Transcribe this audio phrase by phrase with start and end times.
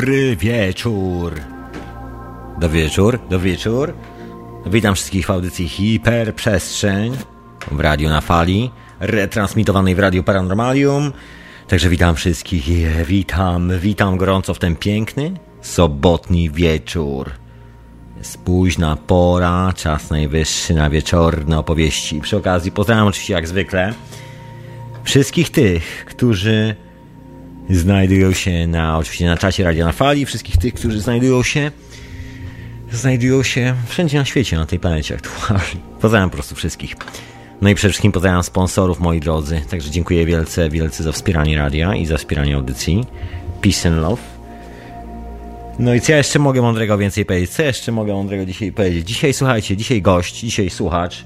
[0.00, 1.40] Dobry wieczór.
[2.60, 3.94] Dobry wieczór, dobry wieczór.
[4.66, 7.16] Witam wszystkich w audycji Hiperprzestrzeń
[7.70, 11.12] w Radio na Fali, retransmitowanej w Radio Paranormalium.
[11.68, 12.64] Także witam wszystkich,
[13.06, 17.30] witam, witam gorąco w ten piękny, sobotni wieczór.
[18.18, 22.20] Jest późna pora, czas najwyższy na wieczorne opowieści.
[22.20, 23.94] Przy okazji pozdrawiam oczywiście jak zwykle
[25.04, 26.76] wszystkich tych, którzy
[27.70, 31.70] znajdują się na, oczywiście na czacie Radio na Fali, wszystkich tych, którzy znajdują się
[32.92, 35.80] znajdują się wszędzie na świecie, na tej planecie aktualnie.
[36.00, 36.96] Pozdrawiam po prostu wszystkich.
[37.60, 39.60] No i przede wszystkim pozdrawiam sponsorów, moi drodzy.
[39.70, 43.04] Także dziękuję wielce, wielce za wspieranie radia i za wspieranie audycji.
[43.62, 44.22] Peace and love.
[45.78, 47.50] No i co ja jeszcze mogę mądrego więcej powiedzieć?
[47.50, 49.08] Co jeszcze mogę mądrego dzisiaj powiedzieć?
[49.08, 51.24] Dzisiaj słuchajcie, dzisiaj gość, dzisiaj słuchacz.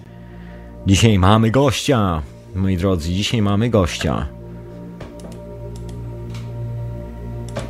[0.86, 2.22] Dzisiaj mamy gościa.
[2.54, 4.33] Moi drodzy, dzisiaj mamy gościa.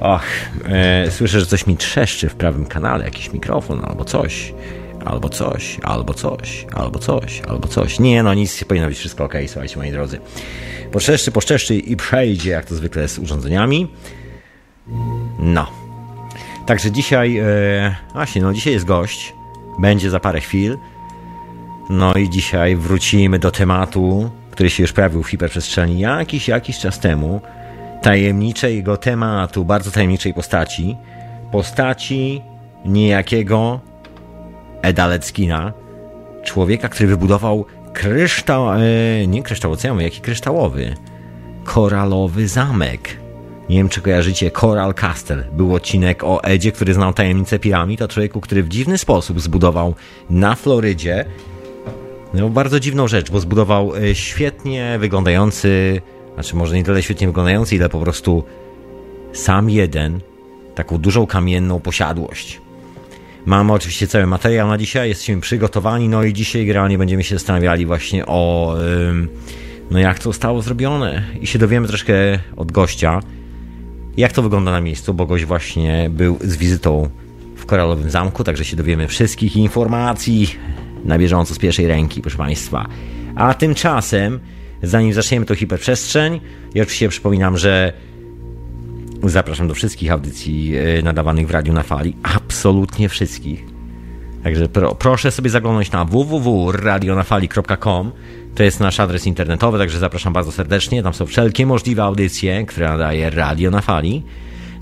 [0.00, 0.22] Och,
[0.68, 4.54] e, słyszę, że coś mi trzeszczy w prawym kanale, jakiś mikrofon albo coś.
[5.04, 8.00] Albo coś, albo coś, albo coś, albo coś.
[8.00, 10.20] Nie, no nic, powinno być wszystko ok, słuchajcie, moi drodzy.
[10.92, 13.88] Poczeszczy, poszczeszczy i przejdzie, jak to zwykle z urządzeniami.
[15.38, 15.66] No.
[16.66, 19.34] Także dzisiaj, e, właśnie, no dzisiaj jest gość.
[19.78, 20.78] Będzie za parę chwil.
[21.90, 27.00] No i dzisiaj wrócimy do tematu, który się już pojawił w hiperprzestrzeni jakiś, jakiś czas
[27.00, 27.40] temu
[28.05, 30.97] tajemniczego tematu, bardzo tajemniczej postaci.
[31.52, 32.42] Postaci
[32.84, 33.80] niejakiego
[34.83, 35.72] Eda Leckina,
[36.42, 38.78] człowieka, który wybudował kryształ, e,
[39.27, 40.94] nie kryształowy, jaki kryształowy,
[41.64, 43.17] koralowy zamek.
[43.68, 45.45] Nie wiem, czy kojarzycie Coral Castle.
[45.52, 49.95] Był odcinek o Edzie, który znał tajemnicę piramid, o człowieku, który w dziwny sposób zbudował
[50.30, 51.24] na Florydzie
[52.34, 56.02] no, bardzo dziwną rzecz, bo zbudował e, świetnie wyglądający
[56.34, 58.45] znaczy może nie tyle świetnie wyglądający, ile po prostu
[59.33, 60.20] sam jeden,
[60.74, 62.61] taką dużą kamienną posiadłość.
[63.46, 67.86] Mamy oczywiście cały materiał na dzisiaj, jesteśmy przygotowani, no i dzisiaj generalnie będziemy się zastanawiali
[67.86, 68.74] właśnie o
[69.90, 72.14] no jak to zostało zrobione i się dowiemy troszkę
[72.56, 73.20] od gościa,
[74.17, 77.08] jak to wygląda na miejscu, bo gość właśnie był z wizytą
[77.56, 80.55] w Koralowym Zamku, także się dowiemy wszystkich informacji
[81.05, 82.86] na bieżąco z pierwszej ręki, proszę Państwa.
[83.36, 84.40] A tymczasem
[84.84, 86.40] Zanim zaczniemy to hiperprzestrzeń,
[86.74, 87.92] ja oczywiście przypominam, że
[89.22, 92.17] zapraszam do wszystkich audycji e, nadawanych w Radiu na Fali.
[92.22, 93.74] Absolutnie wszystkich.
[94.44, 98.12] Także pro, proszę sobie zaglądać na www.radionafali.com.
[98.55, 101.02] To jest nasz adres internetowy, także zapraszam bardzo serdecznie.
[101.02, 104.23] Tam są wszelkie możliwe audycje, które nadaje Radio na Fali.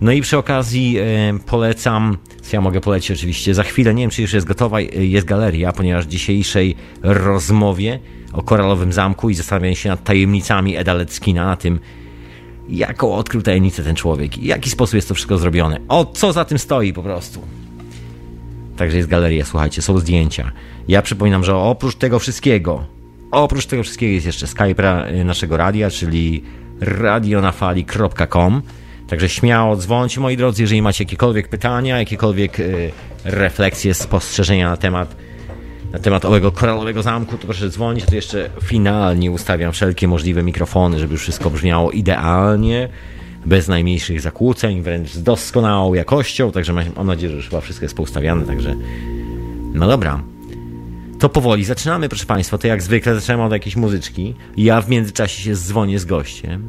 [0.00, 1.04] No i przy okazji e,
[1.46, 4.84] polecam, co ja mogę polecić oczywiście, za chwilę, nie wiem czy już jest gotowa, e,
[4.84, 7.98] jest galeria, ponieważ w dzisiejszej rozmowie
[8.32, 11.80] o koralowym zamku i zastanawianie się nad tajemnicami Eda Leckina, na tym,
[12.68, 15.80] jaką odkrył tajemnicę ten człowiek i w jaki sposób jest to wszystko zrobione.
[15.88, 17.40] O co za tym stoi po prostu.
[18.76, 20.52] Także jest galeria, słuchajcie, są zdjęcia.
[20.88, 22.84] Ja przypominam, że oprócz tego wszystkiego,
[23.30, 26.42] oprócz tego wszystkiego jest jeszcze Skype naszego radia, czyli
[26.80, 28.62] radionafali.com.
[29.08, 32.90] Także śmiało dzwońcie, moi drodzy, jeżeli macie jakiekolwiek pytania, jakiekolwiek y,
[33.24, 35.16] refleksje, spostrzeżenia na temat
[35.92, 40.98] na temat owego koralowego zamku, to proszę dzwonić, to jeszcze finalnie ustawiam wszelkie możliwe mikrofony,
[40.98, 42.88] żeby wszystko brzmiało idealnie,
[43.46, 47.96] bez najmniejszych zakłóceń, wręcz z doskonałą jakością, także mam nadzieję, że już chyba wszystko jest
[47.96, 48.76] poustawiane, także
[49.74, 50.22] no dobra.
[51.18, 55.42] To powoli zaczynamy, proszę Państwa, to jak zwykle zaczynamy od jakiejś muzyczki, ja w międzyczasie
[55.42, 56.68] się dzwonię z gościem,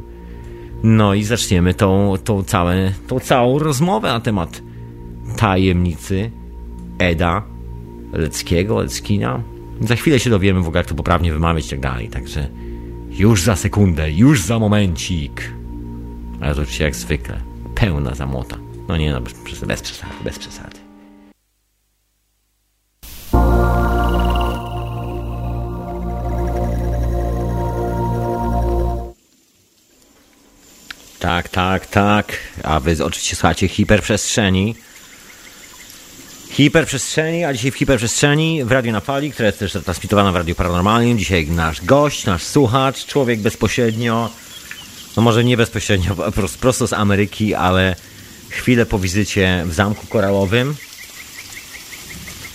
[0.82, 4.62] no i zaczniemy tą, tą, całe, tą całą rozmowę na temat
[5.36, 6.30] tajemnicy
[6.98, 7.53] Eda
[8.14, 9.42] Leckiego, Leckina.
[9.80, 12.48] Za chwilę się dowiemy w ogóle, jak to poprawnie wymawiać i tak dalej, także
[13.10, 15.52] już za sekundę, już za momencik.
[16.40, 17.40] Ale to oczywiście jak zwykle,
[17.74, 18.56] pełna zamota.
[18.88, 20.78] No nie no, bez, przesady, bez przesady.
[31.18, 32.32] Tak, tak, tak.
[32.62, 34.74] A wy oczywiście słuchacie hiperprzestrzeni
[36.54, 40.54] hiperprzestrzeni, a dzisiaj w hiperprzestrzeni w Radiu na Fali, która jest też transmitowana w Radiu
[40.54, 41.18] Paranormalnym.
[41.18, 44.30] Dzisiaj nasz gość, nasz słuchacz, człowiek bezpośrednio,
[45.16, 46.16] no może nie bezpośrednio,
[46.60, 47.96] prosto z Ameryki, ale
[48.48, 50.74] chwilę po wizycie w Zamku Korałowym,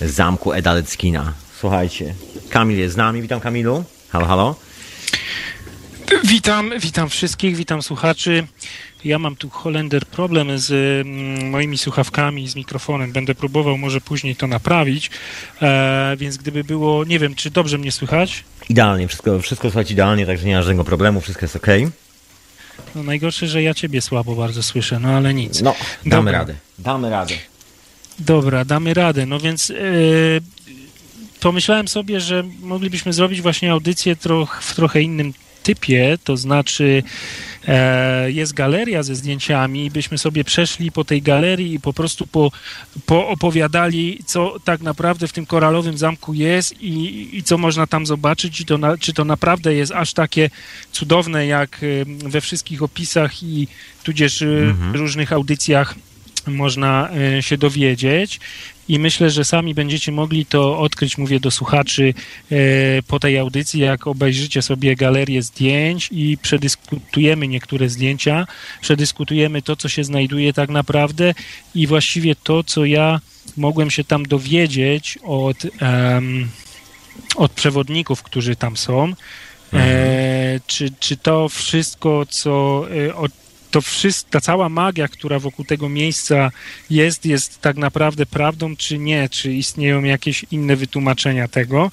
[0.02, 1.34] Zamku Eda Leckina.
[1.60, 2.16] Słuchajcie,
[2.50, 3.22] Kamil jest z nami.
[3.22, 3.84] Witam Kamilu.
[4.10, 4.56] Halo, halo.
[6.24, 8.48] Witam, witam wszystkich, witam słuchaczy.
[9.04, 10.72] Ja mam tu Holender problem z
[11.08, 13.12] mm, moimi słuchawkami, z mikrofonem.
[13.12, 15.12] Będę próbował może później to naprawić,
[15.62, 18.44] e, więc gdyby było, nie wiem, czy dobrze mnie słychać?
[18.70, 21.68] Idealnie, wszystko, wszystko słychać idealnie, także nie ma żadnego problemu, wszystko jest ok.
[22.96, 25.62] No najgorsze, że ja ciebie słabo bardzo słyszę, no ale nic.
[25.62, 25.76] No,
[26.06, 26.40] damy Dobra.
[26.40, 26.56] radę.
[26.80, 27.36] Damy radę.
[28.20, 29.26] Dobra, damy radę.
[29.26, 30.42] No więc yy,
[31.40, 37.49] pomyślałem sobie, że moglibyśmy zrobić właśnie audycję troch, w trochę innym typie, to znaczy e,
[38.28, 42.52] jest galeria ze zdjęciami, byśmy sobie przeszli po tej galerii i po prostu po,
[43.06, 48.62] poopowiadali, co tak naprawdę w tym koralowym zamku jest i, i co można tam zobaczyć,
[48.62, 50.50] i to na, czy to naprawdę jest aż takie
[50.92, 53.68] cudowne, jak e, we wszystkich opisach i
[54.04, 54.96] tudzież e, mhm.
[54.96, 55.96] różnych audycjach
[56.48, 58.40] można e, się dowiedzieć
[58.90, 62.14] i myślę, że sami będziecie mogli to odkryć, mówię do słuchaczy
[62.52, 62.56] e,
[63.08, 68.48] po tej audycji, jak obejrzycie sobie galerię zdjęć i przedyskutujemy niektóre zdjęcia,
[68.82, 71.34] przedyskutujemy to, co się znajduje tak naprawdę
[71.76, 73.20] i właściwie to, co ja
[73.58, 76.50] mogłem się tam dowiedzieć od, um,
[77.36, 79.04] od przewodników, którzy tam są.
[79.04, 79.14] E,
[79.74, 80.00] mhm.
[80.00, 83.28] E, czy, czy to wszystko, co, e, o
[83.72, 86.52] to wszystko, ta cała magia, która wokół tego miejsca
[86.90, 89.30] jest, jest tak naprawdę prawdą, czy nie?
[89.30, 91.92] Czy istnieją jakieś inne wytłumaczenia tego?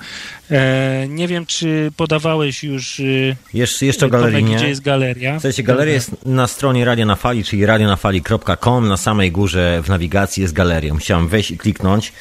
[0.51, 3.01] E, nie wiem, czy podawałeś już.
[3.01, 4.57] E, jeszcze, jeszcze o galerii, nie?
[4.57, 5.33] Gdzie jest galeria?
[5.33, 8.89] Słuchajcie, galeria jest na stronie Radio na Fali, czyli radionafali.com.
[8.89, 10.95] Na samej górze w nawigacji jest galeria.
[10.95, 12.13] Musiałem wejść i kliknąć.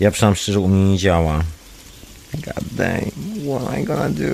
[0.00, 1.44] Ja przyznam szczerze, u mnie nie działa.
[2.34, 3.04] God dang,
[3.46, 4.24] what am I gonna do?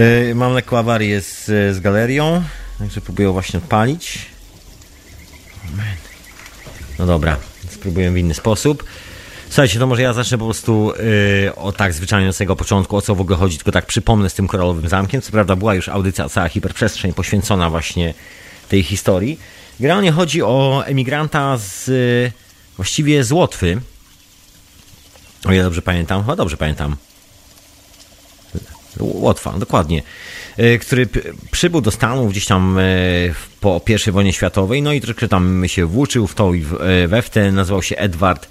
[0.00, 2.42] E, mam lekką awarię z, z galerią.
[2.78, 4.18] Także próbuję właśnie odpalić.
[6.98, 7.36] No dobra,
[7.70, 8.84] spróbuję w inny sposób.
[9.48, 10.92] Słuchajcie, to może ja zacznę po prostu
[11.44, 14.30] yy, o tak zwyczajnie od samego początku, o co w ogóle chodzi, tylko tak przypomnę
[14.30, 15.22] z tym koralowym zamkiem.
[15.22, 18.14] Co prawda była już audycja cała hiperprzestrzeń poświęcona właśnie
[18.68, 19.38] tej historii.
[19.80, 21.90] Generalnie chodzi o emigranta z
[22.76, 23.80] właściwie z Łotwy.
[25.44, 26.96] O ja dobrze pamiętam, chyba dobrze pamiętam.
[29.00, 30.02] Łotwa, dokładnie.
[30.58, 31.08] E, który
[31.50, 32.82] przybył do Stanów gdzieś tam e,
[33.60, 37.22] po I wojnie światowej, no i troszkę tam się włóczył w to i e, we
[37.22, 37.52] w te.
[37.52, 38.48] Nazywał się Edward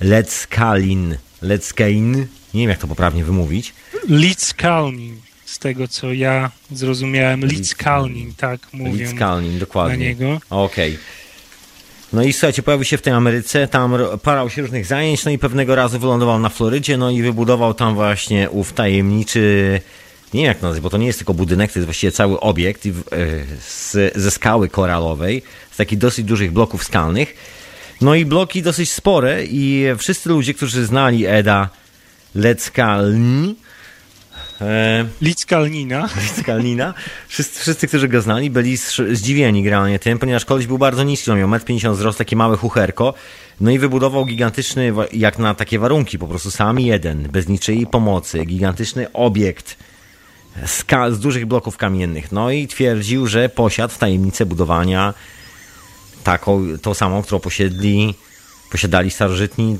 [0.00, 1.16] Leckalin.
[1.42, 2.26] Leckain.
[2.54, 3.74] Nie wiem, jak to poprawnie wymówić.
[4.08, 5.16] Litzkalnin.
[5.44, 7.46] Z tego, co ja zrozumiałem.
[7.46, 9.98] Litzkalnin, tak mówią Litzkalnin, dokładnie.
[9.98, 10.40] na niego.
[10.50, 10.92] Okej.
[10.92, 11.04] Okay.
[12.12, 15.38] No i słuchajcie, pojawił się w tej Ameryce, tam parał się różnych zajęć, no i
[15.38, 19.80] pewnego razu wylądował na Florydzie, no i wybudował tam właśnie ów tajemniczy
[20.34, 22.86] nie wiem jak nazwać, bo to nie jest tylko budynek, to jest właściwie cały obiekt
[22.86, 22.90] e,
[23.60, 27.34] z, ze skały koralowej, z takich dosyć dużych bloków skalnych.
[28.00, 31.68] No i bloki dosyć spore i wszyscy ludzie, którzy znali Eda
[32.34, 33.56] Leckalni,
[34.60, 36.08] e, Lickalnina.
[36.22, 36.94] Lickalnina.
[37.28, 38.76] Wszyscy, wszyscy, którzy go znali, byli
[39.12, 42.56] zdziwieni generalnie tym, ponieważ koleś był bardzo niski, on miał 1,50 m wzrost, takie małe
[42.56, 43.14] chucherko,
[43.60, 48.44] no i wybudował gigantyczny, jak na takie warunki, po prostu sam jeden, bez niczyjej pomocy,
[48.44, 49.76] gigantyczny obiekt
[50.66, 52.32] skal, z dużych bloków kamiennych.
[52.32, 55.14] No i twierdził, że posiadł tajemnicę budowania
[56.24, 58.14] taką, tą samą, którą posiedli,
[58.70, 59.78] posiadali starożytni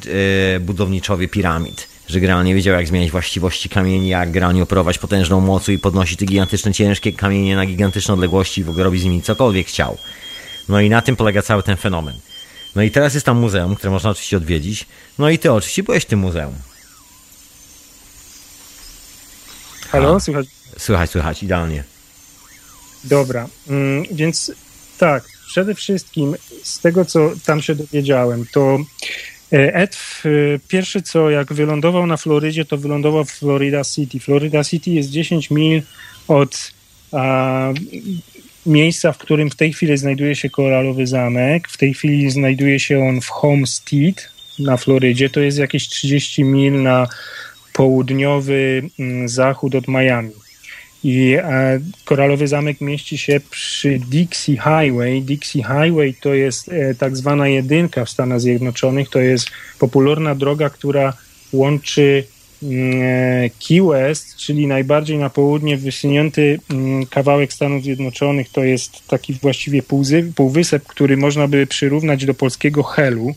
[0.56, 1.88] e, budowniczowie piramid.
[2.08, 6.24] Że generalnie wiedział, jak zmieniać właściwości kamieni, jak generalnie operować potężną mocą i podnosić te
[6.24, 9.98] gigantyczne, ciężkie kamienie na gigantyczne odległości i w ogóle robić z nimi cokolwiek chciał.
[10.68, 12.14] No i na tym polega cały ten fenomen.
[12.76, 14.86] No i teraz jest tam muzeum, które można oczywiście odwiedzić.
[15.18, 16.54] No i ty oczywiście byłeś w tym muzeum.
[19.90, 20.57] Halo, słychać?
[20.76, 21.84] Słychać, słychać, idealnie.
[23.04, 24.52] Dobra, mm, więc
[24.98, 28.78] tak, przede wszystkim z tego, co tam się dowiedziałem, to
[29.52, 29.98] e, Ed
[30.68, 34.20] pierwszy co, jak wylądował na Florydzie, to wylądował w Florida City.
[34.20, 35.82] Florida City jest 10 mil
[36.28, 36.72] od
[37.12, 37.72] a,
[38.66, 41.68] miejsca, w którym w tej chwili znajduje się koralowy zamek.
[41.68, 45.30] W tej chwili znajduje się on w Homestead na Florydzie.
[45.30, 47.08] To jest jakieś 30 mil na
[47.72, 50.32] południowy mm, zachód od Miami.
[51.04, 55.22] I e, Koralowy Zamek mieści się przy Dixie Highway.
[55.22, 59.08] Dixie Highway to jest e, tak zwana jedynka w Stanach Zjednoczonych.
[59.08, 61.12] To jest popularna droga, która
[61.52, 62.24] łączy
[62.62, 68.50] mm, e, Key West, czyli najbardziej na południe wysunięty mm, kawałek Stanów Zjednoczonych.
[68.50, 69.82] To jest taki właściwie
[70.36, 73.34] półwysep, który można by przyrównać do polskiego Helu.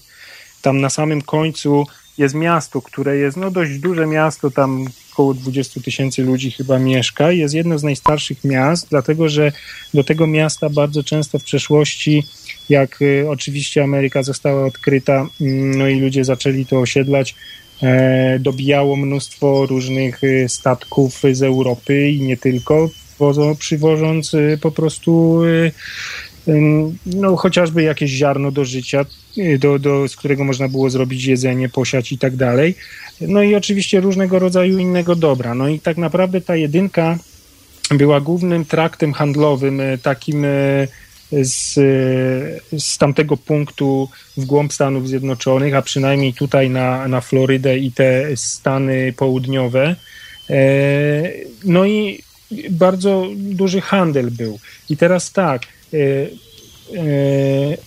[0.62, 1.86] Tam na samym końcu
[2.22, 7.32] jest miasto, które jest no dość duże miasto, tam około 20 tysięcy ludzi chyba mieszka.
[7.32, 9.52] Jest jedno z najstarszych miast, dlatego że
[9.94, 12.24] do tego miasta bardzo często w przeszłości,
[12.70, 17.36] jak y, oczywiście Ameryka została odkryta, mm, no i ludzie zaczęli to osiedlać,
[17.84, 22.90] e, dobijało mnóstwo różnych y, statków z Europy i nie tylko,
[23.60, 25.42] przywożąc y, po prostu
[27.06, 29.06] no, chociażby jakieś ziarno do życia,
[29.60, 32.76] do, do, z którego można było zrobić jedzenie, posiać i tak dalej.
[33.22, 35.56] No i oczywiście różnego rodzaju innego dobra.
[35.56, 37.18] No i tak naprawdę ta jedynka
[37.92, 40.46] była głównym traktem handlowym, takim
[41.32, 41.74] z,
[42.78, 48.38] z tamtego punktu w głąb Stanów Zjednoczonych, a przynajmniej tutaj na, na Florydę i te
[48.38, 49.96] Stany południowe.
[51.66, 52.24] No i
[52.70, 54.60] bardzo duży handel był.
[54.90, 55.81] I teraz tak, E,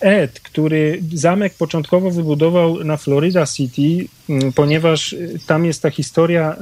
[0.01, 4.09] Ed, który zamek początkowo wybudował na Florida City,
[4.55, 6.57] ponieważ tam jest ta historia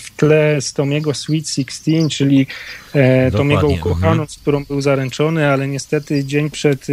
[0.00, 2.46] w tle z Tomiego Sweet Sixteen, czyli
[2.94, 4.28] e, Tomiego ukochaną, mhm.
[4.28, 6.86] z którą był zaręczony, ale niestety dzień przed,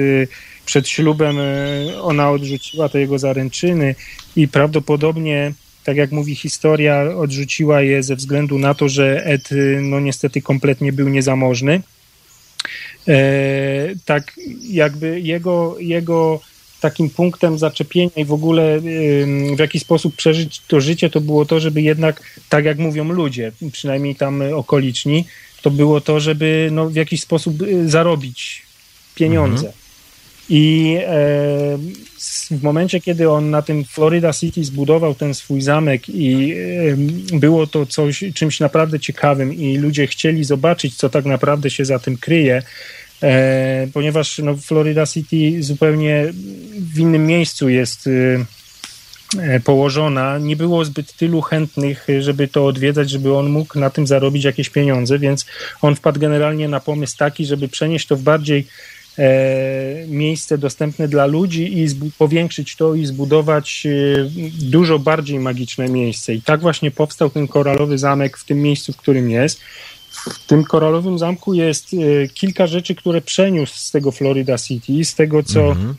[0.65, 3.95] przed ślubem e, ona odrzuciła te jego zaręczyny
[4.35, 9.49] i prawdopodobnie tak jak mówi historia, odrzuciła je ze względu na to, że Ed
[9.81, 11.81] no niestety kompletnie był niezamożny.
[13.07, 16.39] E, tak jakby jego, jego
[16.81, 18.79] takim punktem zaczepienia i w ogóle
[19.55, 23.51] w jaki sposób przeżyć to życie, to było to, żeby jednak, tak jak mówią ludzie,
[23.71, 25.25] przynajmniej tam okoliczni,
[25.61, 28.61] to było to, żeby no, w jakiś sposób y, zarobić
[29.15, 29.67] pieniądze.
[29.67, 29.84] Mhm.
[30.49, 31.77] I e,
[32.51, 36.53] w momencie, kiedy on na tym Florida City zbudował ten swój zamek i
[37.33, 41.85] e, było to coś, czymś naprawdę ciekawym i ludzie chcieli zobaczyć, co tak naprawdę się
[41.85, 42.63] za tym kryje,
[43.23, 46.25] e, ponieważ no, Florida City zupełnie
[46.93, 48.45] w innym miejscu jest e,
[49.59, 50.37] położona.
[50.37, 54.69] Nie było zbyt tylu chętnych, żeby to odwiedzać, żeby on mógł na tym zarobić jakieś
[54.69, 55.45] pieniądze, więc
[55.81, 58.67] on wpadł generalnie na pomysł taki, żeby przenieść to w bardziej
[60.07, 63.89] miejsce dostępne dla ludzi i powiększyć to i zbudować e,
[64.61, 66.33] dużo bardziej magiczne miejsce.
[66.33, 69.59] I tak właśnie powstał ten koralowy zamek w tym miejscu, w którym jest.
[70.11, 75.15] W tym koralowym zamku jest e, kilka rzeczy, które przeniósł z tego Florida City, z
[75.15, 75.95] tego co, mhm.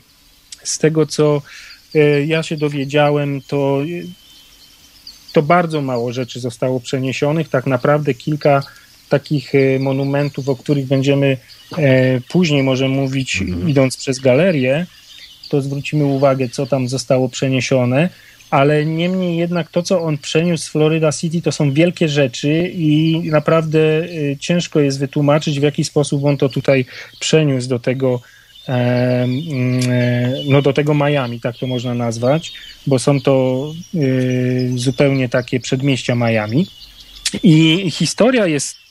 [0.63, 1.41] z tego, co
[2.27, 3.81] ja się dowiedziałem, to,
[5.33, 7.49] to bardzo mało rzeczy zostało przeniesionych.
[7.49, 8.63] Tak naprawdę kilka
[9.09, 11.56] takich monumentów, o których będziemy E,
[12.29, 13.69] później może mówić, mhm.
[13.69, 14.85] idąc przez galerię,
[15.49, 18.09] to zwrócimy uwagę, co tam zostało przeniesione,
[18.49, 23.21] ale niemniej jednak to, co on przeniósł z Florida City, to są wielkie rzeczy i
[23.23, 26.85] naprawdę e, ciężko jest wytłumaczyć, w jaki sposób on to tutaj
[27.19, 28.21] przeniósł do tego,
[28.67, 29.27] e,
[30.49, 32.53] no do tego Miami, tak to można nazwać,
[32.87, 33.73] bo są to
[34.75, 36.67] zupełnie takie przedmieścia Miami.
[37.43, 38.86] I historia jest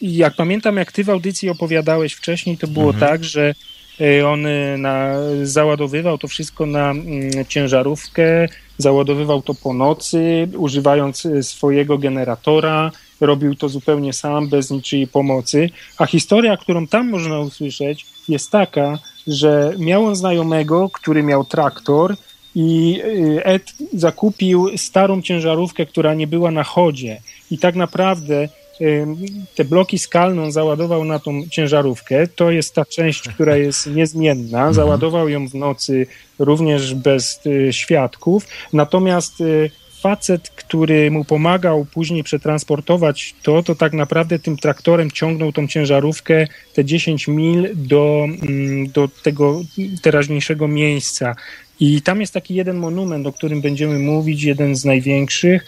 [0.00, 3.10] jak pamiętam, jak ty w audycji opowiadałeś wcześniej, to było mhm.
[3.10, 3.54] tak, że
[4.00, 11.26] e, on e, na, załadowywał to wszystko na mm, ciężarówkę, załadowywał to po nocy, używając
[11.26, 12.90] e, swojego generatora,
[13.20, 15.70] robił to zupełnie sam, bez niczyjej pomocy.
[15.98, 22.16] A historia, którą tam można usłyszeć, jest taka, że miał on znajomego, który miał traktor
[22.54, 23.00] i
[23.44, 27.20] Ed zakupił starą ciężarówkę, która nie była na chodzie.
[27.50, 28.48] I tak naprawdę
[29.54, 32.26] te bloki skalne on załadował na tą ciężarówkę.
[32.26, 34.58] To jest ta część, która jest niezmienna.
[34.58, 34.74] Mhm.
[34.74, 36.06] Załadował ją w nocy
[36.38, 38.46] również bez y, świadków.
[38.72, 39.70] Natomiast y,
[40.00, 46.46] facet, który mu pomagał później przetransportować to, to tak naprawdę tym traktorem ciągnął tą ciężarówkę
[46.74, 49.60] te 10 mil do, mm, do tego
[50.02, 51.36] teraźniejszego miejsca.
[51.80, 55.66] I tam jest taki jeden monument, o którym będziemy mówić, jeden z największych.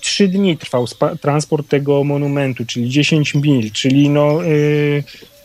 [0.00, 0.86] Trzy dni trwał
[1.20, 5.04] transport tego monumentu, czyli 10 mil, czyli no, y,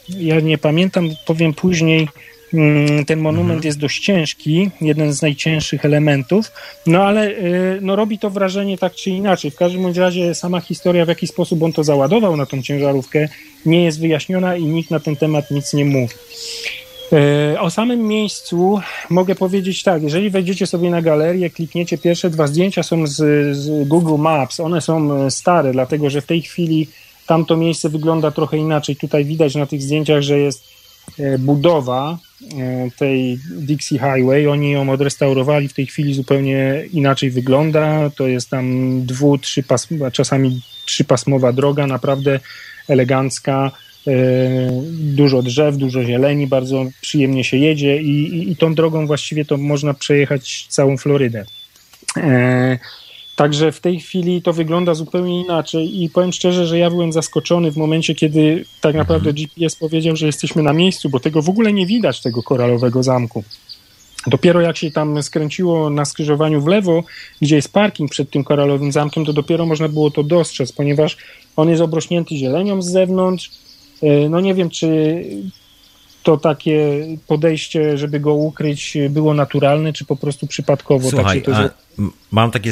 [0.10, 2.08] ja nie pamiętam, powiem później,
[2.54, 3.66] mm, ten monument mhm.
[3.66, 6.52] jest dość ciężki, jeden z najcięższych elementów,
[6.88, 9.52] no ale y, no, robi to wrażenie tak czy inaczej.
[9.52, 13.28] W każdym razie sama historia, w jaki sposób on to załadował na tą ciężarówkę,
[13.66, 16.14] nie jest wyjaśniona i nikt na ten temat nic nie mówi.
[17.12, 22.48] E, o samym miejscu mogę powiedzieć tak, jeżeli wejdziecie sobie na galerię, klikniecie pierwsze dwa
[22.48, 23.16] zdjęcia są z,
[23.58, 26.88] z, Google Maps, one są e, stare, dlatego że w tej chwili
[27.28, 28.96] tamto miejsce wygląda trochę inaczej.
[28.96, 30.64] Tutaj widać na tych zdjęciach, że jest
[31.20, 32.18] e, budowa
[32.98, 38.66] tej Dixie Highway, oni ją odrestaurowali, w tej chwili zupełnie inaczej wygląda, to jest tam
[39.06, 42.40] dwu, trzy pasmowa, czasami trzypasmowa droga, naprawdę
[42.88, 43.72] elegancka,
[44.92, 49.58] dużo drzew, dużo zieleni, bardzo przyjemnie się jedzie i, i, i tą drogą właściwie to
[49.58, 51.46] można przejechać całą Florydę.
[52.18, 52.78] E,
[53.36, 57.72] także w tej chwili to wygląda zupełnie inaczej i powiem szczerze, że ja byłem zaskoczony
[57.72, 59.36] w momencie, kiedy tak naprawdę mhm.
[59.36, 63.44] GPS powiedział, że jesteśmy na miejscu, bo tego w ogóle nie widać, tego koralowego zamku.
[64.28, 67.04] Dopiero jak się tam skręciło na skrzyżowaniu w lewo,
[67.42, 71.18] gdzie jest parking przed tym koralowym zamkiem, to dopiero można było to dostrzec, ponieważ
[71.56, 73.52] on jest obrośnięty zielenią z zewnątrz,
[74.30, 75.24] no nie wiem, czy
[76.24, 81.70] to takie podejście, żeby go ukryć, było naturalne, czy po prostu przypadkowo Słuchaj, tak to
[82.32, 82.72] Mam takie,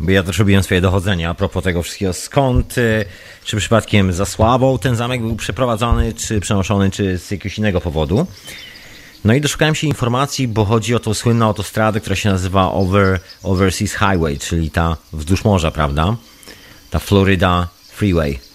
[0.00, 3.04] bo ja też robiłem swoje dochodzenia a propos tego wszystkiego, skąd, y,
[3.44, 8.26] czy przypadkiem za słabą ten zamek był przeprowadzony, czy przenoszony, czy z jakiegoś innego powodu.
[9.24, 13.20] No i doszukałem się informacji, bo chodzi o tą słynną autostradę, która się nazywa Over,
[13.42, 16.16] Overseas Highway, czyli ta wzdłuż morza, prawda?
[16.90, 18.45] Ta Florida Freeway.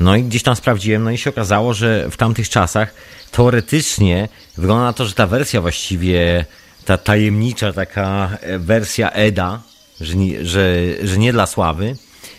[0.00, 2.94] No i gdzieś tam sprawdziłem, no i się okazało, że w tamtych czasach
[3.30, 6.44] teoretycznie wygląda na to, że ta wersja właściwie,
[6.84, 9.62] ta tajemnicza taka e, wersja EDA,
[10.00, 11.96] że nie, że, że nie dla sławy,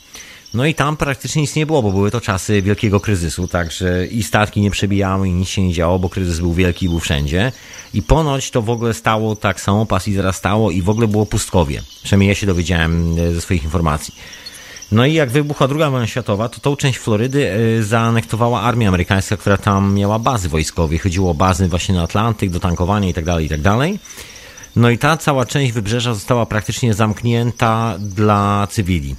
[0.54, 4.24] No i tam praktycznie nic nie było, bo były to czasy wielkiego kryzysu, także i
[4.24, 7.52] statki nie przebijały i nic się nie działo, bo kryzys był wielki i był wszędzie.
[7.94, 11.26] I ponoć to w ogóle stało tak samo, pas i zarastało i w ogóle było
[11.26, 11.82] pustkowie.
[12.04, 14.14] Przynajmniej ja się dowiedziałem e, ze swoich informacji.
[14.92, 19.38] No i jak wybuchła II wojna światowa, to tą część Florydy e, zaanektowała armia amerykańska,
[19.38, 20.98] która tam miała bazy wojskowe.
[20.98, 23.64] Chodziło o bazy właśnie na Atlantyk, do tankowania itd., tak itd.
[23.64, 23.90] Tak
[24.76, 29.16] no i ta cała część wybrzeża została praktycznie zamknięta dla cywili.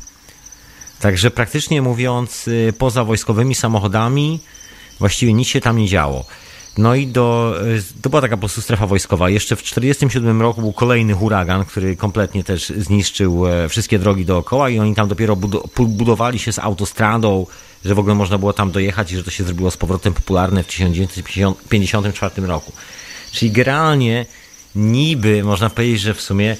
[1.00, 4.40] Także praktycznie mówiąc, e, poza wojskowymi samochodami
[4.98, 6.24] właściwie nic się tam nie działo.
[6.78, 7.56] No i do,
[8.02, 9.30] to była taka po prostu strefa wojskowa.
[9.30, 14.70] Jeszcze w 1947 roku był kolejny huragan, który kompletnie też zniszczył e, wszystkie drogi dookoła
[14.70, 15.36] i oni tam dopiero
[15.76, 17.46] budowali się z autostradą,
[17.84, 20.62] że w ogóle można było tam dojechać i że to się zrobiło z powrotem popularne
[20.62, 22.72] w 1954 roku.
[23.32, 24.26] Czyli generalnie
[24.74, 26.56] niby można powiedzieć, że w sumie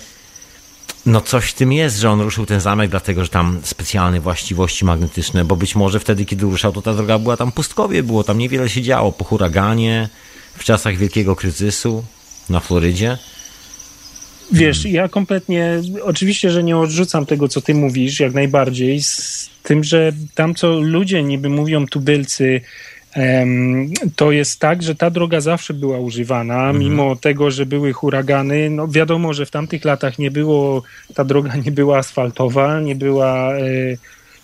[1.07, 4.85] no coś w tym jest, że on ruszył ten zamek, dlatego że tam specjalne właściwości
[4.85, 8.39] magnetyczne, bo być może wtedy, kiedy ruszał, to ta droga była tam pustkowie, było tam
[8.39, 10.09] niewiele się działo po huraganie,
[10.55, 12.05] w czasach wielkiego kryzysu
[12.49, 13.19] na Florydzie.
[14.53, 19.85] Wiesz, ja kompletnie, oczywiście, że nie odrzucam tego, co ty mówisz, jak najbardziej, z tym,
[19.85, 22.61] że tam, co ludzie niby mówią tubylcy,
[24.17, 26.79] to jest tak, że ta droga zawsze była używana, mhm.
[26.79, 28.71] mimo tego, że były huragany.
[28.71, 30.83] No wiadomo, że w tamtych latach nie było,
[31.15, 33.63] ta droga nie była asfaltowa, nie była e,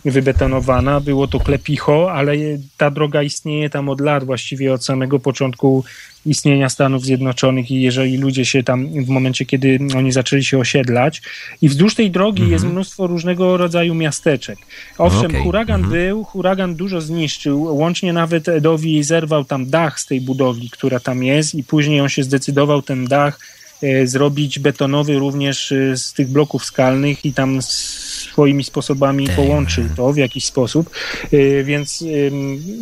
[0.04, 2.34] wybetonowana, było to klepicho, ale
[2.76, 5.84] ta droga istnieje tam od lat, właściwie od samego początku
[6.26, 11.22] istnienia Stanów Zjednoczonych i jeżeli ludzie się tam w momencie, kiedy oni zaczęli się osiedlać
[11.62, 12.52] i wzdłuż tej drogi mm -hmm.
[12.52, 14.58] jest mnóstwo różnego rodzaju miasteczek.
[14.98, 15.42] Owszem, okay.
[15.42, 15.92] huragan mm -hmm.
[15.92, 21.22] był, huragan dużo zniszczył, łącznie nawet Edowi zerwał tam dach z tej budowli, która tam
[21.22, 23.57] jest i później on się zdecydował ten dach
[24.04, 30.16] zrobić betonowy również e, z tych bloków skalnych i tam swoimi sposobami połączył to w
[30.16, 30.90] jakiś sposób,
[31.32, 32.04] y, więc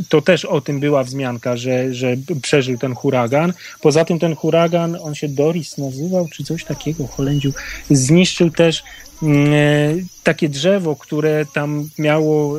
[0.09, 3.52] to też o tym była wzmianka, że, że przeżył ten huragan.
[3.80, 7.52] Poza tym ten huragan, on się Doris nazywał, czy coś takiego, Holędziu,
[7.90, 8.82] zniszczył też
[9.22, 9.56] mm, e,
[10.22, 12.59] takie drzewo, które tam miało,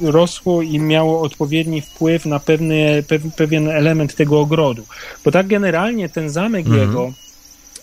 [0.00, 3.04] rosło i miało odpowiedni wpływ na pewny,
[3.36, 4.82] pewien element tego ogrodu.
[5.24, 6.86] Bo tak generalnie ten zamek mm -hmm.
[6.88, 7.12] jego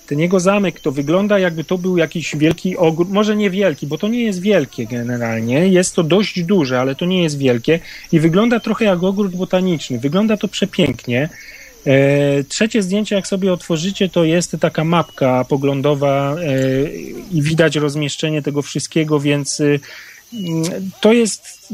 [0.06, 3.98] ten jego zamek to wygląda jakby to był jakiś wielki ogród, może nie wielki, bo
[3.98, 7.80] to nie jest wielkie generalnie, jest to dość duże, ale to nie jest wielkie.
[8.12, 11.30] I wygląda trochę jak ogród botaniczny, wygląda to przepięknie.
[11.88, 16.90] E, trzecie zdjęcie, jak sobie otworzycie, to jest taka mapka poglądowa e,
[17.32, 19.80] i widać rozmieszczenie tego wszystkiego, więc e,
[21.02, 21.74] to jest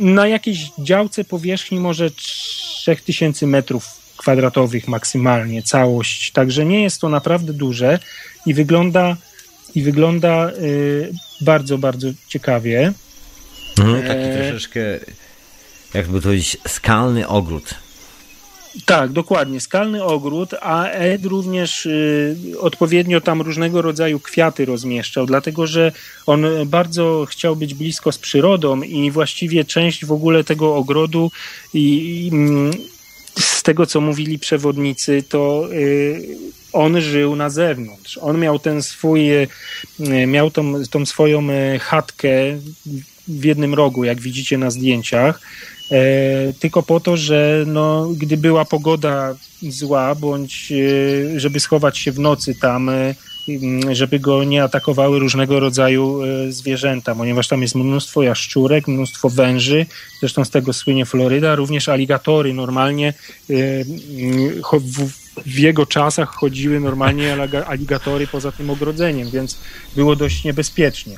[0.00, 6.32] na jakiejś działce powierzchni może 3000 metrów kwadratowych maksymalnie całość.
[6.32, 7.98] Także nie jest to naprawdę duże
[8.46, 9.16] i wygląda,
[9.74, 12.92] i wygląda y, bardzo, bardzo ciekawie.
[13.78, 14.48] No, taki e...
[14.48, 14.80] troszeczkę,
[15.94, 17.74] jakby to powiedzieć, skalny ogród.
[18.86, 19.60] Tak, dokładnie.
[19.60, 25.92] Skalny ogród, a Ed również y, odpowiednio tam różnego rodzaju kwiaty rozmieszczał, dlatego że
[26.26, 31.30] on bardzo chciał być blisko z przyrodą i właściwie część w ogóle tego ogrodu
[31.74, 32.72] i, i mm,
[33.38, 36.36] z tego, co mówili przewodnicy, to y,
[36.72, 38.18] on żył na zewnątrz.
[38.18, 39.48] On miał ten swój, y,
[40.26, 42.28] miał tą, tą swoją y, chatkę
[43.28, 45.40] w jednym rogu, jak widzicie na zdjęciach,
[46.60, 50.72] tylko po to, że no, gdy była pogoda zła, bądź
[51.36, 53.14] żeby schować się w nocy tam, Mm,
[53.92, 59.86] żeby go nie atakowały różnego rodzaju e, zwierzęta, ponieważ tam jest mnóstwo jaszczurek, mnóstwo węży,
[60.20, 63.14] zresztą z tego słynie Floryda, również aligatory normalnie
[63.50, 64.62] e, mm,
[65.46, 69.58] w jego czasach chodziły normalnie aligatory poza tym ogrodzeniem, więc
[69.96, 71.16] było dość niebezpiecznie.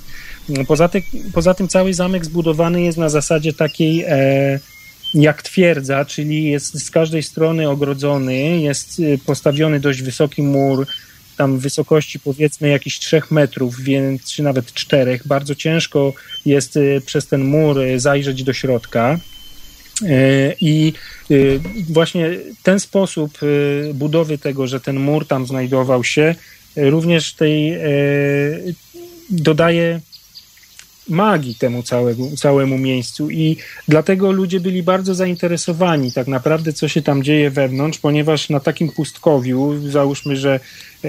[0.69, 4.61] Poza, ty, poza tym cały zamek zbudowany jest na zasadzie takiej e,
[5.15, 10.87] jak twierdza, czyli jest z każdej strony ogrodzony, jest postawiony dość wysoki mur
[11.43, 15.21] tam wysokości powiedzmy jakichś 3 metrów, więc, czy nawet 4.
[15.25, 16.13] Bardzo ciężko
[16.47, 19.19] jest y, przez ten mur y, zajrzeć do środka.
[20.03, 20.93] Y, I
[21.91, 22.31] właśnie
[22.63, 23.39] ten sposób
[23.95, 26.35] budowy tego, że ten mur tam znajdował się,
[26.77, 27.79] również tej
[29.31, 30.01] dodaje
[31.09, 33.57] magii temu całemu, całemu miejscu i
[33.89, 38.93] dlatego ludzie byli bardzo zainteresowani tak naprawdę, co się tam dzieje wewnątrz, ponieważ na takim
[38.93, 40.61] pustkowiu, załóżmy, że
[41.05, 41.09] e,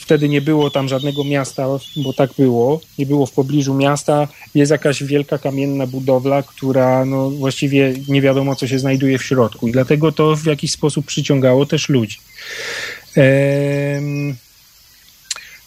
[0.00, 1.66] wtedy nie było tam żadnego miasta,
[1.96, 7.30] bo tak było, nie było w pobliżu miasta, jest jakaś wielka kamienna budowla, która no,
[7.30, 11.66] właściwie nie wiadomo, co się znajduje w środku i dlatego to w jakiś sposób przyciągało
[11.66, 12.18] też ludzi.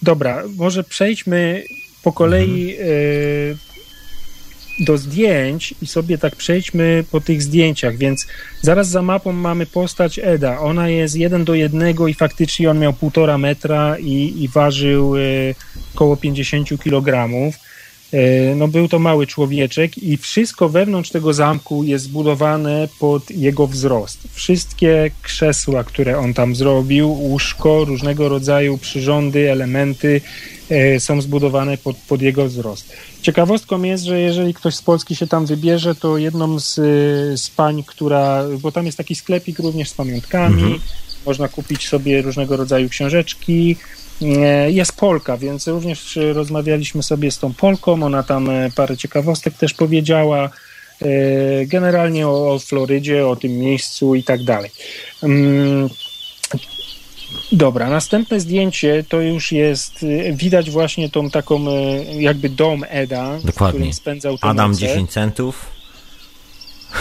[0.01, 1.63] Dobra, może przejdźmy
[2.07, 2.89] po kolei mhm.
[2.89, 8.27] e, do zdjęć i sobie tak przejdźmy po tych zdjęciach, więc
[8.61, 10.59] zaraz za mapą mamy postać Eda.
[10.59, 15.19] Ona jest jeden do jednego i faktycznie on miał półtora metra i, i ważył e,
[15.95, 17.55] około 50 kilogramów.
[18.13, 23.67] E, no był to mały człowieczek i wszystko wewnątrz tego zamku jest zbudowane pod jego
[23.67, 24.19] wzrost.
[24.33, 30.21] Wszystkie krzesła, które on tam zrobił, łóżko, różnego rodzaju przyrządy, elementy
[30.69, 32.93] e, są zbudowane pod, pod jego wzrost.
[33.21, 36.73] Ciekawostką jest, że jeżeli ktoś z Polski się tam wybierze, to jedną z,
[37.39, 40.79] z pań, która, bo tam jest taki sklepik również z pamiątkami, mhm.
[41.25, 44.06] można kupić sobie różnego rodzaju książeczki, E,
[44.67, 49.73] jest Polka, więc również rozmawialiśmy sobie z tą Polką, ona tam e, parę ciekawostek też
[49.73, 50.49] powiedziała,
[51.01, 51.07] e,
[51.65, 54.71] generalnie o, o Florydzie, o tym miejscu i tak dalej.
[55.23, 55.89] Mm,
[57.51, 61.65] dobra, następne zdjęcie to już jest, widać właśnie tą taką
[62.19, 63.51] jakby dom Eda, Dokładnie.
[63.51, 64.81] w którym spędzał Adam noce.
[64.81, 65.76] 10 centów.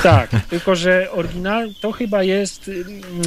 [0.02, 2.70] Tak, tylko że oryginal to chyba jest,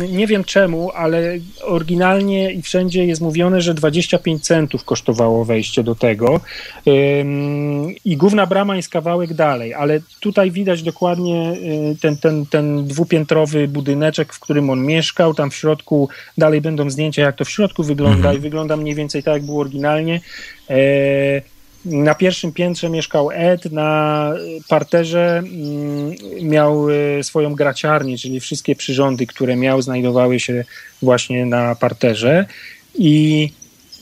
[0.09, 5.95] nie wiem czemu, ale oryginalnie i wszędzie jest mówione, że 25 centów kosztowało wejście do
[5.95, 6.39] tego
[8.05, 11.51] i główna brama jest kawałek dalej, ale tutaj widać dokładnie
[11.91, 16.89] y, ten, ten, ten dwupiętrowy budyneczek, w którym on mieszkał, tam w środku dalej będą
[16.89, 18.37] zdjęcia, jak to w środku wygląda mhm.
[18.37, 20.19] i wygląda mniej więcej tak, jak było oryginalnie.
[21.85, 24.31] Na pierwszym piętrze mieszkał Ed, na
[24.67, 30.65] parterze mm, miał e, swoją graciarnię, czyli wszystkie przyrządy, które miał, znajdowały się
[31.01, 32.45] właśnie na parterze.
[32.95, 33.49] I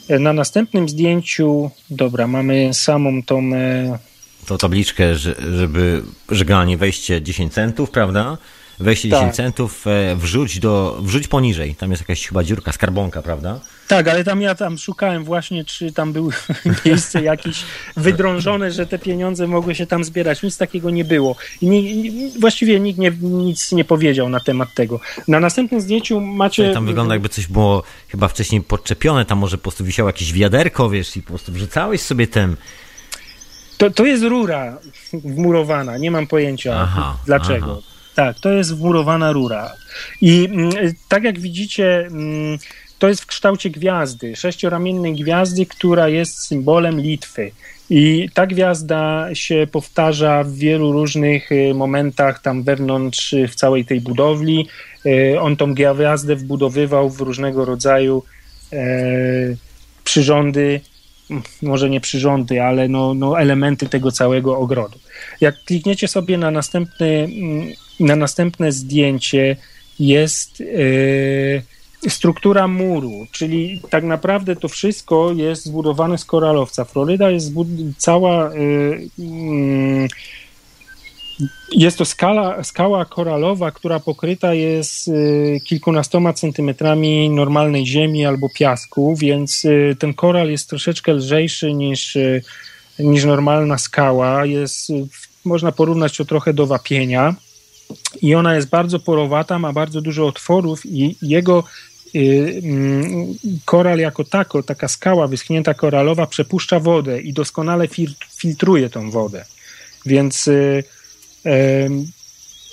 [0.10, 3.54] na następnym zdjęciu, dobra, mamy samą tą.
[3.54, 4.00] E,
[4.46, 8.38] tą tabliczkę, żeby żegnanie wejście 10 centów, prawda?
[8.80, 9.20] Wejście tak.
[9.20, 11.76] 10 centów, e, wrzuć, do, wrzuć poniżej.
[11.76, 13.60] Tam jest jakaś chyba dziurka, skarbonka, prawda?
[13.88, 16.34] Tak, ale tam ja tam szukałem właśnie, czy tam były
[16.86, 17.64] miejsce jakieś
[17.98, 20.44] wydrążone, że te pieniądze mogły się tam zbierać.
[20.44, 21.36] Nic takiego nie było.
[21.62, 25.00] I właściwie nikt nie, nic nie powiedział na temat tego.
[25.28, 26.74] Na następnym zdjęciu macie...
[26.74, 30.90] Tam wygląda jakby coś było chyba wcześniej podczepione, tam może po prostu wisiało jakieś wiaderko,
[30.90, 32.56] wiesz, i po prostu wrzucałeś sobie ten...
[33.78, 34.78] To, to jest rura
[35.14, 37.72] wmurowana, nie mam pojęcia aha, dlaczego.
[37.80, 37.97] Aha.
[38.18, 39.74] Tak, to jest wmurowana rura.
[40.22, 40.72] I mm,
[41.10, 42.58] tak jak widzicie, mm,
[43.00, 47.52] to jest w kształcie gwiazdy, sześcioramiennej gwiazdy, która jest symbolem Litwy.
[47.90, 53.86] I ta gwiazda się powtarza w wielu różnych y, momentach tam wewnątrz y, w całej
[53.86, 54.68] tej budowli.
[55.06, 58.24] Y, on tą gwiazdę wbudowywał w różnego rodzaju
[58.74, 58.78] e,
[60.04, 60.82] przyrządy,
[61.62, 65.00] może nie przyrządy, ale no, no elementy tego całego ogrodu.
[65.42, 67.68] Jak klikniecie sobie na, następny, mm,
[68.00, 69.56] na następne zdjęcie,
[70.00, 70.60] jest.
[70.60, 71.62] Yy,
[72.10, 76.86] struktura muru, czyli tak naprawdę to wszystko jest zbudowane z koralowca.
[76.86, 77.54] Floryda jest
[77.98, 78.56] cała y,
[79.20, 80.08] y,
[81.72, 89.16] jest to skala, skała koralowa, która pokryta jest y, kilkunastoma centymetrami normalnej ziemi albo piasku,
[89.16, 92.42] więc y, ten koral jest troszeczkę lżejszy niż, y,
[93.00, 94.46] niż normalna skała.
[94.46, 94.92] Jest,
[95.46, 97.36] można porównać to trochę do wapienia
[98.22, 101.64] i ona jest bardzo porowata, ma bardzo dużo otworów i jego
[102.16, 107.88] mm, koral jako tako, taka skała wyschnięta koralowa przepuszcza wodę i doskonale
[108.38, 109.46] filtruje tą wodę.
[110.06, 110.50] Więc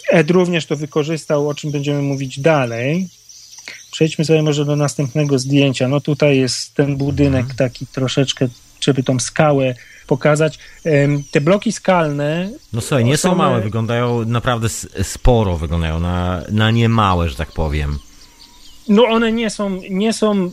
[0.09, 3.09] Ed również to wykorzystał, o czym będziemy mówić dalej.
[3.93, 5.89] Przejdźmy sobie może do następnego zdjęcia.
[5.89, 7.57] No tutaj jest ten budynek mhm.
[7.57, 8.49] taki troszeczkę,
[8.81, 9.75] żeby tą skałę
[10.07, 10.59] pokazać.
[11.31, 12.51] Te bloki skalne.
[12.73, 14.69] No słuchaj, nie są małe, wyglądają naprawdę
[15.03, 17.99] sporo, wyglądają na, na niemałe, że tak powiem.
[18.89, 20.51] No one nie są, nie są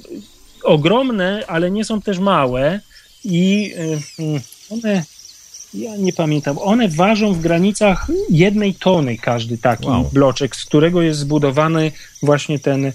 [0.64, 2.80] ogromne, ale nie są też małe
[3.24, 3.74] i
[4.70, 5.04] one
[5.74, 10.10] ja nie pamiętam, one ważą w granicach jednej tony każdy taki wow.
[10.14, 11.92] bloczek, z którego jest zbudowany
[12.24, 12.92] właśnie ten,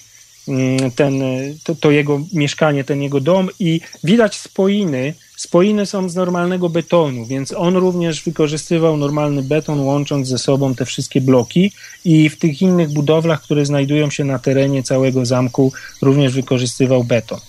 [0.48, 1.22] mm, ten,
[1.64, 5.14] to, to, jego mieszkanie, ten jego dom i widać spoiny.
[5.36, 10.84] Spoiny są z normalnego betonu, więc on również wykorzystywał normalny beton, łącząc ze sobą te
[10.84, 11.72] wszystkie bloki
[12.04, 17.40] i w tych innych budowlach, które znajdują się na terenie całego zamku, również wykorzystywał beton.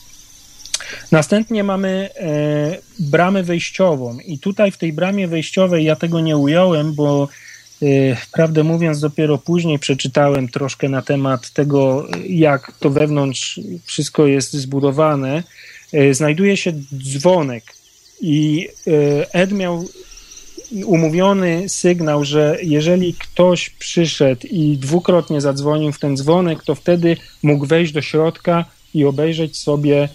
[1.12, 6.94] Następnie mamy e, bramę wejściową i tutaj w tej bramie wejściowej ja tego nie ująłem,
[6.94, 7.28] bo
[7.82, 7.88] e,
[8.34, 15.44] prawdę mówiąc dopiero później przeczytałem troszkę na temat tego, jak to wewnątrz wszystko jest zbudowane.
[15.94, 17.64] E, znajduje się dzwonek
[18.22, 18.68] i
[19.34, 19.86] Ed miał
[20.86, 27.66] umówiony sygnał, że jeżeli ktoś przyszedł i dwukrotnie zadzwonił w ten dzwonek, to wtedy mógł
[27.66, 30.10] wejść do środka i obejrzeć sobie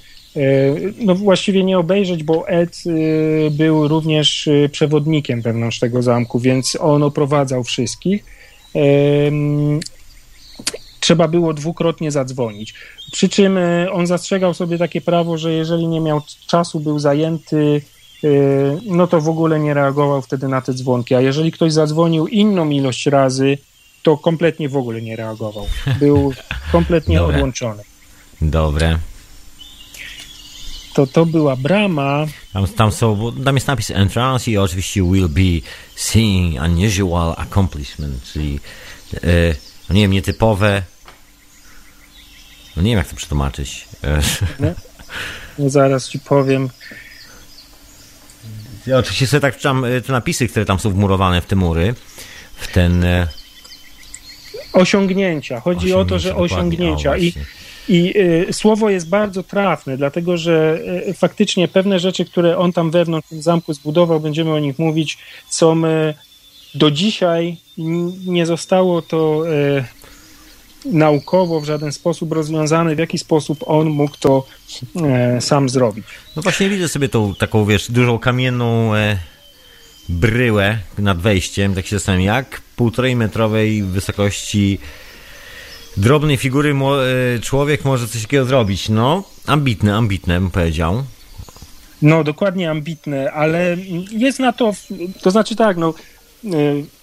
[0.98, 6.76] no właściwie nie obejrzeć, bo Ed e, był również e, przewodnikiem wewnątrz tego zamku, więc
[6.80, 8.24] on oprowadzał wszystkich.
[11.00, 12.74] Trzeba było dwukrotnie zadzwonić.
[13.12, 13.58] Przy czym
[13.92, 17.82] on zastrzegał sobie takie prawo, że jeżeli nie miał czasu, był zajęty,
[18.86, 21.14] no to w ogóle nie reagował wtedy na te dzwonki.
[21.14, 23.58] A jeżeli ktoś zadzwonił inną ilość razy,
[24.02, 25.66] to kompletnie w ogóle nie reagował.
[25.98, 26.32] Był
[26.72, 27.36] kompletnie Dobre.
[27.36, 27.82] odłączony.
[28.40, 28.98] Dobre
[30.94, 32.26] to to była brama.
[32.52, 38.60] Tam, tam, są, tam jest napis entrance i oczywiście will be seeing unusual accomplishment, czyli
[39.14, 39.54] e,
[39.88, 40.82] no nie wiem, nietypowe
[42.76, 43.88] no nie wiem jak to przetłumaczyć.
[44.60, 44.68] No,
[45.58, 46.68] no zaraz ci powiem.
[48.86, 51.94] Ja oczywiście sobie tak wczytam e, te napisy, które tam są wmurowane w te mury,
[52.56, 53.04] w ten...
[54.72, 55.60] Osiągnięcia.
[55.60, 57.10] Chodzi osiągnięcia, o to, że osiągnięcia.
[57.10, 57.34] O, I
[57.88, 58.14] i
[58.48, 63.28] y, słowo jest bardzo trafne, dlatego że y, faktycznie pewne rzeczy, które on tam wewnątrz
[63.28, 65.18] tym zamku zbudował, będziemy o nich mówić,
[65.48, 66.14] są y,
[66.74, 67.56] do dzisiaj
[68.26, 69.44] nie zostało to
[70.84, 74.46] naukowo w żaden sposób rozwiązane, w jaki sposób on mógł to
[75.40, 76.04] sam zrobić.
[76.36, 79.18] No właśnie widzę sobie tą taką, wiesz, dużą kamienną e,
[80.08, 84.78] bryłę nad wejściem, tak się zastanawiam, jak półtorej metrowej wysokości
[85.96, 88.88] drobnej figury e, człowiek może coś takiego zrobić.
[88.88, 91.04] No, ambitne, ambitne bym powiedział.
[92.02, 93.76] No, dokładnie ambitne, ale
[94.10, 94.72] jest na to,
[95.22, 95.94] to znaczy tak, no,
[96.44, 96.48] e,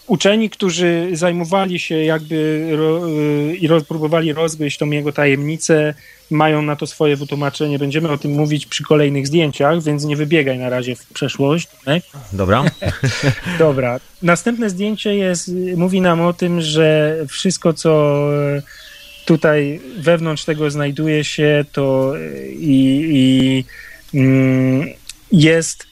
[0.09, 5.93] uczeni, którzy zajmowali się jakby ro, e, i roz, próbowali rozgryźć tą jego tajemnicę,
[6.31, 7.79] mają na to swoje wytłumaczenie.
[7.79, 11.67] Będziemy o tym mówić przy kolejnych zdjęciach, więc nie wybiegaj na razie w przeszłość.
[11.85, 12.03] Tak?
[12.33, 12.63] Dobra.
[13.59, 13.99] Dobra.
[14.21, 18.23] Następne zdjęcie jest, mówi nam o tym, że wszystko, co
[19.25, 22.13] tutaj wewnątrz tego znajduje się, to
[22.49, 24.87] i, i mm,
[25.31, 25.87] jest,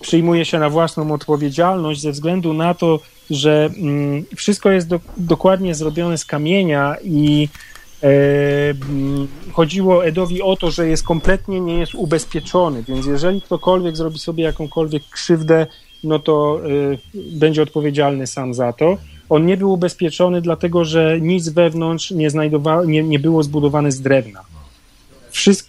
[0.00, 5.74] przyjmuje się na własną odpowiedzialność ze względu na to, że mm, wszystko jest do, dokładnie
[5.74, 7.48] zrobione z kamienia i
[8.02, 8.08] e,
[8.70, 14.18] mm, chodziło Edowi o to, że jest kompletnie nie jest ubezpieczony, więc jeżeli ktokolwiek zrobi
[14.18, 15.66] sobie jakąkolwiek krzywdę,
[16.04, 18.96] no to y, będzie odpowiedzialny sam za to.
[19.28, 24.00] On nie był ubezpieczony, dlatego że nic wewnątrz nie, znajdowa- nie, nie było zbudowane z
[24.00, 24.40] drewna.
[25.30, 25.68] Wszystko,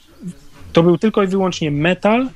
[0.74, 2.30] to był tylko i wyłącznie metal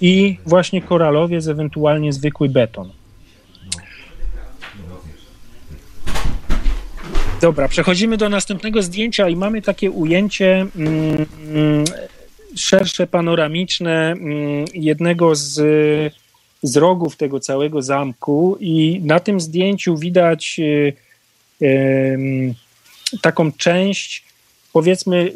[0.00, 2.90] i właśnie koralowiec, ewentualnie zwykły beton.
[7.40, 11.84] Dobra, przechodzimy do następnego zdjęcia i mamy takie ujęcie mm, mm
[12.56, 15.60] szersze, panoramiczne mm, jednego z
[16.62, 20.60] z rogów tego całego zamku i na tym zdjęciu widać
[21.62, 22.16] e,
[23.22, 24.24] taką część,
[24.72, 25.32] powiedzmy,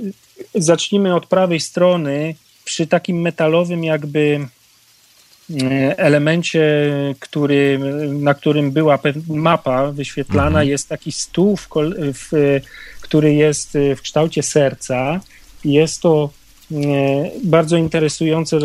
[0.54, 4.48] zacznijmy od prawej strony, przy takim metalowym jakby
[5.96, 6.64] elemencie,
[7.20, 7.78] który,
[8.08, 10.68] na którym była mapa wyświetlana, mhm.
[10.68, 11.68] jest taki stół, w,
[12.14, 12.60] w,
[13.00, 15.20] który jest w kształcie serca.
[15.64, 16.30] Jest to
[17.44, 18.58] bardzo interesujące,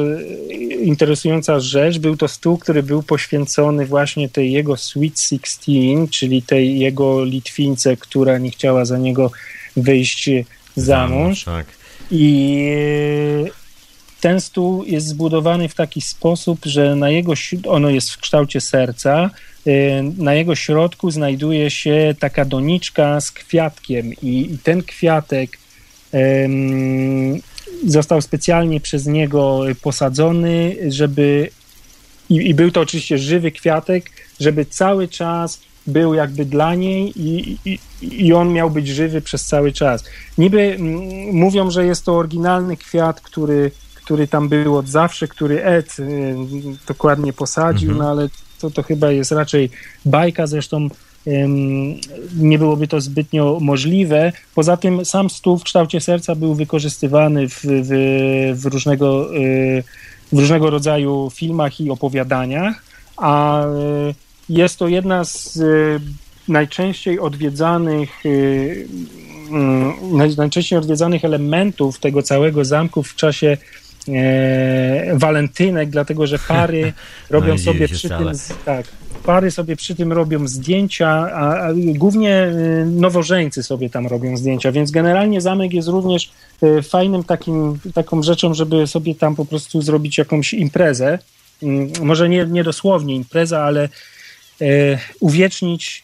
[0.82, 2.00] interesująca rzecz.
[2.00, 7.98] Był to stół, który był poświęcony właśnie tej jego Sweet Sixteen, czyli tej jego Litwince,
[7.98, 9.32] która nie chciała za niego
[9.78, 10.30] wyjść
[10.76, 11.44] za mąż.
[11.44, 11.66] Tak.
[12.12, 12.72] I
[14.22, 17.34] ten stół jest zbudowany w taki sposób, że na jego,
[17.68, 19.30] ono jest w kształcie serca,
[19.68, 25.58] y, na jego środku znajduje się taka doniczka z kwiatkiem i, i ten kwiatek
[26.12, 27.42] um,
[27.86, 31.50] został specjalnie przez niego posadzony, żeby
[32.30, 37.58] i, i, był to oczywiście żywy kwiatek, żeby cały czas był jakby dla niej i,
[37.66, 40.04] i, i on miał być żywy przez cały czas.
[40.38, 40.86] Niby m,
[41.32, 43.72] mówią, że jest to oryginalny kwiat, który
[44.10, 46.36] który tam był od zawsze, który Ed y,
[46.88, 48.06] dokładnie posadził, mhm.
[48.06, 49.70] no ale to, to chyba jest raczej
[50.06, 50.90] bajka, zresztą
[52.38, 54.32] nie byłoby to zbytnio możliwe.
[54.56, 57.92] Poza tym sam stół w kształcie serca był wykorzystywany w, w,
[58.62, 59.84] w, różnego, y,
[60.32, 62.84] w różnego rodzaju filmach i opowiadaniach,
[63.18, 64.16] a y,
[64.50, 65.60] jest to jedna z
[66.48, 68.24] najczęściej odwiedzanych
[70.38, 73.58] najczęściej odwiedzanych elementów tego całego zamku w czasie
[74.16, 76.94] e, walentynek, dlatego że pary
[77.30, 78.32] robią no sobie przy tym,
[78.66, 78.86] tak,
[79.26, 84.72] pary sobie przy tym robią zdjęcia, a, a, głównie e, nowożeńcy sobie tam robią zdjęcia,
[84.72, 89.82] więc generalnie zamek jest również e, fajnym takim, taką rzeczą, żeby sobie tam po prostu
[89.82, 91.20] zrobić jakąś imprezę,
[91.64, 93.90] mm, może nie, nie dosłownie impreza, ale
[94.62, 94.68] e,
[95.20, 96.04] uwiecznić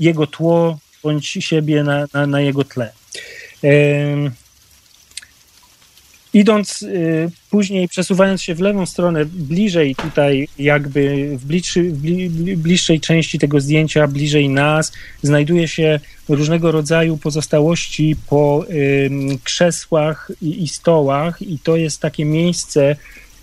[0.00, 2.92] jego tło bądź siebie na, na, na jego tle.
[6.34, 13.00] Idąc y, później, przesuwając się w lewą stronę, bliżej tutaj, jakby w, bliższy, w bliższej
[13.00, 14.92] części tego zdjęcia, bliżej nas,
[15.22, 18.64] znajduje się różnego rodzaju pozostałości po
[19.44, 22.96] krzesłach i, i stołach, i to jest takie miejsce,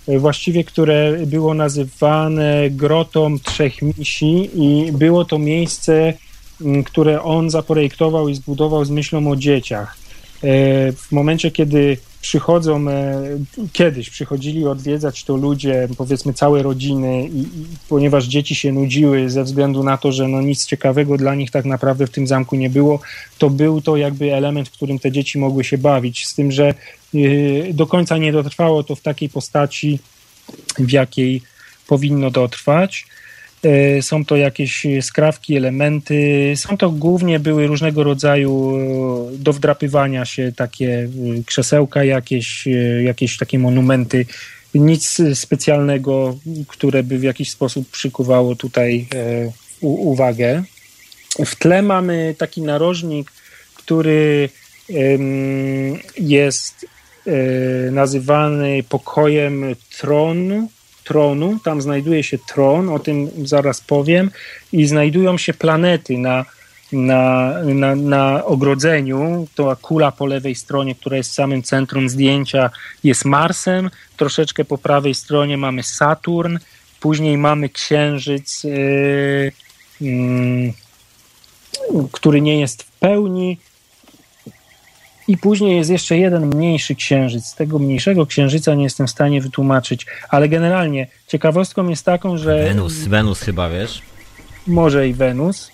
[0.09, 6.13] y, właściwie, które było nazywane grotą trzech misi, i było to miejsce,
[6.85, 9.97] które on zaprojektował i zbudował z myślą o dzieciach.
[10.43, 10.47] Y,
[10.97, 13.21] w momencie, kiedy przychodzą, e,
[13.73, 19.43] kiedyś przychodzili odwiedzać to ludzie, powiedzmy całe rodziny i, i, ponieważ dzieci się nudziły ze
[19.43, 22.69] względu na to, że no nic ciekawego dla nich tak naprawdę w tym zamku nie
[22.69, 22.99] było,
[23.37, 26.73] to był to jakby element, w którym te dzieci mogły się bawić, z tym, że
[27.15, 29.99] y, do końca nie dotrwało to w takiej postaci,
[30.79, 31.41] w jakiej
[31.87, 33.05] powinno dotrwać.
[33.63, 36.53] E, są to jakieś skrawki, elementy.
[36.55, 38.75] Są to głównie były różnego rodzaju
[39.33, 42.67] e, do wdrapywania się takie e, krzesełka, jakieś,
[43.03, 44.25] jakieś takie monumenty.
[44.75, 49.07] Nic specjalnego, które by w jakiś sposób przykuwało tutaj
[49.81, 50.63] uwagę.
[51.45, 53.31] W tle mamy taki narożnik,
[53.75, 54.49] który
[56.17, 56.85] jest
[57.91, 60.69] nazywany pokojem tronu
[61.09, 64.31] tronu, tam znajduje się tron, o tym zaraz powiem,
[64.71, 66.45] i znajdują się planety na,
[66.91, 69.47] na, na, na ogrodzeniu.
[69.55, 72.69] To kula po lewej stronie, która jest samym centrum zdjęcia,
[73.03, 73.89] jest Marsem.
[74.17, 76.57] Troszeczkę po prawej stronie mamy Saturn.
[76.99, 79.51] Później mamy Księżyc, yy,
[80.01, 80.73] yy,
[82.11, 83.57] który nie jest w pełni.
[85.29, 87.55] I później jest jeszcze jeden mniejszy księżyc.
[87.55, 92.63] Tego mniejszego księżyca nie jestem w stanie wytłumaczyć, ale generalnie ciekawostką jest taką, że.
[92.63, 94.01] Wenus, Wenus chyba wiesz?
[94.67, 95.71] Może i Wenus.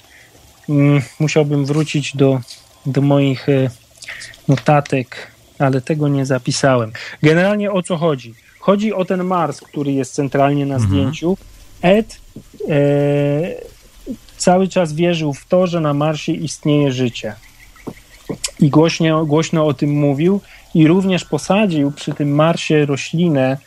[0.70, 2.39] Mm, musiałbym wrócić do,
[2.86, 3.70] do moich e,
[4.48, 6.91] notatek, ale tego nie zapisałem.
[7.24, 8.34] Generalnie o co chodzi?
[8.60, 10.91] Chodzi o ten Mars, który jest centralnie na mhm.
[10.91, 11.38] zdjęciu.
[11.82, 12.20] Ed
[12.70, 12.82] e,
[14.38, 17.36] cały czas wierzył w to, że na Marsie istnieje życie
[18.60, 20.42] i głośno, głośno o tym mówił
[20.75, 23.58] i również posadził przy tym marsie roślinę,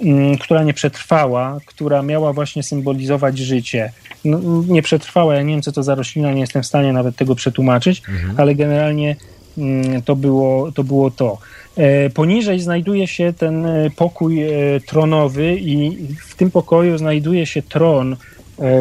[0.00, 3.92] mm, która nie przetrwała, która miała właśnie symbolizować życie.
[4.24, 7.16] No, nie przetrwała, ja nie wiem co to za roślina, nie jestem w stanie nawet
[7.16, 8.34] tego przetłumaczyć, mhm.
[8.36, 9.16] ale generalnie
[9.58, 10.84] mm, to było to.
[10.84, 11.38] Było to.
[11.76, 14.50] E, poniżej znajduje się ten e, pokój e,
[14.86, 18.16] tronowy i w tym pokoju znajduje się tron,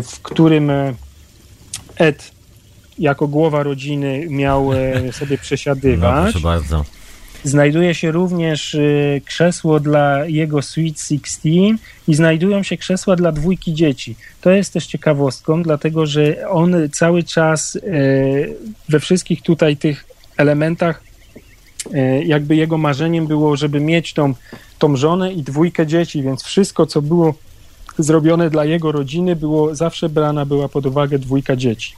[0.04, 0.72] w którym
[1.96, 2.32] Ed
[3.02, 6.16] jako głowa rodziny miał e, sobie przesiadywać.
[6.16, 6.86] No, proszę bardzo.
[7.44, 8.80] Znajduje się również e,
[9.26, 11.78] krzesło dla jego Sweet Sixteen
[12.08, 14.16] i znajdują się krzesła dla dwójki dzieci.
[14.42, 17.80] To jest też ciekawostką, dlatego że on cały czas e,
[18.90, 20.06] we wszystkich tutaj tych
[20.38, 21.04] elementach
[22.26, 24.34] jakby jego marzeniem było, żeby mieć tą,
[24.80, 27.34] tą żonę i dwójkę dzieci, więc wszystko, co było
[27.98, 31.96] zrobione dla jego rodziny, było zawsze brana była pod uwagę dwójka dzieci.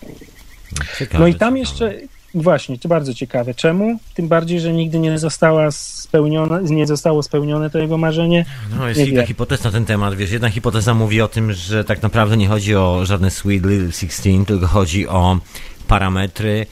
[0.99, 1.93] Ciekawe, no i tam jeszcze,
[2.35, 3.53] właśnie, to bardzo ciekawe.
[3.53, 3.99] Czemu?
[4.13, 8.45] Tym bardziej, że nigdy nie została spełniona, nie zostało spełnione to jego marzenie.
[8.77, 12.01] No jest kilka hipotez na ten temat, wiesz, jedna hipoteza mówi o tym, że tak
[12.01, 15.39] naprawdę nie chodzi o żadne Sweet Little 16, tylko chodzi o
[15.87, 16.65] parametry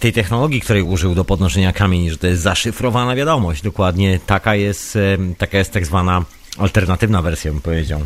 [0.00, 3.62] tej technologii, której użył do podnoszenia kamieni, że to jest zaszyfrowana wiadomość.
[3.62, 4.98] Dokładnie taka jest,
[5.38, 6.24] taka jest tak zwana
[6.58, 8.00] alternatywna wersja, bym powiedział.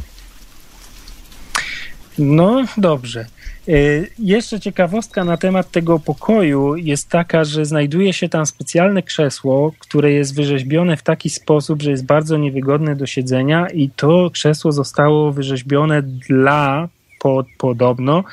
[2.19, 3.27] No dobrze.
[3.69, 3.73] E,
[4.19, 10.13] jeszcze ciekawostka na temat tego pokoju jest taka, że znajduje się tam specjalne krzesło, które
[10.13, 15.33] jest wyrzeźbione w taki sposób, że jest bardzo niewygodne do siedzenia i to krzesło zostało
[15.33, 16.89] wyrzeźbione dla,
[17.21, 18.25] pod, podobno,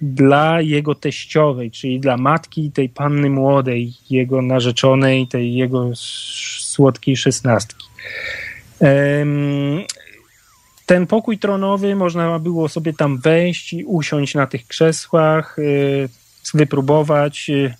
[0.00, 5.90] dla jego teściowej, czyli dla matki tej panny młodej, jego narzeczonej, tej jego
[6.60, 7.86] słodkiej szesnastki.
[10.86, 16.08] Ten pokój tronowy można było sobie tam wejść i usiąść na tych krzesłach, y,
[16.54, 17.50] wypróbować.
[17.50, 17.74] Y,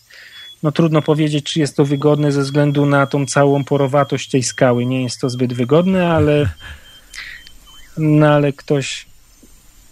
[0.63, 4.87] no trudno powiedzieć, czy jest to wygodne ze względu na tą całą porowatość tej skały.
[4.87, 6.49] Nie jest to zbyt wygodne, ale,
[7.99, 9.07] no ale ktoś,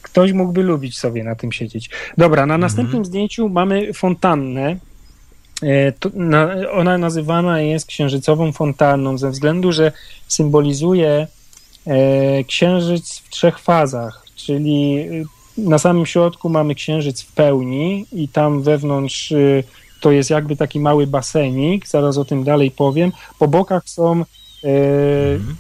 [0.03, 1.91] ktoś mógłby lubić sobie na tym siedzieć.
[2.19, 3.05] Dobra, na następnym mhm.
[3.05, 4.77] zdjęciu mamy fontannę.
[5.63, 5.93] E,
[6.71, 9.93] ona nazywana jest księżycową fontanną ze względu, że
[10.29, 11.27] symbolizuje
[12.49, 15.25] księżyc w trzech fazach, czyli e,
[15.59, 19.33] na samym środku mamy księżyc w pełni i tam wewnątrz
[20.01, 23.13] to jest jakby taki mały basenik, zaraz o tym dalej powiem.
[23.39, 24.25] Po bokach są
[24.65, 25.57] mhm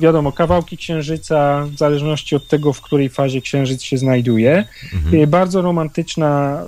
[0.00, 4.64] wiadomo, kawałki księżyca, w zależności od tego, w której fazie księżyc się znajduje.
[4.94, 5.22] Mhm.
[5.22, 6.62] Y, bardzo romantyczna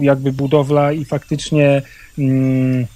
[0.00, 1.82] jakby budowla i faktycznie
[2.18, 2.86] mm, e,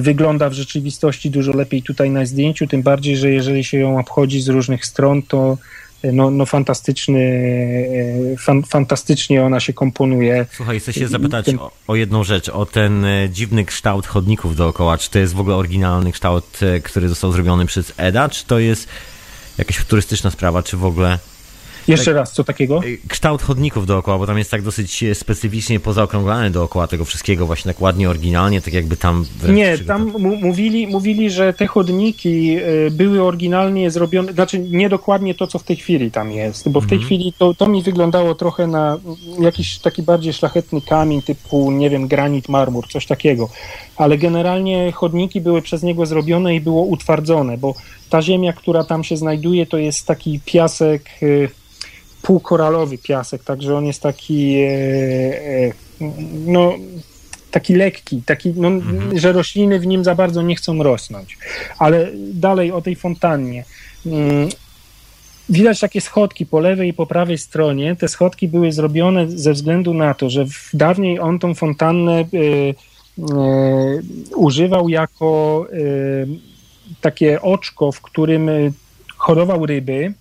[0.00, 4.40] wygląda w rzeczywistości dużo lepiej tutaj na zdjęciu, tym bardziej, że jeżeli się ją obchodzi
[4.40, 5.58] z różnych stron, to
[6.12, 7.20] no, no fantastyczny,
[8.34, 10.46] e, fan, fantastycznie ona się komponuje.
[10.52, 11.58] Słuchaj, chcę się zapytać ten...
[11.58, 14.98] o, o, jedną rzecz, o ten e, dziwny kształt chodników dookoła.
[14.98, 18.58] Czy to jest w ogóle oryginalny kształt, e, który został zrobiony przez Eda, czy to
[18.58, 18.88] jest
[19.58, 21.18] jakaś turystyczna sprawa, czy w ogóle...
[21.88, 22.80] Jeszcze tak, raz, co takiego?
[23.08, 27.82] Kształt chodników dookoła, bo tam jest tak dosyć specyficznie pozaokrąglany dookoła tego wszystkiego, właśnie tak
[27.82, 29.24] ładnie, oryginalnie, tak jakby tam...
[29.48, 35.46] Nie, tam mówili, mówili, że te chodniki y, były oryginalnie zrobione, znaczy nie dokładnie to,
[35.46, 37.06] co w tej chwili tam jest, bo w tej mhm.
[37.06, 38.98] chwili to, to mi wyglądało trochę na
[39.40, 43.48] jakiś taki bardziej szlachetny kamień typu, nie wiem, granit, marmur, coś takiego,
[43.96, 47.74] ale generalnie chodniki były przez niego zrobione i było utwardzone, bo
[48.10, 51.48] ta ziemia, która tam się znajduje, to jest taki piasek y,
[52.26, 54.68] półkoralowy piasek, także on jest taki e,
[55.66, 55.72] e,
[56.46, 56.74] no
[57.50, 59.18] taki lekki, taki, no, mhm.
[59.18, 61.38] że rośliny w nim za bardzo nie chcą rosnąć.
[61.78, 63.64] Ale dalej o tej fontannie.
[64.06, 64.48] Mm,
[65.48, 67.96] widać takie schodki po lewej i po prawej stronie.
[67.96, 72.74] Te schodki były zrobione ze względu na to, że dawniej on tą fontannę y, y,
[74.36, 76.26] używał jako y,
[77.00, 78.50] takie oczko, w którym
[79.16, 80.14] chorował ryby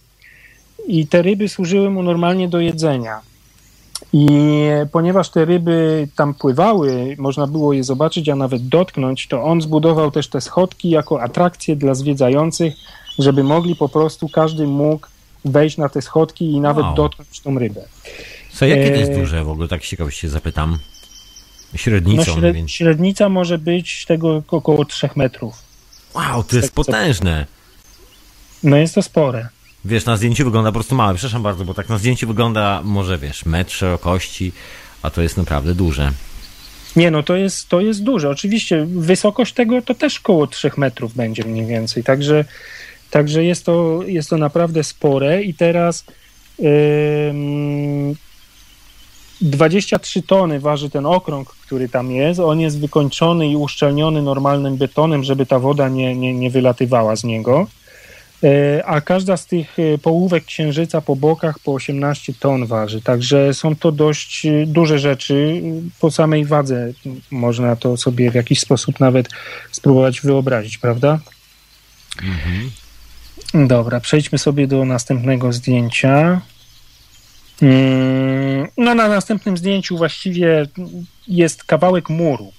[0.88, 3.21] i te ryby służyły mu normalnie do jedzenia.
[4.13, 4.27] I
[4.91, 10.11] ponieważ te ryby tam pływały, można było je zobaczyć, a nawet dotknąć, to on zbudował
[10.11, 12.73] też te schodki jako atrakcję dla zwiedzających,
[13.19, 15.07] żeby mogli po prostu, każdy mógł
[15.45, 16.95] wejść na te schodki i nawet wow.
[16.95, 17.81] dotknąć tą rybę.
[18.53, 20.79] Co, jakie to jest e, duże w ogóle, tak się ciekawości zapytam?
[21.75, 22.31] Średnicą.
[22.36, 25.55] No, śred, średnica może być tego około 3 metrów.
[26.13, 27.45] Wow, to jest potężne.
[28.63, 29.47] No jest to spore.
[29.86, 33.17] Wiesz, na zdjęciu wygląda po prostu małe, przepraszam bardzo, bo tak na zdjęciu wygląda może,
[33.17, 34.51] wiesz, metr szerokości,
[35.01, 36.11] a to jest naprawdę duże.
[36.95, 38.29] Nie, no to jest, to jest duże.
[38.29, 42.45] Oczywiście wysokość tego to też koło 3 metrów będzie mniej więcej, także,
[43.11, 46.05] także jest, to, jest to naprawdę spore i teraz
[46.59, 48.15] yy,
[49.41, 52.39] 23 tony waży ten okrąg, który tam jest.
[52.39, 57.23] On jest wykończony i uszczelniony normalnym betonem, żeby ta woda nie, nie, nie wylatywała z
[57.23, 57.67] niego.
[58.43, 63.01] E, a każda z tych e, połówek księżyca po bokach po 18 ton waży.
[63.01, 65.61] Także są to dość e, duże rzeczy.
[65.99, 66.91] Po samej wadze
[67.31, 69.29] można to sobie w jakiś sposób nawet
[69.71, 71.19] spróbować wyobrazić, prawda?
[72.23, 72.71] Mhm.
[73.67, 76.41] Dobra, przejdźmy sobie do następnego zdjęcia.
[77.61, 80.65] Mm, no, na następnym zdjęciu właściwie
[81.27, 82.53] jest kawałek muru.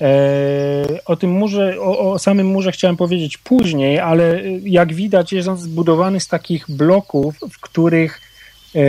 [0.00, 5.48] E, o tym murze, o, o, samym murze chciałem powiedzieć później, ale jak widać jest
[5.48, 8.20] on zbudowany z takich bloków, w których
[8.74, 8.80] e,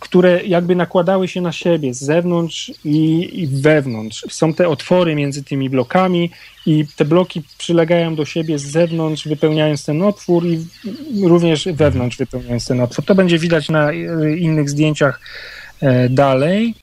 [0.00, 4.24] które jakby nakładały się na siebie z zewnątrz i, i wewnątrz.
[4.28, 6.30] Są te otwory między tymi blokami
[6.66, 10.66] i te bloki przylegają do siebie z zewnątrz, wypełniając ten otwór i
[11.22, 13.04] również wewnątrz wypełniając ten otwór.
[13.04, 13.92] To będzie widać na
[14.38, 15.20] innych zdjęciach
[15.80, 16.74] e, dalej.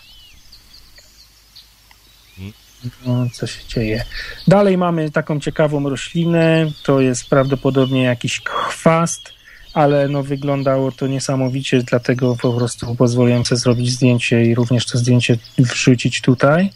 [3.06, 4.04] No, co się dzieje?
[4.48, 6.72] Dalej mamy taką ciekawą roślinę.
[6.84, 9.34] To jest prawdopodobnie jakiś chwast,
[9.74, 14.98] ale no, wyglądało to niesamowicie, dlatego po prostu pozwoliłem sobie zrobić zdjęcie i również to
[14.98, 16.70] zdjęcie wrzucić tutaj,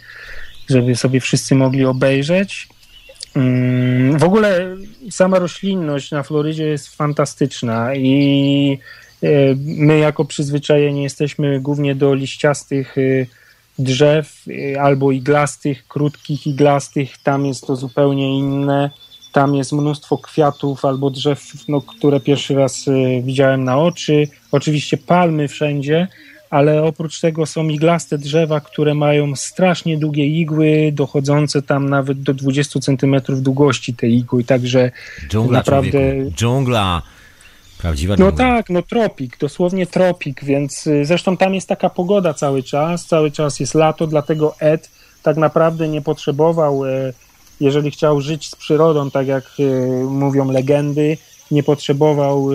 [0.69, 2.67] żeby sobie wszyscy mogli obejrzeć.
[3.35, 4.75] Mm, w ogóle
[5.11, 8.79] sama roślinność na Florydzie jest fantastyczna i
[9.23, 9.27] e,
[9.57, 13.27] my jako przyzwyczajeni jesteśmy głównie do liściastych y,
[13.79, 18.89] drzew y, albo iglastych, krótkich iglastych, tam jest to zupełnie inne.
[19.31, 24.27] Tam jest mnóstwo kwiatów albo drzew, no, które pierwszy raz y, widziałem na oczy.
[24.51, 26.07] Oczywiście palmy wszędzie,
[26.49, 32.33] ale oprócz tego są iglaste drzewa, które mają strasznie długie igły, dochodzące tam nawet do
[32.33, 34.91] 20 centymetrów długości tej igły, także
[35.29, 35.91] Dżungla, naprawdę...
[35.91, 36.31] Człowieku.
[36.35, 37.01] Dżungla,
[37.77, 42.63] Prawdziwa No tak, no tropik, dosłownie tropik, więc y, zresztą tam jest taka pogoda cały
[42.63, 44.89] czas, cały czas jest lato, dlatego Ed
[45.23, 47.13] tak naprawdę nie potrzebował, y,
[47.59, 51.17] jeżeli chciał żyć z przyrodą, tak jak y, mówią legendy,
[51.51, 52.49] nie potrzebował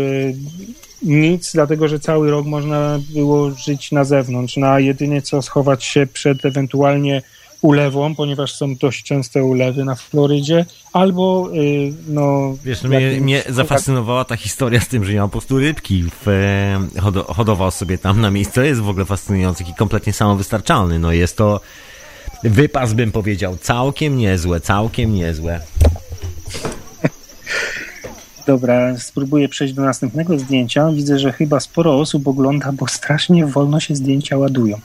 [1.03, 6.07] nic, dlatego że cały rok można było żyć na zewnątrz, na jedynie co schować się
[6.07, 7.23] przed ewentualnie
[7.63, 12.55] ulewą, ponieważ są dość częste ulewy na Florydzie, albo y, no...
[12.65, 16.29] Wiesz, no mnie, mnie zafascynowała ta historia z tym, że miał po prostu rybki w,
[16.29, 18.55] e, hodował sobie tam na miejscu.
[18.55, 20.99] To jest w ogóle fascynujący i kompletnie samowystarczalny.
[20.99, 21.61] No jest to
[22.45, 25.61] wypas, bym powiedział, całkiem niezłe, całkiem niezłe.
[28.47, 30.90] Dobra, spróbuję przejść do następnego zdjęcia.
[30.90, 34.80] Widzę, że chyba sporo osób ogląda, bo strasznie wolno się zdjęcia ładują.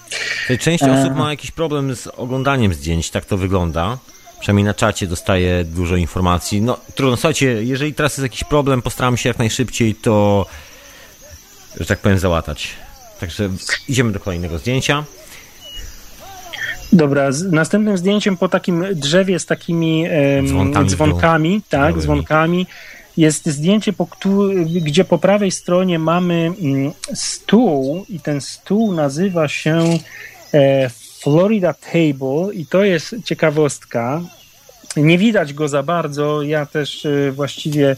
[0.59, 1.01] Część e...
[1.01, 3.97] osób ma jakiś problem z oglądaniem zdjęć, tak to wygląda.
[4.39, 6.61] Przynajmniej na czacie dostaję dużo informacji.
[6.61, 10.45] No trudno, słuchajcie, jeżeli teraz jest jakiś problem, postaram się jak najszybciej to,
[11.79, 12.69] że tak powiem, załatać.
[13.19, 13.49] Także
[13.87, 15.03] idziemy do kolejnego zdjęcia.
[16.93, 20.05] Dobra, z następnym zdjęciem po takim drzewie z takimi
[20.47, 22.67] dzwonkami, dzwonkami tak, dzwonkami
[23.17, 24.07] jest zdjęcie, po
[24.65, 29.99] gdzie po prawej stronie mamy mm, stół i ten stół nazywa się
[30.53, 30.89] e,
[31.21, 34.21] Florida Table i to jest ciekawostka.
[34.97, 36.41] Nie widać go za bardzo.
[36.41, 37.95] Ja też e, właściwie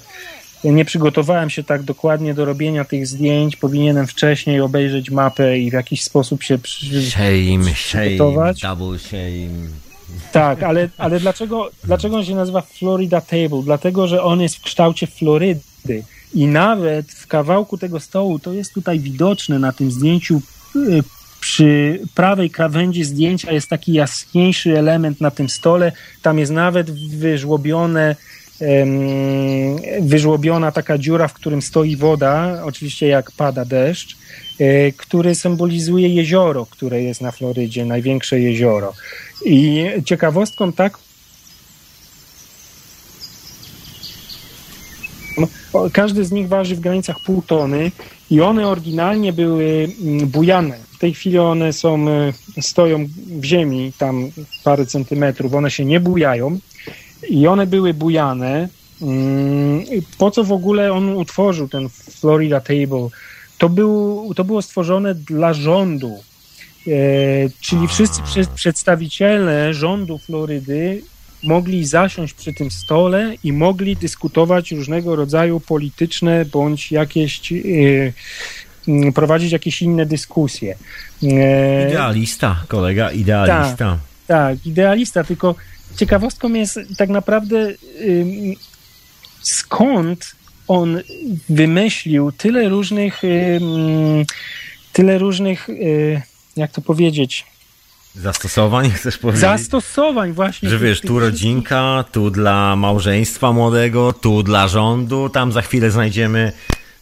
[0.63, 3.55] nie przygotowałem się tak dokładnie do robienia tych zdjęć.
[3.55, 8.57] Powinienem wcześniej obejrzeć mapę i w jakiś sposób się przy, shame, przygotować.
[8.57, 9.88] Shame, double shame.
[10.31, 13.61] Tak, ale, ale dlaczego, dlaczego on się nazywa Florida Table?
[13.63, 16.03] Dlatego, że on jest w kształcie Florydy.
[16.33, 20.41] I nawet w kawałku tego stołu, to jest tutaj widoczne na tym zdjęciu,
[20.75, 21.03] y,
[21.39, 25.91] przy prawej krawędzi zdjęcia jest taki jaśniejszy element na tym stole.
[26.21, 28.15] Tam jest nawet wyżłobione,
[30.01, 34.17] wyżłobiona taka dziura, w którym stoi woda, oczywiście jak pada deszcz,
[34.97, 38.93] który symbolizuje jezioro, które jest na Florydzie, największe jezioro.
[39.45, 40.97] I ciekawostką tak
[45.93, 47.91] każdy z nich waży w granicach pół tony
[48.31, 50.77] i one oryginalnie były mm, bujane.
[50.91, 54.31] W tej chwili one są, e, stoją w ziemi tam
[54.63, 56.59] parę centymetrów, one się nie bujają
[57.29, 58.69] i one były bujane.
[59.01, 59.83] Mm,
[60.17, 63.09] po co w ogóle on utworzył ten Florida Table?
[63.59, 66.19] To, był, to było stworzone dla rządu
[66.87, 66.91] E,
[67.61, 68.21] czyli wszyscy
[68.55, 71.01] przedstawiciele rządu Florydy
[71.43, 79.51] mogli zasiąść przy tym stole i mogli dyskutować różnego rodzaju polityczne bądź jakieś e, prowadzić
[79.51, 80.75] jakieś inne dyskusje.
[81.23, 83.77] E, idealista, kolega, idealista.
[83.77, 85.55] Tak, tak, idealista, tylko
[85.95, 87.73] ciekawostką jest tak naprawdę
[89.41, 90.35] skąd
[90.69, 91.01] on
[91.49, 93.21] wymyślił tyle różnych
[94.93, 95.67] tyle różnych
[96.55, 97.45] jak to powiedzieć?
[98.15, 99.41] Zastosowań, chcesz powiedzieć?
[99.41, 100.69] Zastosowań, właśnie.
[100.69, 106.51] Że wiesz, tu rodzinka, tu dla małżeństwa młodego, tu dla rządu, tam za chwilę znajdziemy,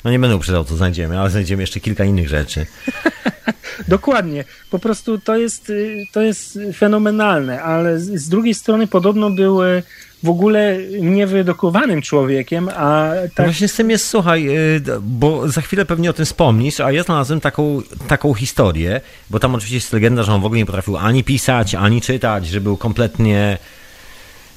[0.04, 2.66] no nie będę uprzedzał, co znajdziemy, ale znajdziemy jeszcze kilka innych rzeczy.
[3.88, 4.44] Dokładnie.
[4.70, 5.72] Po prostu to jest,
[6.14, 9.84] to jest fenomenalne, ale z drugiej strony podobno były
[10.24, 13.46] w ogóle niewyedukowanym człowiekiem, a tak...
[13.46, 17.04] Właśnie z tym jest, słuchaj, y, bo za chwilę pewnie o tym wspomnisz, a ja
[17.04, 20.98] znalazłem taką, taką historię, bo tam oczywiście jest legenda, że on w ogóle nie potrafił
[20.98, 23.58] ani pisać, ani czytać, że był kompletnie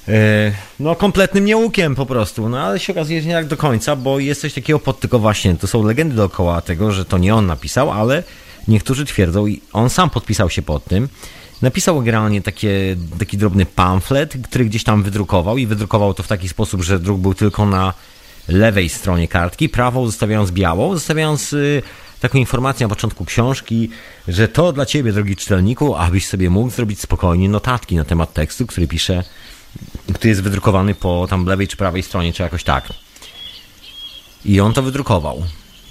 [0.07, 0.11] y,
[0.79, 4.19] no kompletnym nieukiem po prostu, no ale się okazuje, że nie tak do końca, bo
[4.19, 7.45] jest coś takiego pod tylko właśnie, to są legendy dookoła tego, że to nie on
[7.45, 8.23] napisał, ale
[8.67, 11.09] niektórzy twierdzą, i on sam podpisał się pod tym,
[11.61, 16.49] napisał generalnie takie, taki drobny pamflet, który gdzieś tam wydrukował i wydrukował to w taki
[16.49, 17.93] sposób, że druk był tylko na
[18.47, 21.81] lewej stronie kartki, prawą zostawiając białą, zostawiając y,
[22.19, 23.89] taką informację na początku książki,
[24.27, 28.67] że to dla ciebie, drogi czytelniku, abyś sobie mógł zrobić spokojnie notatki na temat tekstu,
[28.67, 29.23] który pisze,
[30.13, 32.89] który jest wydrukowany po tam lewej czy prawej stronie, czy jakoś tak.
[34.45, 35.43] I on to wydrukował.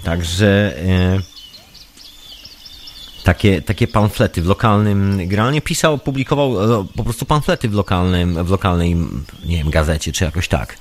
[0.04, 1.20] Także e,
[3.24, 8.50] takie, takie pamflety w lokalnym, generalnie pisał, publikował e, po prostu pamflety w lokalnym, w
[8.50, 8.96] lokalnej,
[9.44, 10.76] nie wiem, gazecie, czy jakoś tak.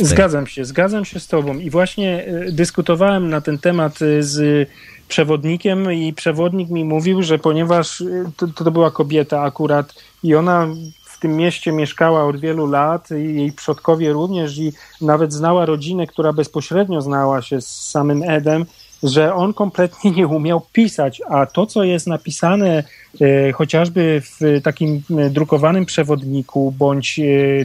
[0.00, 1.58] Zgadzam się, zgadzam się z Tobą.
[1.58, 4.68] I właśnie e, dyskutowałem na ten temat e, z
[5.08, 8.04] przewodnikiem, i przewodnik mi mówił, że ponieważ
[8.36, 10.68] to, to była kobieta akurat i ona
[11.16, 16.32] w tym mieście mieszkała od wielu lat, jej przodkowie również, i nawet znała rodzinę, która
[16.32, 18.66] bezpośrednio znała się z samym Edem,
[19.02, 22.84] że on kompletnie nie umiał pisać, a to, co jest napisane
[23.20, 27.22] e, chociażby w takim e, drukowanym przewodniku, bądź e,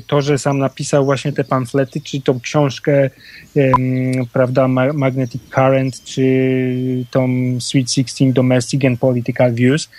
[0.08, 3.10] to, że sam napisał właśnie te pamflety, czy tą książkę,
[4.34, 7.30] prawda, Magnetic Current, czy tą
[7.60, 9.90] Sweet Sixteen Domestic and Political Views,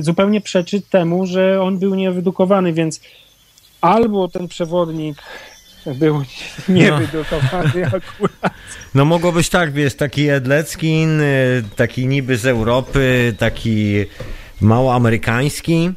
[0.00, 3.00] zupełnie przeczy temu, że on był niewydukowany, więc
[3.80, 5.16] albo ten przewodnik
[5.86, 6.22] był
[6.68, 7.86] niewydrukowany no.
[7.96, 8.54] akurat.
[8.94, 14.04] No mogło być tak, wiesz, taki Edleckin, y, taki niby z Europy, taki
[14.60, 15.90] mało amerykański.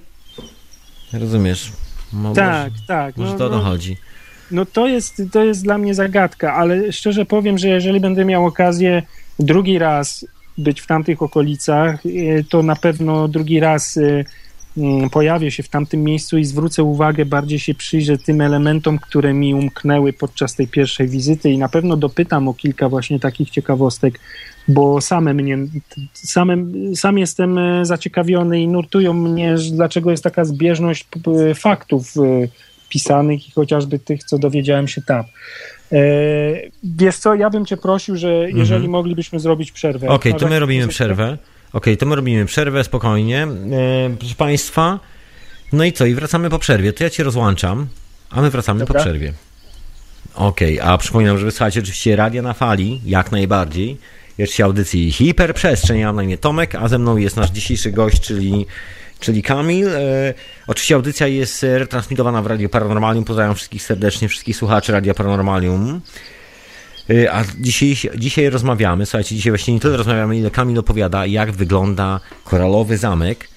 [1.13, 1.71] Rozumiesz?
[2.35, 3.17] tak, tak.
[3.17, 3.63] Może no, to to no.
[3.63, 3.97] chodzi.
[4.51, 8.45] No to jest, to jest dla mnie zagadka, ale szczerze powiem, że jeżeli będę miał
[8.45, 9.03] okazję
[9.39, 10.25] drugi raz
[10.57, 14.25] być w tamtych okolicach, y, to na pewno drugi raz y,
[15.11, 19.53] pojawię się w tamtym miejscu i zwrócę uwagę, bardziej się przyjrzę tym elementom, które mi
[19.53, 24.19] umknęły podczas tej pierwszej wizyty i na pewno dopytam o kilka właśnie takich ciekawostek,
[24.67, 25.57] bo same mnie,
[26.13, 31.07] samym, sam jestem e, zaciekawiony i nurtują mnie, dlaczego jest taka zbieżność
[31.55, 32.47] faktów e,
[32.89, 35.23] pisanych i chociażby tych, co dowiedziałem się tam.
[35.91, 35.97] E,
[36.83, 38.91] wiesz co, ja bym cię prosił, że jeżeli mhm.
[38.91, 40.07] moglibyśmy zrobić przerwę.
[40.07, 41.37] Okej, okay, to my robimy przerwę.
[41.75, 43.43] Ok, to my robimy przerwę spokojnie.
[43.43, 43.47] E,
[44.19, 44.99] proszę Państwa,
[45.73, 46.05] no i co?
[46.05, 46.93] I wracamy po przerwie.
[46.93, 47.87] To ja Cię rozłączam,
[48.29, 48.93] a my wracamy Dobra.
[48.93, 49.33] po przerwie.
[50.35, 53.97] Ok, a przypominam, że wysłuchacie oczywiście radia na fali, jak najbardziej.
[54.37, 58.21] Jeszcze audycji Hiperprzestrzeń, ja mam na imię Tomek, a ze mną jest nasz dzisiejszy gość,
[58.21, 58.65] czyli,
[59.19, 59.87] czyli Kamil.
[59.87, 60.33] E,
[60.67, 63.25] oczywiście audycja jest retransmitowana w Radio Paranormalium.
[63.25, 66.01] Pozdrawiam wszystkich serdecznie, wszystkich słuchaczy Radia Paranormalium.
[67.09, 71.51] Y, a dzisiaj, dzisiaj rozmawiamy, słuchajcie, dzisiaj właśnie nie tyle rozmawiamy, ile Kamil opowiada, jak
[71.51, 73.47] wygląda koralowy zamek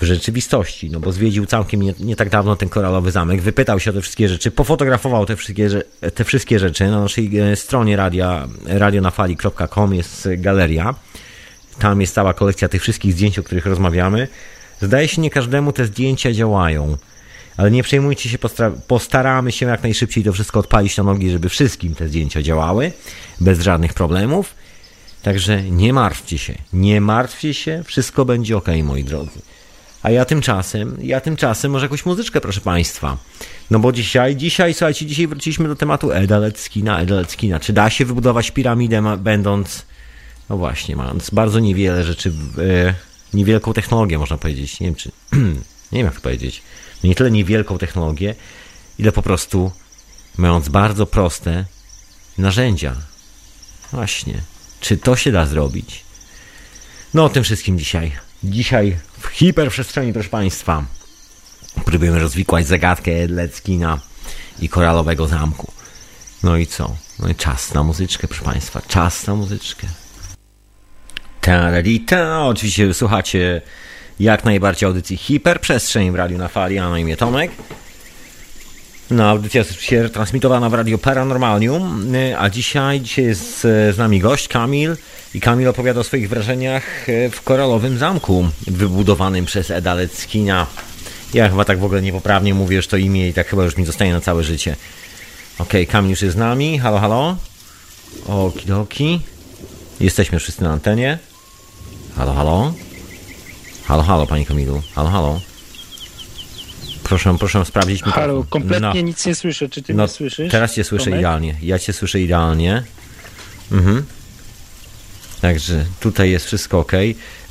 [0.00, 3.90] w rzeczywistości, no bo zwiedził całkiem nie, nie, tak dawno ten koralowy zamek, wypytał się
[3.90, 5.68] o te wszystkie rzeczy, pofotografował te wszystkie,
[6.14, 6.84] te wszystkie rzeczy.
[6.84, 10.94] Na naszej e, stronie radia, radionafali.com jest galeria.
[11.78, 14.28] Tam jest cała kolekcja tych wszystkich zdjęć, o których rozmawiamy.
[14.80, 16.96] Zdaje się, nie każdemu te zdjęcia działają.
[17.56, 18.38] Ale nie przejmujcie się,
[18.86, 22.92] postaramy się jak najszybciej to wszystko odpalić na nogi, żeby wszystkim te zdjęcia działały,
[23.40, 24.54] bez żadnych problemów.
[25.22, 29.40] Także nie martwcie się, nie martwcie się, wszystko będzie ok, moi drodzy.
[30.02, 33.16] A ja tymczasem, ja tymczasem może jakąś muzyczkę, proszę Państwa.
[33.70, 37.60] No bo dzisiaj, dzisiaj, słuchajcie, dzisiaj wróciliśmy do tematu Eda Leckina.
[37.60, 39.86] Czy da się wybudować piramidę, będąc,
[40.48, 42.94] no właśnie, mając bardzo niewiele rzeczy, e,
[43.34, 44.80] niewielką technologię, można powiedzieć.
[44.80, 45.10] Nie wiem, czy,
[45.92, 46.62] nie wiem jak to powiedzieć
[47.08, 48.34] nie tyle niewielką technologię,
[48.98, 49.72] ile po prostu
[50.36, 51.64] mając bardzo proste
[52.38, 52.96] narzędzia.
[53.92, 54.42] Właśnie.
[54.80, 56.04] Czy to się da zrobić?
[57.14, 58.12] No o tym wszystkim dzisiaj.
[58.44, 60.84] Dzisiaj w hiperprzestrzeni, proszę Państwa,
[61.84, 64.00] próbujemy rozwikłać zagadkę Leckina
[64.58, 65.72] i koralowego zamku.
[66.42, 66.96] No i co?
[67.18, 68.82] No i czas na muzyczkę, proszę Państwa.
[68.88, 69.86] Czas na muzyczkę.
[71.40, 71.70] Ta,
[72.06, 73.62] ta, oczywiście słuchacie
[74.20, 77.50] jak najbardziej audycji Hiperprzestrzeń w Radiu na Fali, a na imię Tomek.
[79.10, 83.98] No, audycja jest się transmitowana w Radio Paranormalium, y, a dzisiaj, dzisiaj jest y, z
[83.98, 84.96] nami gość Kamil
[85.34, 89.96] i Kamil opowiada o swoich wrażeniach y, w Koralowym Zamku, wybudowanym przez Eda.
[91.34, 93.84] Ja chyba tak w ogóle niepoprawnie mówię już to imię i tak chyba już mi
[93.84, 94.76] zostaje na całe życie.
[95.58, 96.78] Okej, okay, Kamil już jest z nami.
[96.78, 97.36] Halo, halo.
[98.26, 99.20] Okidoki.
[100.00, 101.18] Jesteśmy wszyscy na antenie.
[102.16, 102.72] Halo, halo.
[103.86, 104.82] Halo, halo, Panie Kamilu.
[104.94, 105.40] Halo, halo.
[107.02, 108.22] Proszę, proszę sprawdzić mikrofon.
[108.22, 109.08] Halo, kompletnie no.
[109.08, 109.68] nic nie słyszę.
[109.68, 110.50] Czy ty no, mnie słyszysz?
[110.50, 111.20] Teraz cię słyszę Tomek?
[111.20, 111.56] idealnie.
[111.62, 112.82] Ja cię słyszę idealnie.
[113.72, 114.06] Mhm.
[115.40, 116.92] Także tutaj jest wszystko ok.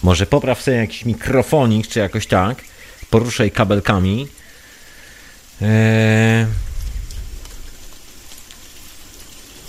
[0.03, 2.63] Może popraw sobie jakiś mikrofonik, czy jakoś tak.
[3.09, 4.27] Poruszaj kabelkami.
[5.61, 6.45] Eee...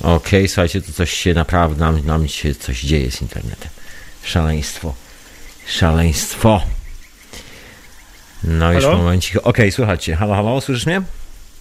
[0.00, 3.70] Okej, okay, słuchajcie, to coś się naprawdę, nam, nam się coś dzieje z internetem.
[4.22, 5.05] Szaleństwo.
[5.66, 6.62] Szaleństwo.
[8.44, 8.98] No już Halo?
[8.98, 9.36] momencik.
[9.42, 10.16] Okej, słuchajcie.
[10.16, 11.02] Halo, halo, słyszysz mnie?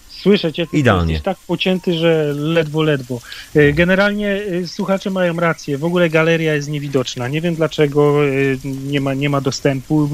[0.08, 1.12] Słyszę cię, Idealnie.
[1.12, 3.20] jesteś tak pocięty, że ledwo, ledwo.
[3.54, 4.28] E, Generalnie
[4.62, 5.78] e, słuchacze mają rację.
[5.78, 7.28] W ogóle galeria jest niewidoczna.
[7.28, 8.30] Nie wiem dlaczego e,
[8.64, 10.08] nie ma, nie ma dostępu.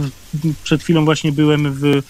[0.65, 2.03] Przed chwilą właśnie byłem w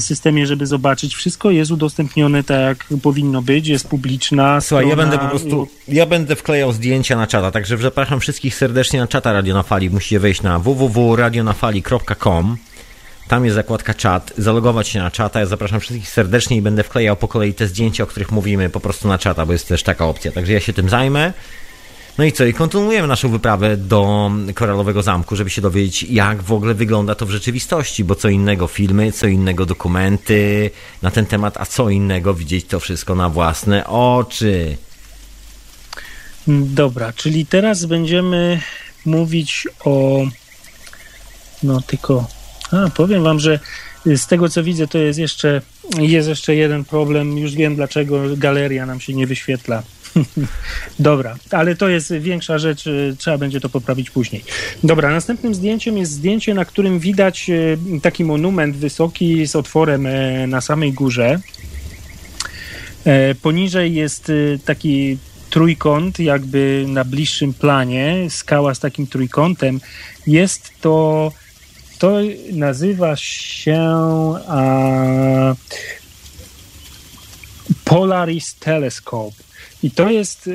[0.00, 1.14] systemie, żeby zobaczyć.
[1.14, 3.68] Wszystko jest udostępnione tak, jak powinno być.
[3.68, 4.60] Jest publiczna.
[4.60, 9.00] Słuchaj, ja będę po prostu, ja będę wklejał zdjęcia na czata, także zapraszam wszystkich serdecznie
[9.00, 9.90] na czata Radio na Fali.
[9.90, 12.56] Musicie wejść na www.radionafali.com.
[13.28, 15.40] Tam jest zakładka czat, zalogować się na czata.
[15.40, 18.80] Ja zapraszam wszystkich serdecznie i będę wklejał po kolei te zdjęcia, o których mówimy, po
[18.80, 20.32] prostu na czata, bo jest też taka opcja.
[20.32, 21.32] Także ja się tym zajmę.
[22.20, 22.44] No i co?
[22.44, 27.26] I kontynuujemy naszą wyprawę do Koralowego Zamku, żeby się dowiedzieć, jak w ogóle wygląda to
[27.26, 30.70] w rzeczywistości, bo co innego filmy, co innego dokumenty
[31.02, 34.76] na ten temat, a co innego widzieć to wszystko na własne oczy.
[36.48, 38.60] Dobra, czyli teraz będziemy
[39.04, 40.24] mówić o.
[41.62, 42.26] No tylko.
[42.72, 43.60] A, powiem wam, że
[44.06, 45.62] z tego co widzę, to jest jeszcze,
[45.98, 47.38] jest jeszcze jeden problem.
[47.38, 49.82] Już wiem, dlaczego galeria nam się nie wyświetla.
[50.98, 54.44] Dobra, ale to jest większa rzecz, y, trzeba będzie to poprawić później.
[54.84, 60.46] Dobra, następnym zdjęciem jest zdjęcie, na którym widać y, taki monument wysoki z otworem e,
[60.46, 61.40] na samej górze.
[63.04, 65.18] E, Poniżej jest y, taki
[65.50, 69.80] trójkąt, jakby na bliższym planie, skała z takim trójkątem.
[70.26, 71.32] Jest to,
[71.98, 72.18] to
[72.52, 73.80] nazywa się
[74.48, 75.54] a,
[77.84, 79.49] Polaris Telescope.
[79.82, 80.52] I to jest, e,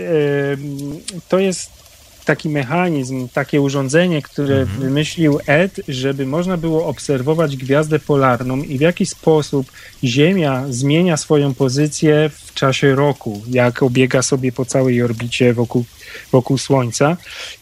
[1.30, 1.86] to jest
[2.26, 8.82] taki mechanizm, takie urządzenie, które wymyślił Ed, żeby można było obserwować gwiazdę polarną i w
[8.82, 9.72] jaki sposób
[10.04, 15.86] Ziemia zmienia swoją pozycję w czasie roku, jak obiega sobie po całej orbicie wokół,
[16.32, 17.18] wokół Słońca.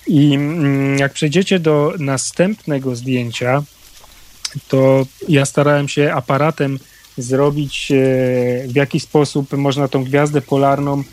[0.07, 3.63] I mm, jak przejdziecie do następnego zdjęcia,
[4.67, 6.79] to ja starałem się aparatem
[7.17, 7.95] zrobić, e,
[8.67, 11.03] w jaki sposób można tą gwiazdę polarną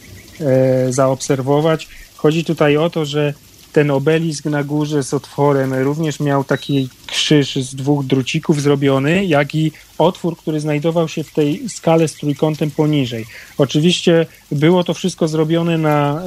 [0.90, 1.88] zaobserwować.
[2.16, 3.34] Chodzi tutaj o to, że
[3.72, 9.54] ten obelisk na górze z otworem również miał taki krzyż z dwóch drucików zrobiony, jak
[9.54, 13.26] i otwór, który znajdował się w tej skale z trójkątem poniżej.
[13.58, 16.22] Oczywiście było to wszystko zrobione na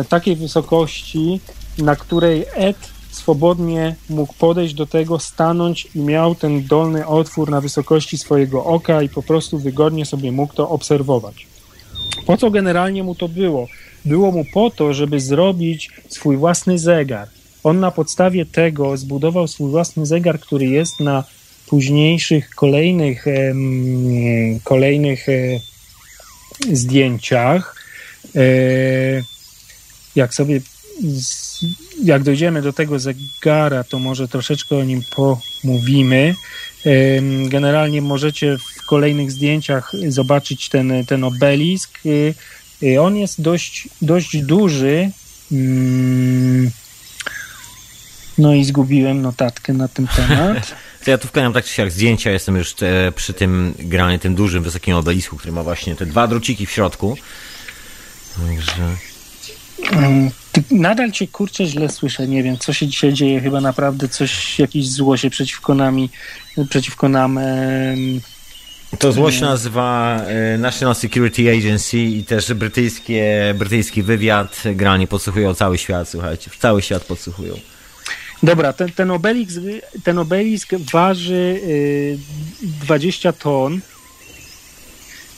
[0.00, 1.40] e, takiej wysokości,
[1.78, 2.76] na której Ed
[3.10, 9.02] swobodnie mógł podejść do tego, stanąć i miał ten dolny otwór na wysokości swojego oka
[9.02, 11.53] i po prostu wygodnie sobie mógł to obserwować.
[12.26, 13.68] Po co generalnie mu to było?
[14.04, 17.28] Było mu po to, żeby zrobić swój własny zegar.
[17.64, 21.24] On na podstawie tego zbudował swój własny zegar, który jest na
[21.66, 23.24] późniejszych kolejnych,
[24.64, 25.60] kolejnych e,
[26.72, 27.76] zdjęciach.
[28.36, 28.40] E,
[30.16, 30.60] jak sobie
[32.04, 36.34] jak dojdziemy do tego zegara, to może troszeczkę o nim pomówimy.
[37.48, 41.98] Generalnie możecie w kolejnych zdjęciach zobaczyć ten, ten obelisk.
[42.06, 42.34] Y,
[42.82, 45.10] y, On jest dość, dość duży.
[45.52, 46.70] Mm,
[48.38, 50.74] No i zgubiłem notatkę na ten temat.
[51.04, 54.34] To ja tu wkładam tak czy siak zdjęcia, jestem już e, przy tym granie, tym
[54.34, 57.16] dużym, wysokim obelisku, który ma właśnie te dwa druciki w środku.
[58.36, 58.96] Także...
[59.92, 60.30] Mm,
[60.70, 64.88] Nadal cię kurczę źle słyszę, nie wiem, co się dzisiaj dzieje, chyba naprawdę coś, jakieś
[64.90, 66.10] zło się przeciwko nami,
[66.70, 68.20] przeciwko nam em,
[68.98, 74.62] To zło się nazywa e, National Security Agency i też brytyjskie, brytyjski wywiad.
[74.74, 76.50] Granie podsłuchują cały świat, słuchajcie.
[76.58, 77.54] Cały świat podsłuchują.
[78.42, 79.60] Dobra, ten, ten, obelisk,
[80.04, 82.18] ten obelisk waży y,
[82.62, 83.80] 20 ton,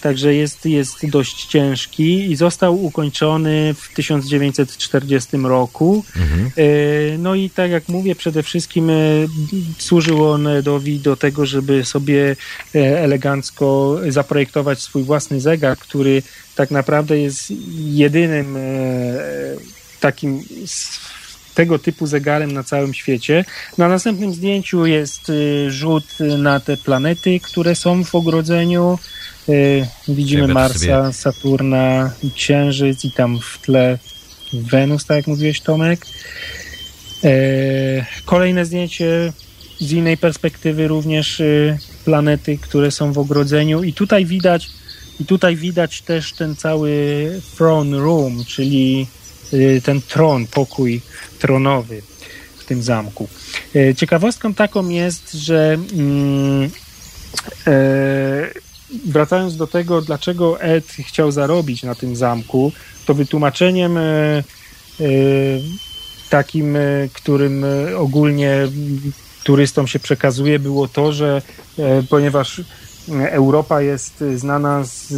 [0.01, 6.05] także jest, jest dość ciężki i został ukończony w 1940 roku.
[6.17, 6.51] Mhm.
[6.59, 9.29] Y, No i tak jak mówię, przede wszystkim y,
[9.79, 12.37] służył on Edowi do tego, żeby sobie
[12.75, 16.23] e, elegancko zaprojektować swój własny zegar, który
[16.55, 18.61] tak naprawdę jest jedynym e,
[20.01, 20.43] takim
[21.55, 23.45] tego typu zegarem na całym świecie.
[23.79, 25.33] Na następnym zdjęciu jest
[25.69, 26.05] rzut
[26.39, 28.99] na te planety, które są w ogrodzeniu.
[29.49, 33.99] Y, Widzimy Marsa, Saturna Księżyc i tam w tle
[34.53, 36.07] Wenus, tak jak mówiłeś Tomek.
[37.25, 37.31] E,
[38.25, 39.33] Kolejne zdjęcie
[39.81, 44.69] z innej perspektywy również y, planety, które są w ogrodzeniu i tutaj widać
[45.21, 46.91] i tutaj widać też ten cały
[47.57, 49.07] throne room, czyli
[49.53, 51.01] y, ten tron, pokój
[51.39, 52.03] tronowy
[52.59, 53.29] w tym zamku.
[53.97, 56.71] Ciekawostką taką jest, że mm,
[57.67, 62.73] e, wracając do tego, dlaczego Ed chciał zarobić na tym zamku,
[63.07, 64.43] to wytłumaczeniem e, e,
[66.31, 66.81] takim, e,
[67.13, 67.65] którym
[67.97, 68.69] ogólnie
[69.45, 71.43] turystom się przekazuje, było to, że
[72.11, 72.61] ponieważ
[73.31, 75.09] Europa jest znana z,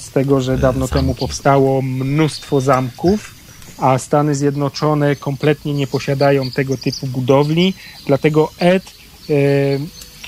[0.00, 0.94] z tego, że dawno Zamki.
[0.94, 3.34] temu powstało mnóstwo zamków,
[3.78, 7.74] a Stany Zjednoczone kompletnie nie posiadają tego typu budowli,
[8.06, 8.82] dlatego Ed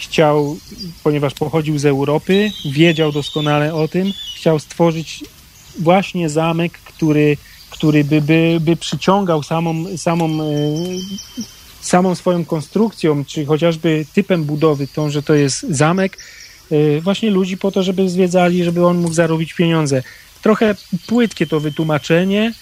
[0.01, 0.57] chciał,
[1.05, 5.25] ponieważ pochodził z Europy, wiedział doskonale o tym, chciał stworzyć
[5.79, 7.37] właśnie zamek, który,
[7.71, 10.47] który by, by, by przyciągał samą, samą, e,
[11.81, 16.19] samą swoją konstrukcją, czy chociażby typem budowy, tą, że to jest zamek,
[16.71, 20.03] e, właśnie ludzi po to, żeby zwiedzali, żeby on mógł zarobić pieniądze.
[20.43, 20.75] Trochę
[21.07, 22.53] płytkie to wytłumaczenie,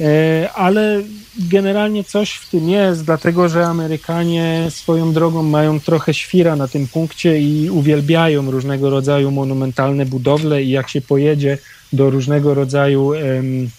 [0.00, 1.02] E, ale
[1.38, 6.88] generalnie coś w tym jest, dlatego że Amerykanie swoją drogą mają trochę świra na tym
[6.88, 11.58] punkcie i uwielbiają różnego rodzaju monumentalne budowle i jak się pojedzie
[11.92, 13.70] do różnego rodzaju um,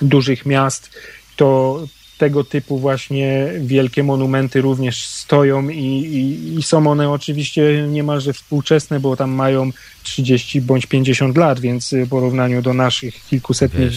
[0.00, 0.90] dużych miast,
[1.36, 1.80] to
[2.18, 9.00] tego typu właśnie wielkie monumenty również stoją i, i, i, są one oczywiście niemalże współczesne,
[9.00, 9.70] bo tam mają
[10.02, 13.92] 30 bądź 50 lat, więc w porównaniu do naszych kilkusetnych,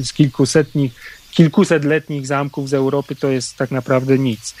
[0.00, 0.92] z kilkusetnich,
[1.32, 4.54] kilkusetletnich zamków z Europy to jest tak naprawdę nic.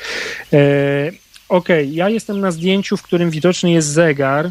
[0.52, 1.12] E,
[1.48, 4.50] Okej, okay, ja jestem na zdjęciu, w którym widoczny jest zegar,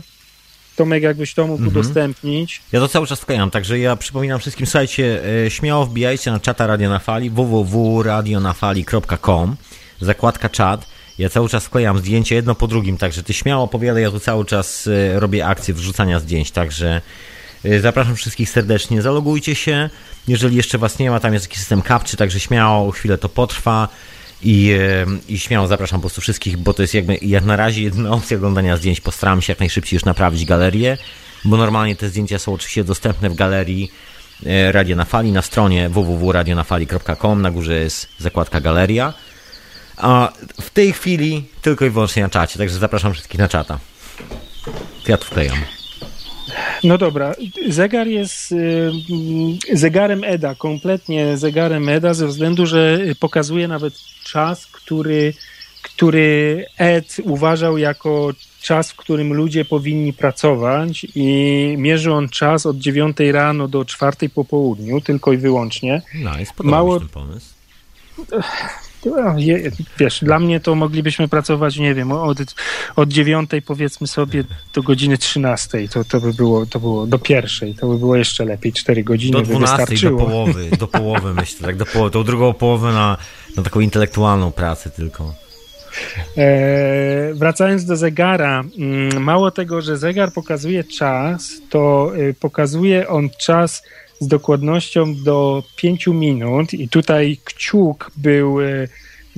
[0.75, 1.77] Tomek, jakbyś to mógł mhm.
[1.77, 2.61] udostępnić.
[2.71, 6.67] Ja to cały czas wklejam, także ja przypominam wszystkim, słuchajcie, e, śmiało wbijajcie na czata
[6.67, 9.55] Radio na Fali, www.radionafali.com,
[10.01, 10.87] zakładka czat.
[11.17, 14.45] Ja cały czas wklejam zdjęcie jedno po drugim, także ty śmiało opowiadaj, ja tu cały
[14.45, 17.01] czas e, robię akcję wrzucania zdjęć, także
[17.81, 19.89] zapraszam wszystkich serdecznie, zalogujcie się,
[20.27, 23.87] jeżeli jeszcze was nie ma, tam jest jakiś system kapczy, także śmiało, chwilę to potrwa.
[24.43, 24.71] I,
[25.27, 28.37] I śmiało zapraszam po prostu wszystkich, bo to jest jakby jak na razie jedyna opcja
[28.37, 29.01] oglądania zdjęć.
[29.01, 30.97] Postaram się jak najszybciej już naprawić galerię,
[31.45, 33.91] bo normalnie te zdjęcia są oczywiście dostępne w galerii
[34.45, 37.41] e, Radio na Fali na stronie www.radionafali.com.
[37.41, 39.13] Na górze jest zakładka galeria.
[39.97, 40.31] A
[40.61, 43.79] w tej chwili tylko i wyłącznie na czacie, także zapraszam wszystkich na czata.
[45.05, 45.57] Tu wklejam.
[46.83, 47.35] No dobra,
[47.69, 48.91] zegar jest y,
[49.73, 53.93] zegarem EDA, kompletnie zegarem EDA, ze względu, że pokazuje nawet
[54.23, 55.33] czas, który,
[55.81, 62.77] który Ed uważał jako czas, w którym ludzie powinni pracować i mierzy on czas od
[62.77, 66.01] 9 rano do 4 po południu, tylko i wyłącznie.
[66.15, 66.99] Nice, podoba Mało...
[66.99, 67.53] pomysł.
[69.99, 72.37] Wiesz, dla mnie to moglibyśmy pracować, nie wiem, od,
[72.95, 74.43] od dziewiątej powiedzmy sobie
[74.73, 75.89] do godziny trzynastej.
[75.89, 79.37] To, to by było, to było do pierwszej, to by było jeszcze lepiej, cztery godziny
[79.37, 83.17] do dwunastej, do połowy, do połowy myślę, tak, do połowy, tą drugą połowę na,
[83.57, 85.33] na taką intelektualną pracę tylko.
[86.37, 93.29] E, wracając do zegara, mm, mało tego, że zegar pokazuje czas, to y, pokazuje on
[93.39, 93.83] czas
[94.21, 98.87] z dokładnością do 5 minut i tutaj kciuk był e,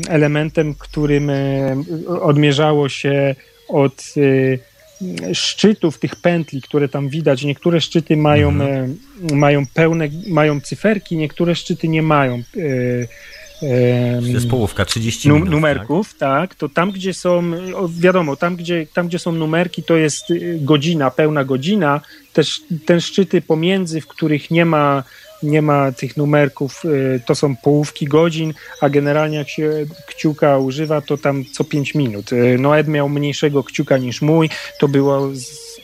[0.09, 1.75] elementem, którym e,
[2.07, 3.35] odmierzało się
[3.67, 7.43] od e, szczytów tych pętli, które tam widać.
[7.43, 8.97] Niektóre szczyty mają, mhm.
[9.33, 12.43] mają pełne, mają cyferki, niektóre szczyty nie mają
[14.21, 16.49] to jest połówka, 30 minut, numerków, tak?
[16.49, 16.55] tak?
[16.55, 17.51] to tam, gdzie są,
[17.99, 22.01] wiadomo, tam gdzie, tam, gdzie są numerki, to jest y, godzina, pełna godzina.
[22.33, 25.03] Też ten szczyty pomiędzy, w których nie ma,
[25.43, 31.01] nie ma tych numerków, y, to są połówki godzin, a generalnie jak się kciuka używa,
[31.01, 32.33] to tam co 5 minut.
[32.33, 34.49] Y, Noed miał mniejszego kciuka niż mój,
[34.79, 35.29] to było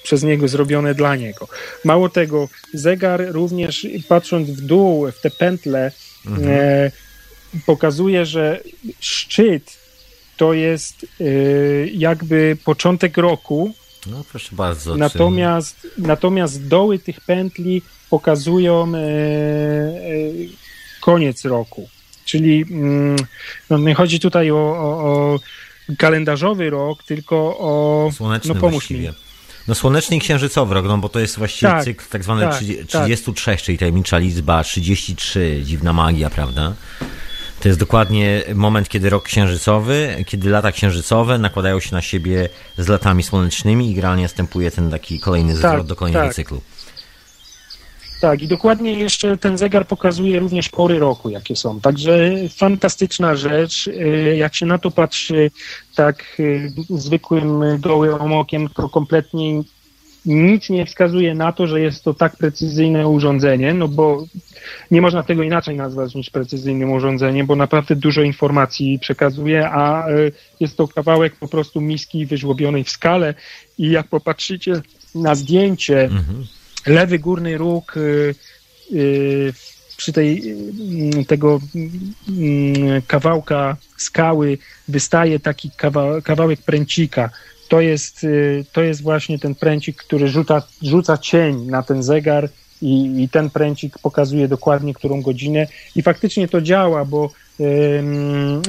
[0.03, 1.47] przez niego zrobione dla niego.
[1.85, 5.91] Mało tego, zegar również patrząc w dół, w te pętle,
[6.25, 6.47] mhm.
[6.49, 6.91] e,
[7.65, 8.61] pokazuje, że
[8.99, 9.79] szczyt
[10.37, 13.73] to jest y, jakby początek roku.
[14.07, 14.97] No proszę bardzo.
[14.97, 20.49] Natomiast, natomiast doły tych pętli pokazują y, y,
[21.01, 21.89] koniec roku.
[22.25, 23.15] Czyli mm,
[23.69, 25.39] no nie chodzi tutaj o, o, o
[25.97, 28.09] kalendarzowy rok, tylko o.
[28.13, 29.09] Słoneczny no pomóż właściwie.
[29.09, 29.15] mi.
[29.67, 32.55] No słoneczny i księżycowy rok, no bo to jest właściwie tak, cykl tak zwany tak,
[32.55, 33.61] 33, tak.
[33.61, 36.73] czyli tajemnicza liczba 33, dziwna magia, prawda?
[37.59, 42.87] To jest dokładnie moment, kiedy rok księżycowy, kiedy lata księżycowe nakładają się na siebie z
[42.87, 46.35] latami słonecznymi i generalnie następuje ten taki kolejny zwrot tak, do kolejnego tak.
[46.35, 46.61] cyklu.
[48.21, 51.79] Tak, i dokładnie jeszcze ten zegar pokazuje również pory roku, jakie są.
[51.79, 53.87] Także fantastyczna rzecz.
[53.87, 55.51] Y, jak się na to patrzy
[55.95, 59.63] tak y, zwykłym gołym okiem, to kompletnie
[60.25, 64.25] nic nie wskazuje na to, że jest to tak precyzyjne urządzenie, no bo
[64.91, 70.11] nie można tego inaczej nazwać niż precyzyjnym urządzeniem, bo naprawdę dużo informacji przekazuje, a e,
[70.59, 73.33] jest to kawałek po prostu miski wyżłobionej w skale
[73.77, 74.81] i jak popatrzycie
[75.15, 76.45] na zdjęcie, mhm.
[76.87, 79.53] lewy górny róg e, e,
[79.97, 81.59] przy tej, mm, tego
[82.27, 84.57] mm, kawałka skały
[84.87, 87.29] wystaje taki kawa, kawałek pręcika.
[87.69, 92.49] To jest, y, to jest właśnie ten pręcik, który rzuca, rzuca cień na ten zegar
[92.81, 97.29] i, i ten pręcik pokazuje dokładnie którą godzinę i faktycznie to działa, bo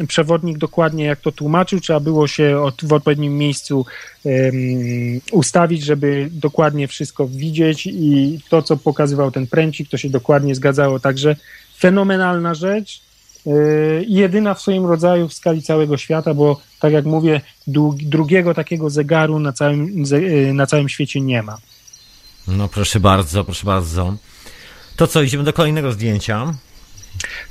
[0.09, 3.87] przewodnik dokładnie jak to tłumaczył, trzeba było się od, w odpowiednim miejscu
[5.33, 11.01] ustawić, żeby dokładnie wszystko widzieć i to, co pokazywał ten pręcik, to się dokładnie zgadzało.
[11.01, 11.37] Także
[11.79, 13.01] fenomenalna rzecz
[14.07, 17.41] jedyna w swoim rodzaju w skali całego świata, bo tak jak mówię,
[18.03, 21.59] drugiego takiego zegaru na całym, e, na całym świecie nie ma.
[22.49, 24.17] No proszę bardzo, proszę bardzo.
[24.97, 26.55] To co, idziemy do kolejnego zdjęcia.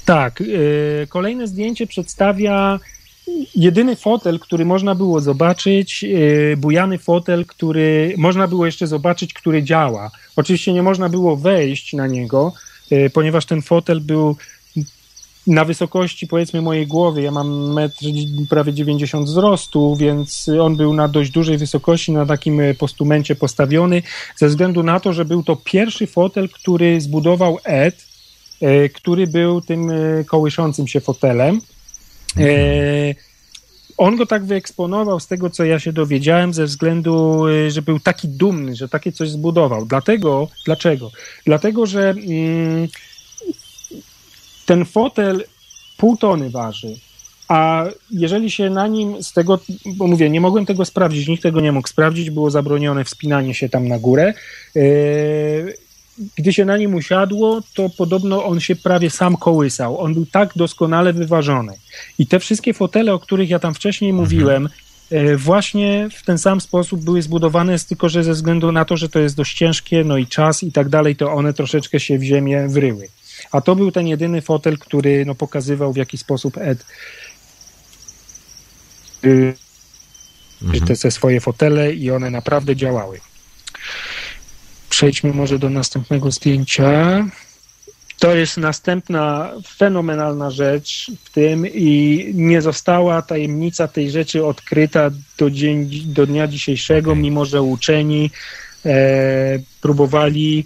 [0.06, 2.80] Tak, yy, kolejne zdjęcie przedstawia
[3.56, 9.64] jedyny fotel, który można było zobaczyć, yy, bujany fotel, który można było jeszcze zobaczyć, który
[9.64, 10.12] działa.
[10.36, 12.54] Oczywiście nie można było wejść na niego,
[12.92, 14.36] yy, ponieważ ten fotel był
[15.48, 18.06] na wysokości powiedzmy mojej głowy, ja mam metr
[18.50, 24.02] prawie 90 wzrostu, więc on był na dość dużej wysokości, na takim postumencie postawiony,
[24.36, 28.06] ze względu na to, że był to pierwszy fotel, który zbudował Ed,
[28.62, 31.62] e, który był tym e, kołyszącym się fotelem.
[32.38, 32.44] E,
[33.98, 38.28] on go tak wyeksponował z tego, co ja się dowiedziałem, ze względu, że był taki
[38.28, 39.86] dumny, że takie coś zbudował.
[39.86, 41.12] Dlatego, dlaczego?
[41.46, 42.88] Dlatego, że mm,
[44.70, 45.44] ten fotel
[45.98, 46.96] pół tony waży,
[47.48, 51.62] a jeżeli się na nim z tego, bo mówię, nie mogłem tego sprawdzić, nikt tego
[51.62, 54.34] nie mógł sprawdzić, było zabronione wspinanie się tam na górę.
[54.76, 54.82] E,
[56.38, 60.00] gdy się na nim usiadło, to podobno on się prawie sam kołysał.
[60.00, 61.74] On był tak doskonale wyważony.
[62.20, 64.26] I te wszystkie fotele, o których ja tam wcześniej mhm.
[64.26, 64.70] mówiłem,
[65.12, 69.10] e, właśnie w ten sam sposób były zbudowane, tylko że ze względu na to, że
[69.10, 72.24] to jest dość ciężkie, no i czas i tak dalej, to one troszeczkę się w
[72.24, 73.08] ziemię wryły.
[73.52, 76.86] A to był ten jedyny fotel, który no, pokazywał w jaki sposób Ed
[79.26, 79.54] y,
[80.62, 80.88] mhm.
[80.88, 83.20] te, te swoje fotele i one naprawdę działały.
[84.90, 87.26] Przejdźmy może do następnego zdjęcia.
[88.20, 95.52] To jest następna fenomenalna rzecz w tym i nie została tajemnica tej rzeczy odkryta do,
[95.52, 98.32] dzień, do dnia dzisiejszego, mimo że uczeni
[98.86, 100.66] e, próbowali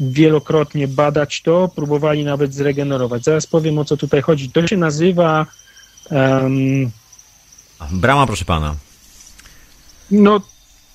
[0.00, 3.24] wielokrotnie badać to, próbowali nawet zregenerować.
[3.24, 4.50] Zaraz powiem, o co tutaj chodzi.
[4.50, 5.46] To się nazywa...
[6.10, 6.90] Um,
[7.92, 8.74] Brama, proszę pana.
[10.10, 10.40] No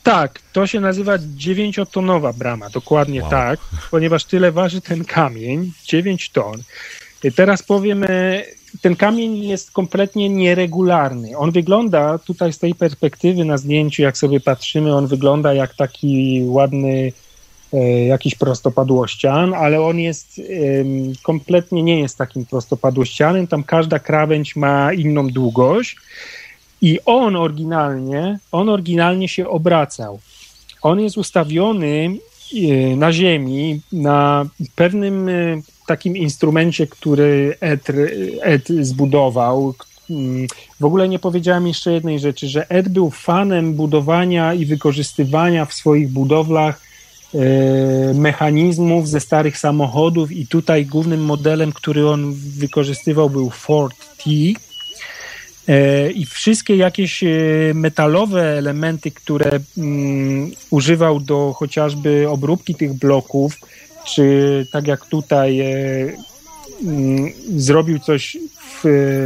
[0.04, 3.30] tak, to się nazywa dziewięciotonowa brama, dokładnie wow.
[3.30, 3.60] tak,
[3.91, 6.64] ponieważ tyle waży ten kamień, 9 ton.
[7.24, 8.08] I teraz powiem, e,
[8.82, 11.38] ten kamień jest kompletnie nieregularny.
[11.38, 16.41] On wygląda tutaj z tej perspektywy na zdjęciu, jak sobie patrzymy, on wygląda jak taki
[16.45, 17.12] ładny
[18.07, 20.41] jakiś prostopadłościan, ale on jest
[21.24, 23.47] kompletnie nie jest takim prostopadłościanem.
[23.47, 25.95] Tam każda krawędź ma inną długość
[26.82, 30.20] i on oryginalnie, on oryginalnie się obracał.
[30.82, 32.17] On jest ustawiony
[32.55, 34.45] e, na ziemi, na
[34.76, 37.88] pewnym e, takim instrumencie, który Ed,
[38.41, 39.74] Ed zbudował.
[40.80, 45.74] W ogóle nie powiedziałem jeszcze jednej rzeczy, że Ed był fanem budowania i wykorzystywania w
[45.74, 46.89] swoich budowlach E,
[48.14, 54.30] mechanizmów ze starych samochodów i tutaj głównym modelem, który on wykorzystywał był Ford T
[55.68, 57.28] e, i wszystkie jakieś e,
[57.74, 63.58] metalowe elementy, które mm, używał do chociażby obróbki tych bloków,
[64.08, 65.60] czy tak jak tutaj
[66.84, 68.82] mm, zrobił coś w,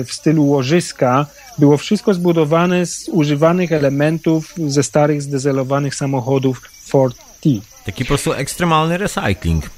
[0.08, 1.26] w stylu łożyska,
[1.58, 7.73] było wszystko zbudowane z używanych elementów ze starych zdezelowanych samochodów Ford T.
[7.86, 9.70] Taki po prostu ekstremalny recycling.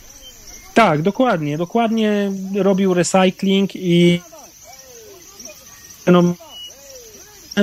[0.74, 1.58] Tak, dokładnie.
[1.58, 4.22] Dokładnie robił recycling i
[6.08, 6.24] no,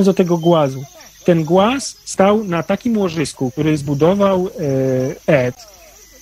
[0.04, 0.84] do tego głazu.
[1.24, 4.48] Ten głaz stał na takim łożysku, który zbudował
[5.26, 5.54] e, Ed.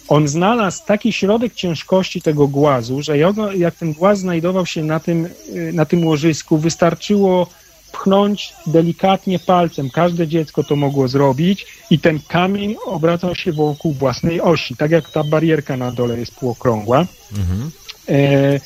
[0.08, 3.18] On znalazł taki środek ciężkości tego głazu, że
[3.56, 7.46] jak ten głaz znajdował się na tym, e, na tym łożysku, wystarczyło
[7.93, 9.91] pchnąć delikatnie palcem.
[9.91, 15.11] Każde dziecko to mogło zrobić i ten kamień obracał się wokół własnej osi, tak jak
[15.11, 17.07] ta barierka na dole jest półokrągła.
[17.38, 17.70] Mhm.
[18.09, 18.61] E, e,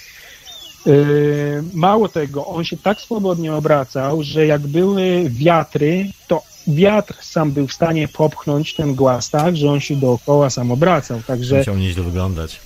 [1.74, 7.66] mało tego, on się tak swobodnie obracał, że jak były wiatry, to wiatr sam był
[7.66, 11.22] w stanie popchnąć ten głaz tak, że on się dookoła sam obracał.
[11.26, 11.58] Także...
[11.58, 12.60] Musiał nieźle wyglądać.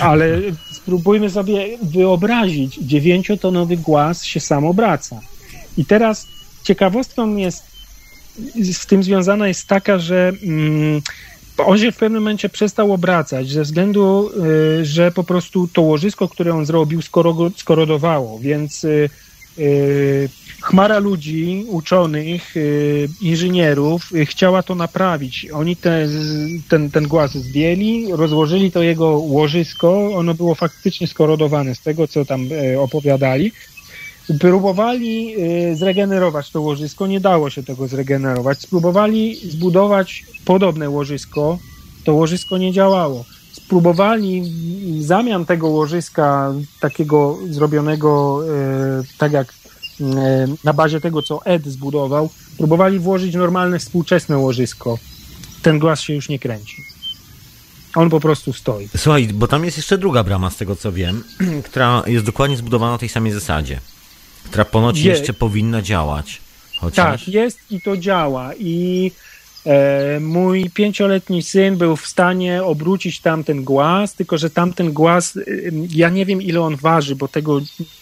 [0.00, 0.40] Ale
[0.72, 5.20] spróbujmy sobie wyobrazić, dziewięciotonowy głaz się sam obraca.
[5.76, 6.26] I teraz
[6.62, 7.62] ciekawostką jest,
[8.72, 11.02] z tym związana jest taka, że mm,
[11.58, 14.30] on się w pewnym momencie przestał obracać ze względu,
[14.80, 17.00] y, że po prostu to łożysko, które on zrobił,
[17.56, 19.10] skorodowało, więc y,
[20.60, 22.54] chmara ludzi, uczonych,
[23.20, 25.46] inżynierów chciała to naprawić.
[25.52, 26.08] Oni te,
[26.68, 32.24] ten, ten głaz zdjęli, rozłożyli to jego łożysko, ono było faktycznie skorodowane z tego, co
[32.24, 32.48] tam
[32.78, 33.52] opowiadali.
[34.40, 35.34] Próbowali
[35.74, 38.60] zregenerować to łożysko, nie dało się tego zregenerować.
[38.60, 41.58] Spróbowali zbudować podobne łożysko,
[42.04, 43.24] to łożysko nie działało.
[43.70, 49.54] Spróbowali w zamian tego łożyska, takiego zrobionego e, tak jak
[50.00, 50.04] e,
[50.64, 54.98] na bazie tego, co Ed zbudował, próbowali włożyć normalne, współczesne łożysko.
[55.62, 56.84] Ten głaz się już nie kręci.
[57.94, 58.88] On po prostu stoi.
[58.96, 61.24] Słuchaj, bo tam jest jeszcze druga brama, z tego co wiem,
[61.68, 63.80] która jest dokładnie zbudowana na tej samej zasadzie,
[64.44, 65.10] która ponoć Je...
[65.10, 66.40] jeszcze powinna działać.
[66.80, 67.24] Chociaż...
[67.24, 68.54] Tak, jest i to działa.
[68.54, 69.10] I
[70.20, 76.08] mój pięcioletni syn był w stanie obrócić tamten głaz, tylko że tamten głaz, y, ja
[76.08, 77.60] nie wiem ile on waży, bo tego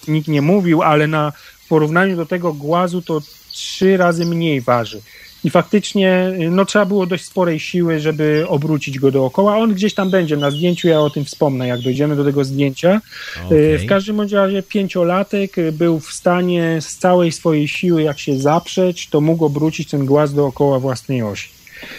[0.09, 1.33] nikt nie mówił, ale na
[1.69, 5.01] porównaniu do tego głazu to trzy razy mniej waży.
[5.45, 9.57] I faktycznie y, no, trzeba było dość sporej siły, żeby obrócić go dookoła.
[9.57, 13.01] On gdzieś tam będzie na zdjęciu, ja o tym wspomnę, jak dojdziemy do tego zdjęcia.
[13.47, 13.79] Okay.
[13.79, 19.21] W każdym razie pięciolatek był w stanie z całej swojej siły, jak się zaprzeć, to
[19.21, 21.49] mógł obrócić ten głaz dookoła własnej osi.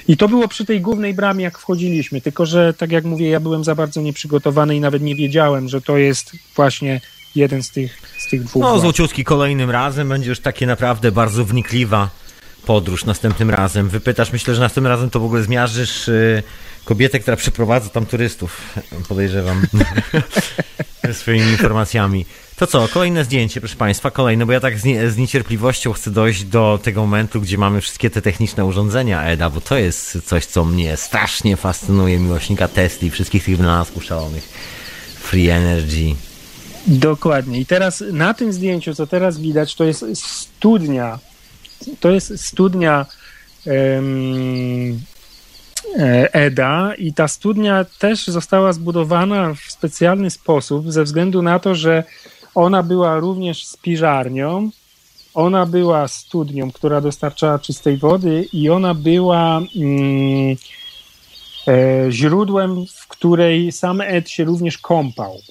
[0.07, 3.39] I to było przy tej głównej bramie, jak wchodziliśmy, tylko że, tak jak mówię, ja
[3.39, 7.01] byłem za bardzo nieprzygotowany i nawet nie wiedziałem, że to jest właśnie
[7.35, 8.61] jeden z tych, z tych dwóch.
[8.61, 12.09] No, złociutki kolejnym razem będzie już takie naprawdę bardzo wnikliwa
[12.69, 13.89] podróż następnym razem.
[13.89, 16.43] Wypytasz, myślę, że następnym razem to w ogóle zmiażdżysz y,
[16.85, 18.61] kobietę, która przeprowadza tam turystów,
[19.07, 19.61] podejrzewam,
[21.11, 22.25] swoimi informacjami.
[22.55, 26.11] To co, kolejne zdjęcie, proszę Państwa, kolejne, bo ja tak z, nie, z, niecierpliwością chcę
[26.11, 30.45] dojść do tego momentu, gdzie mamy wszystkie te techniczne urządzenia EDA, bo to jest coś,
[30.45, 34.49] co mnie strasznie fascynuje, miłośnika Tesla i wszystkich tych wynalazków szalonych.
[35.19, 36.15] Free Energy.
[36.87, 37.59] Dokładnie.
[37.59, 41.19] I teraz na tym zdjęciu, co teraz widać, to jest studnia.
[41.99, 43.05] To jest studnia
[43.65, 44.99] um,
[46.33, 52.03] EDA i ta studnia też została zbudowana w specjalny sposób ze względu na to, że
[52.55, 54.69] ona była również spiżarnią,
[55.33, 60.55] ona była studnią, która dostarczała czystej wody i ona była mm,
[61.67, 65.41] e, źródłem, w której sam Ed się również kąpał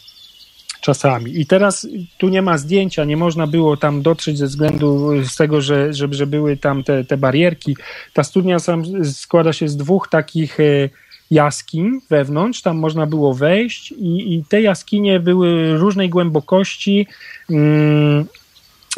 [0.81, 1.41] czasami.
[1.41, 1.87] I teraz
[2.19, 6.09] tu nie ma zdjęcia, nie można było tam dotrzeć ze względu z tego, że, że,
[6.11, 7.77] że były tam te, te barierki.
[8.13, 10.89] Ta studnia sam składa się z dwóch takich e,
[11.31, 17.07] jaskiń wewnątrz, tam można było wejść i, i te jaskinie były różnej głębokości.
[17.51, 18.25] Mm,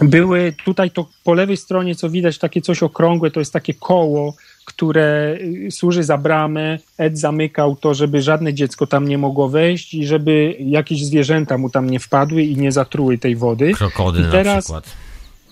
[0.02, 4.34] były tutaj to po lewej stronie, co widać, takie coś okrągłe, to jest takie koło,
[4.72, 6.78] które y, służy za bramę.
[6.98, 11.70] Ed zamykał to, żeby żadne dziecko tam nie mogło wejść i żeby jakieś zwierzęta mu
[11.70, 13.72] tam nie wpadły i nie zatruły tej wody.
[13.72, 14.96] Krokodyl I teraz, na przykład.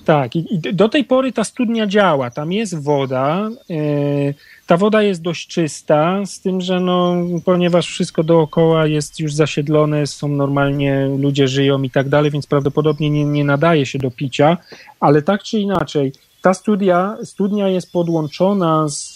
[0.04, 3.50] Tak, i, i, do tej pory ta studnia działa, tam jest woda.
[3.68, 4.34] Yy,
[4.66, 7.14] ta woda jest dość czysta, z tym, że no,
[7.44, 13.10] ponieważ wszystko dookoła jest już zasiedlone, są normalnie, ludzie żyją i tak dalej, więc prawdopodobnie
[13.10, 14.56] nie, nie nadaje się do picia,
[15.00, 16.12] ale tak czy inaczej,
[16.43, 19.14] ta studia, studnia jest podłączona z,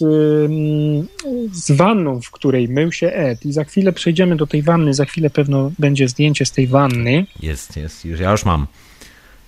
[1.53, 3.47] z wanną, w której mył się Ed.
[3.47, 7.27] I za chwilę przejdziemy do tej wanny, za chwilę pewno będzie zdjęcie z tej wanny.
[7.41, 8.67] Jest, jest, już ja już mam.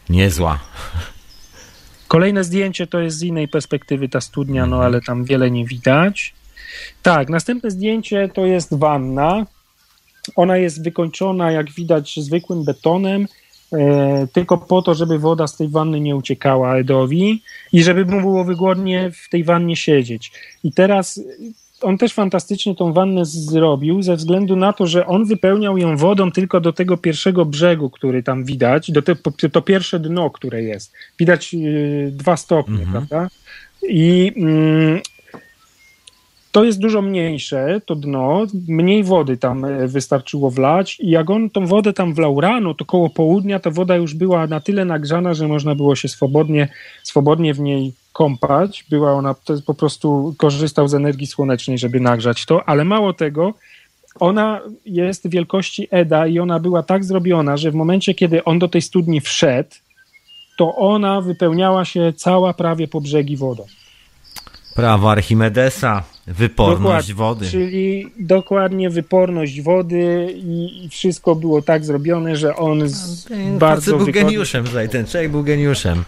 [0.09, 0.59] Niezła.
[2.09, 4.83] Kolejne zdjęcie to jest z innej perspektywy ta studnia, no mhm.
[4.83, 6.35] ale tam wiele nie widać.
[7.03, 9.47] Tak, następne zdjęcie to jest wanna.
[10.37, 13.27] Ona jest wykończona, jak widać, zwykłym betonem,
[14.33, 17.43] tylko po to, żeby woda z tej wanny nie uciekała Edowi
[17.73, 20.33] i żeby mu było wygodnie w tej wannie siedzieć.
[20.65, 21.21] I teraz
[21.85, 26.33] on też fantastycznie tą wannę zrobił, ze względu na to, że on wypełniał ją wodą
[26.33, 29.17] tylko do tego pierwszego brzegu, który tam widać, do te,
[29.53, 30.93] to pierwsze dno, które jest.
[31.19, 32.93] Widać yy, dwa stopnie, mhm.
[32.93, 33.29] prawda?
[33.89, 35.14] I yy,
[36.55, 41.51] to jest dużo mniejsze, to dno, mniej wody tam e, wystarczyło wlać i jak on
[41.51, 45.35] tą wodę tam wlał rano, to koło południa ta woda już była na tyle nagrzana,
[45.35, 46.69] że można było się swobodnie,
[47.03, 48.85] swobodnie w niej kąpać.
[48.91, 49.35] Była ona,
[49.67, 53.55] po prostu korzystał z energii słonecznej, żeby nagrzać to, ale mało tego,
[54.21, 58.69] ona jest wielkości Eda i ona była tak zrobiona, że w momencie, kiedy on do
[58.69, 59.71] tej studni wszedł,
[60.59, 63.67] to ona wypełniała się cała prawie po brzegi wodą.
[64.75, 67.51] Prawo Archimedesa, wyporność wody.
[67.51, 74.07] Czyli dokładnie wyporność wody i, wszystko było tak zrobione, że on z, no, bardzo był
[74.07, 76.05] geniuszem tutaj, ten człowiek był geniuszem.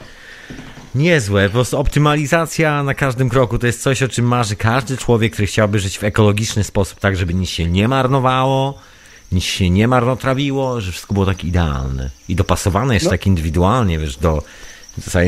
[0.95, 5.33] Niezłe, po prostu optymalizacja na każdym kroku to jest coś, o czym marzy każdy człowiek,
[5.33, 8.79] który chciałby żyć w ekologiczny sposób, tak żeby nic się nie marnowało,
[9.33, 13.11] nic się nie marnotrawiło, że wszystko było tak idealne i dopasowane jeszcze no.
[13.11, 14.43] tak indywidualnie, wiesz, do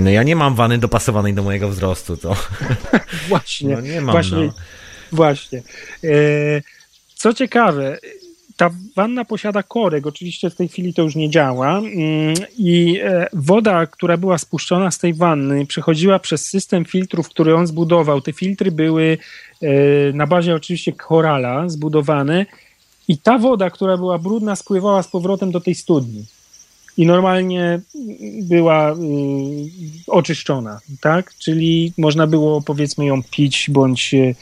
[0.03, 2.37] no ja nie mam wany dopasowanej do mojego wzrostu, to...
[3.29, 4.53] Właśnie, no nie mam, właśnie, no.
[5.13, 5.63] właśnie.
[6.05, 6.13] E,
[7.15, 7.99] co ciekawe,
[8.57, 13.27] ta wanna posiada korek, oczywiście w tej chwili to już nie działa mm, i e,
[13.33, 18.21] woda, która była spuszczona z tej wanny przechodziła przez system filtrów, który on zbudował.
[18.21, 19.19] Te filtry były
[19.63, 19.69] e,
[20.13, 22.47] na bazie oczywiście korala zbudowane
[23.09, 26.25] i ta woda, która była brudna spływała z powrotem do tej studni
[26.99, 27.81] i normalnie
[28.43, 28.97] była y,
[30.07, 31.35] oczyszczona, tak?
[31.39, 34.35] Czyli można było powiedzmy ją pić bądź y,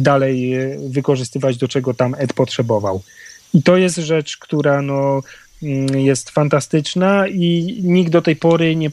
[0.00, 3.02] dalej y, wykorzystywać do czego tam Ed potrzebował.
[3.54, 5.20] I to jest rzecz, która no,
[5.62, 8.90] mm, jest fantastyczna i nikt do tej pory nie,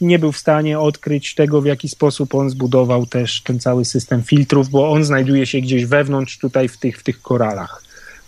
[0.00, 4.22] nie był w stanie odkryć tego, w jaki sposób on zbudował też ten cały system
[4.22, 7.83] filtrów, bo on znajduje się gdzieś wewnątrz tutaj w tych, w tych koralach,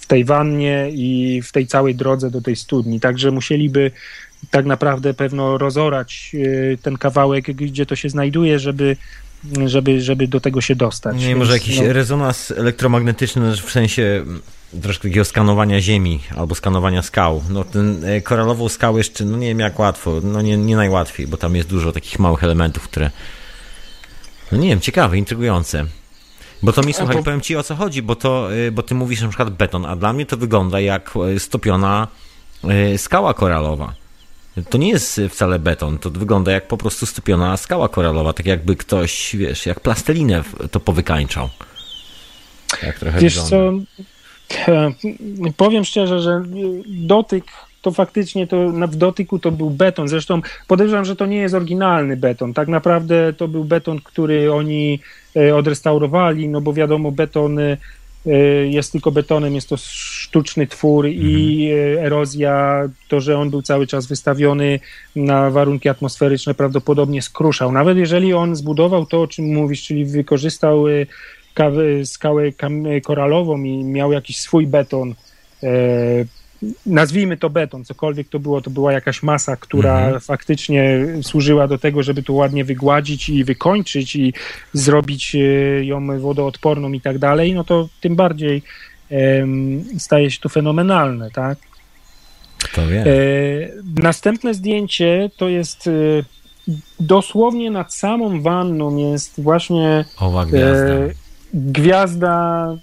[0.07, 3.01] w tej wannie i w tej całej drodze do tej studni.
[3.01, 3.91] Także musieliby
[4.51, 8.97] tak naprawdę pewno rozorać y, ten kawałek, gdzie to się znajduje, żeby
[9.66, 11.16] żeby, żeby do tego się dostać.
[11.16, 11.93] Nie, Więc, może jakiś no...
[11.93, 14.24] rezonans elektromagnetyczny w sensie
[14.83, 17.43] troszkę takiego skanowania ziemi albo skanowania skał.
[17.51, 21.27] No ten e, koralową skał jeszcze, no nie wiem jak łatwo, no nie, nie najłatwiej,
[21.27, 23.11] bo tam jest dużo takich małych elementów, które
[24.53, 25.87] no nie wiem, ciekawe, intrygujące.
[26.62, 29.20] Bo to mi, słuchaj, powiem ci o co chodzi, bo to, e, bo ty mówisz
[29.20, 32.09] na przykład beton, a dla mnie to wygląda jak e, stopiona
[32.97, 33.95] skała koralowa.
[34.70, 38.77] To nie jest wcale beton, to wygląda jak po prostu stopiona skała koralowa, tak jakby
[38.77, 41.49] ktoś, wiesz, jak plastelinę to powykańczał.
[42.83, 43.87] Jak trochę Wiesz wygląda.
[43.87, 43.97] co,
[45.57, 46.43] Powiem szczerze, że
[46.87, 47.45] dotyk
[47.87, 50.09] to faktycznie to w dotyku to był beton.
[50.09, 52.55] Zresztą podejrzewam, że to nie jest oryginalny beton.
[52.55, 55.01] Tak naprawdę to był beton, który oni
[55.37, 57.77] e, odrestaurowali, no bo wiadomo, beton e,
[58.67, 61.99] jest tylko betonem, jest to sztuczny twór i mhm.
[61.99, 64.81] e, erozja, to, że on był cały czas wystawiony
[65.17, 67.73] na warunki atmosferyczne, prawdopodobnie skruszał.
[67.73, 70.85] Nawet jeżeli on zbudował to, o czym mówisz, czyli wykorzystał
[72.05, 72.43] skałę
[73.05, 75.15] koralową i miał jakiś swój beton,
[76.87, 80.20] nazwijmy to beton, cokolwiek to było, to była jakaś masa, która mhm.
[80.20, 84.33] faktycznie służyła do tego, żeby to ładnie wygładzić i wykończyć i
[84.73, 85.39] zrobić e,
[85.85, 88.62] ją wodoodporną i tak dalej, no to tym bardziej
[89.99, 91.59] staje się to fenomenalne, tak?
[92.59, 93.01] Kto wie.
[93.01, 93.07] E,
[94.03, 95.91] następne zdjęcie to jest
[97.01, 101.15] dosłownie nad samą wanną jest właśnie Owa gwiazda
[101.55, 102.77] gwiazda,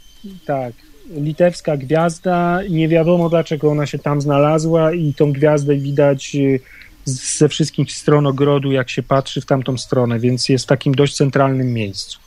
[0.45, 0.73] tak,
[1.09, 2.59] litewska gwiazda.
[2.69, 6.59] Nie wiadomo dlaczego ona się tam znalazła i tą gwiazdę widać y,
[7.05, 11.15] ze wszystkich stron ogrodu, jak się patrzy w tamtą stronę, więc jest w takim dość
[11.15, 12.19] centralnym miejscu.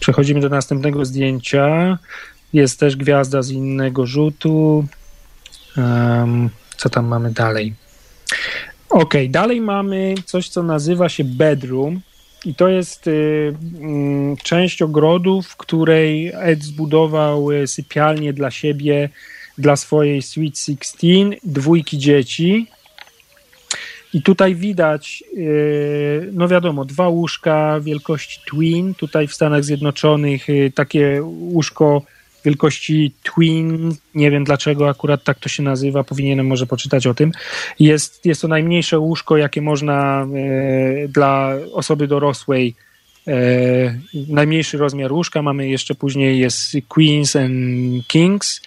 [0.00, 1.98] Przechodzimy do następnego zdjęcia.
[2.52, 4.86] Jest też gwiazda z innego rzutu.
[5.76, 7.74] Um, co tam mamy dalej?
[8.88, 12.00] Ok, dalej mamy coś, co nazywa się bedroom.
[12.46, 19.08] I to jest y, mm, część ogrodu, w której Ed zbudował y, sypialnię dla siebie,
[19.58, 22.66] dla swojej Sweet Sixteen, dwójki dzieci.
[24.14, 28.94] I tutaj widać, y, no wiadomo, dwa łóżka wielkości twin.
[28.94, 32.02] Tutaj w Stanach Zjednoczonych takie łóżko
[32.46, 33.94] wielkości Twin.
[34.14, 37.32] Nie wiem dlaczego akurat tak to się nazywa, powinienem może poczytać o tym.
[37.78, 42.74] Jest, jest to najmniejsze łóżko, jakie można e, dla osoby dorosłej.
[43.28, 43.98] E,
[44.28, 45.42] najmniejszy rozmiar łóżka.
[45.42, 48.60] Mamy jeszcze później jest Queens and Kings.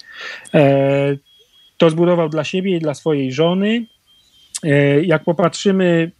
[0.54, 1.16] E,
[1.78, 3.86] to zbudował dla siebie i dla swojej żony.
[4.64, 6.12] E, jak popatrzymy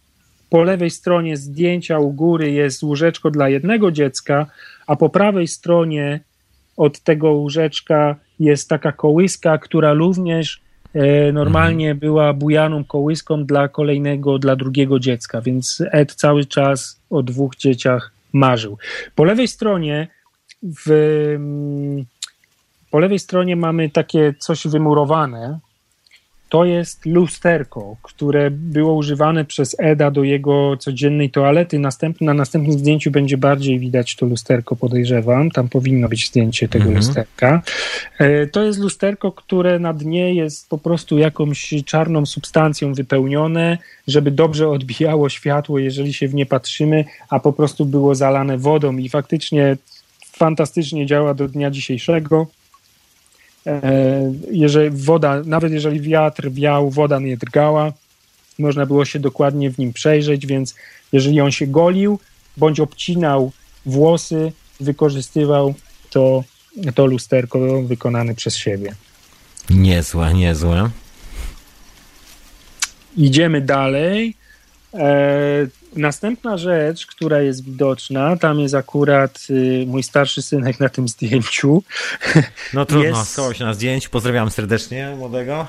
[0.50, 4.46] po lewej stronie zdjęcia u góry jest łóżeczko dla jednego dziecka,
[4.86, 6.20] a po prawej stronie
[6.80, 10.60] od tego łóżeczka jest taka kołyska, która również
[10.94, 11.98] e, normalnie mhm.
[11.98, 18.12] była bujaną kołyską dla kolejnego, dla drugiego dziecka, więc Ed cały czas o dwóch dzieciach
[18.32, 18.78] marzył.
[19.14, 20.08] Po lewej stronie
[20.62, 20.90] w,
[21.36, 22.04] mm,
[22.90, 25.58] po lewej stronie mamy takie coś wymurowane,
[26.50, 31.78] to jest lusterko, które było używane przez Eda do jego codziennej toalety.
[31.78, 35.50] Następny, na następnym zdjęciu będzie bardziej widać to lusterko, podejrzewam.
[35.50, 36.96] Tam powinno być zdjęcie tego mhm.
[36.96, 37.62] lusterka.
[38.18, 43.78] E, to jest lusterko, które na dnie jest po prostu jakąś czarną substancją wypełnione,
[44.08, 48.96] żeby dobrze odbijało światło, jeżeli się w nie patrzymy, a po prostu było zalane wodą
[48.96, 49.76] i faktycznie
[50.32, 52.46] fantastycznie działa do dnia dzisiejszego.
[53.66, 57.92] E, jeżeli woda, nawet jeżeli wiatr wiał, woda nie drgała.
[58.58, 60.74] można było się dokładnie w nim przejrzeć, więc
[61.12, 62.18] jeżeli on się golił
[62.56, 63.52] bądź obcinał
[63.86, 65.74] włosy, wykorzystywał
[66.10, 66.44] to,
[66.94, 68.94] to lusterko wykonane przez siebie.
[69.70, 70.90] Niezłe, niezłe.
[73.16, 74.34] Idziemy dalej.
[75.96, 81.82] Następna rzecz, która jest widoczna, tam jest akurat y, mój starszy synek na tym zdjęciu.
[82.74, 83.30] No trudno, jest...
[83.30, 84.10] schował się na zdjęciu.
[84.10, 85.66] Pozdrawiam serdecznie młodego.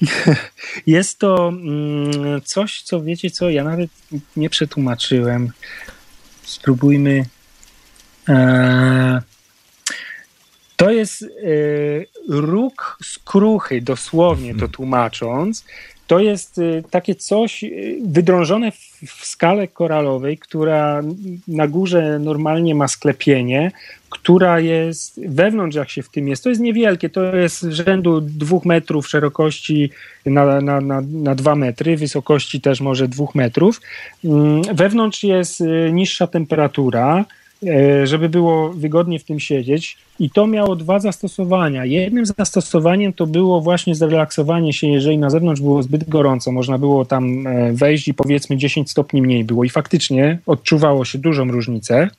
[0.86, 3.90] Jest to mm, coś, co wiecie co, ja nawet
[4.36, 5.52] nie przetłumaczyłem.
[6.42, 7.24] Spróbujmy.
[8.28, 9.22] E,
[10.76, 11.26] to jest e,
[12.28, 15.64] róg skruchy, dosłownie to tłumacząc
[16.10, 18.72] to jest y, takie coś y, wydrążone
[19.06, 21.02] w skale koralowej, która
[21.48, 23.72] na górze normalnie ma sklepienie,
[24.08, 28.64] która jest wewnątrz, jak się w tym jest, to jest niewielkie, to jest rzędu dwóch
[28.64, 29.90] metrów szerokości
[30.26, 33.80] na, na, na, na dwa metry, wysokości też może dwóch metrów.
[34.24, 37.24] Mm, wewnątrz jest y, niższa temperatura,
[38.04, 39.96] żeby było wygodnie w tym siedzieć.
[40.18, 41.84] I to miało dwa zastosowania.
[41.84, 47.04] Jednym zastosowaniem to było właśnie zrelaksowanie się, jeżeli na zewnątrz było zbyt gorąco, można było
[47.04, 49.64] tam e, wejść i powiedzmy 10 stopni mniej było.
[49.64, 52.10] I faktycznie odczuwało się dużą różnicę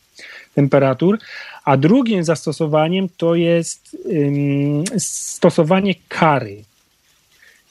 [0.55, 1.19] temperatur.
[1.65, 6.63] A drugim zastosowaniem to jest um, stosowanie kary.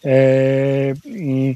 [0.04, 0.10] E,
[1.04, 1.54] um,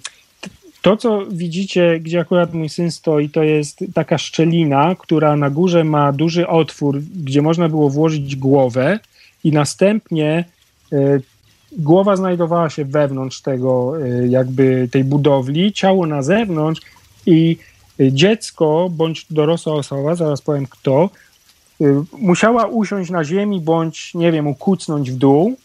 [0.84, 5.84] to, co widzicie, gdzie akurat mój syn stoi, to jest taka szczelina, która na górze
[5.84, 8.98] ma duży otwór, gdzie można było włożyć głowę
[9.44, 10.44] i następnie
[10.92, 11.22] y,
[11.78, 16.82] głowa znajdowała się wewnątrz tego, y, jakby tej budowli, ciało na zewnątrz
[17.26, 17.56] i
[18.00, 21.10] dziecko bądź dorosła osoba, zaraz powiem kto,
[21.80, 25.56] y, musiała usiąść na ziemi bądź, nie wiem, ukucnąć w dół,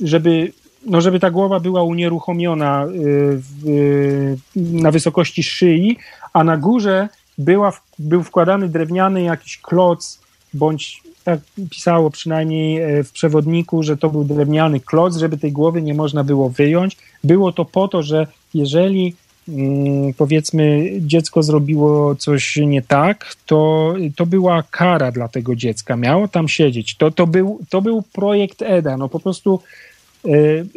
[0.00, 0.52] żeby
[0.86, 2.88] no żeby ta głowa była unieruchomiona y,
[3.36, 5.98] w, y, na wysokości szyi,
[6.32, 7.08] a na górze
[7.38, 10.20] była, był wkładany drewniany jakiś kloc,
[10.54, 11.40] bądź tak
[11.70, 16.24] pisało przynajmniej e, w przewodniku, że to był drewniany kloc, żeby tej głowy nie można
[16.24, 16.96] było wyjąć.
[17.24, 19.14] Było to po to, że jeżeli
[19.48, 25.96] mm, powiedzmy dziecko zrobiło coś nie tak, to, to była kara dla tego dziecka.
[25.96, 26.96] Miało tam siedzieć.
[26.96, 28.96] To, to, był, to był projekt EDA.
[28.96, 29.60] No po prostu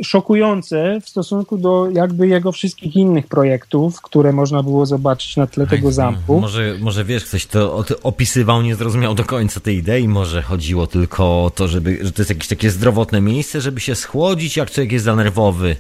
[0.04, 5.68] szokujące w stosunku do jakby jego wszystkich innych projektów, które można było zobaczyć na tle
[5.68, 6.40] tego zamku.
[6.40, 11.44] Może, może wiesz, ktoś to opisywał, nie zrozumiał do końca tej idei, może chodziło tylko
[11.44, 14.92] o to, żeby, że to jest jakieś takie zdrowotne miejsce, żeby się schłodzić, jak człowiek
[14.92, 15.76] jest zanerwowy.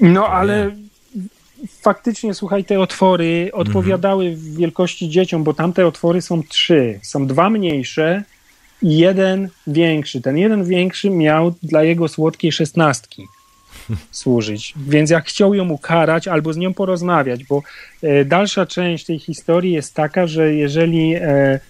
[0.00, 0.70] No, ale
[1.80, 7.00] faktycznie, słuchaj, te otwory odpowiadały w wielkości dzieciom, bo tamte otwory są trzy.
[7.02, 8.24] Są dwa mniejsze,
[8.82, 10.20] jeden większy.
[10.20, 13.26] Ten jeden większy miał dla jego słodkiej szesnastki
[14.10, 14.74] służyć.
[14.76, 17.62] Więc jak chciał ją ukarać albo z nią porozmawiać, bo
[18.02, 21.60] e, dalsza część tej historii jest taka, że jeżeli e,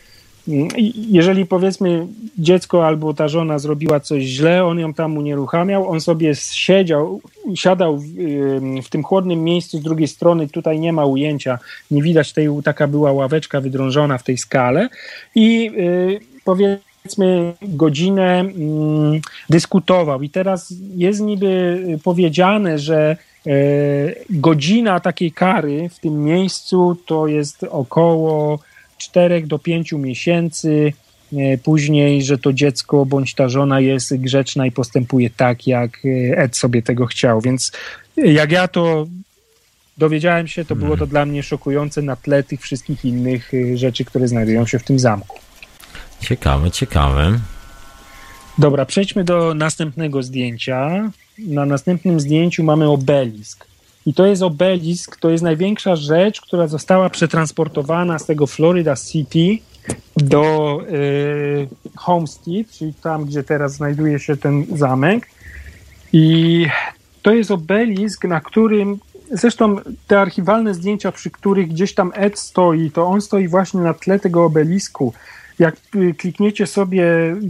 [1.11, 2.07] jeżeli powiedzmy
[2.39, 7.20] dziecko albo ta żona zrobiła coś źle, on ją tam unieruchamiał, on sobie siedział,
[7.55, 8.05] siadał w,
[8.85, 11.59] w, tym chłodnym miejscu z drugiej strony, tutaj nie ma ujęcia,
[11.91, 14.89] nie widać tej, taka była ławeczka wydrążona w tej skale
[15.35, 19.20] i y, powie, powiedzmy godzinę mm,
[19.51, 23.16] dyskutował i teraz jest niby powiedziane, że
[23.47, 23.51] e,
[24.31, 28.59] godzina takiej kary w tym miejscu to jest około
[28.99, 30.93] 4 do 5 miesięcy.
[31.33, 36.39] E, później, że to dziecko bądź ta żona jest grzeczna i postępuje tak, jak e,
[36.39, 37.41] Ed sobie tego chciał.
[37.41, 37.73] Więc
[38.16, 39.07] jak ja to
[39.99, 41.11] dowiedziałem się, to było to hmm.
[41.11, 45.45] dla mnie szokujące na tle tych wszystkich innych rzeczy, które znajdują się w tym zamku.
[46.20, 47.38] Ciekawe, ciekawe.
[48.59, 51.10] Dobra, przejdźmy do następnego zdjęcia.
[51.38, 53.66] Na następnym zdjęciu mamy obelisk.
[54.06, 59.59] I to jest obelisk, to jest największa rzecz, która została przetransportowana z tego Florida City
[60.16, 65.28] do y, Homestead, czyli tam, gdzie teraz znajduje się ten zamek.
[66.12, 66.66] I
[67.22, 68.98] to jest obelisk, na którym
[69.30, 69.76] Zresztą
[70.06, 74.18] te archiwalne zdjęcia, przy których gdzieś tam Ed stoi, to on stoi właśnie na tle
[74.18, 75.12] tego obelisku.
[75.59, 77.07] Jak y, klikniecie sobie,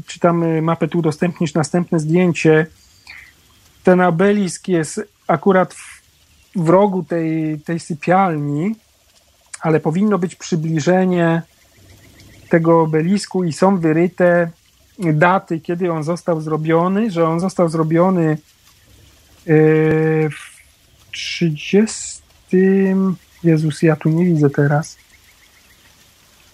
[0.07, 2.67] czy tam y, mapę tu udostępnisz następne zdjęcie,
[3.85, 6.03] ten obelisk jest akurat w,
[6.57, 8.75] w rogu tej, tej sypialni,
[9.61, 11.43] ale powinno być przybliżenie
[12.49, 14.51] tego obelisku i są wyryte
[14.99, 18.39] daty, kiedy on został zrobiony, że on został zrobiony
[19.49, 20.57] y, w
[21.11, 22.23] 30.
[23.45, 24.97] Jezus, ja tu nie widzę teraz.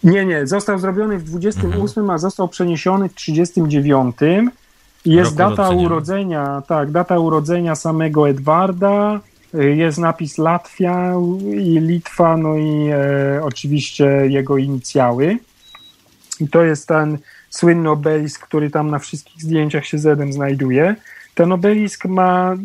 [0.04, 2.10] Nie, nie, został zrobiony w 28, mhm.
[2.10, 4.16] a został przeniesiony w 39.
[5.04, 5.86] Jest Roku data urodzenia.
[5.86, 9.20] urodzenia, tak, data urodzenia samego Edwarda
[9.54, 11.14] jest napis Latwia
[11.52, 15.38] i Litwa, no i e, oczywiście jego inicjały.
[16.40, 17.18] I to jest ten
[17.50, 20.96] słynny obelisk, który tam na wszystkich zdjęciach się zedem znajduje.
[21.34, 22.56] Ten obelisk ma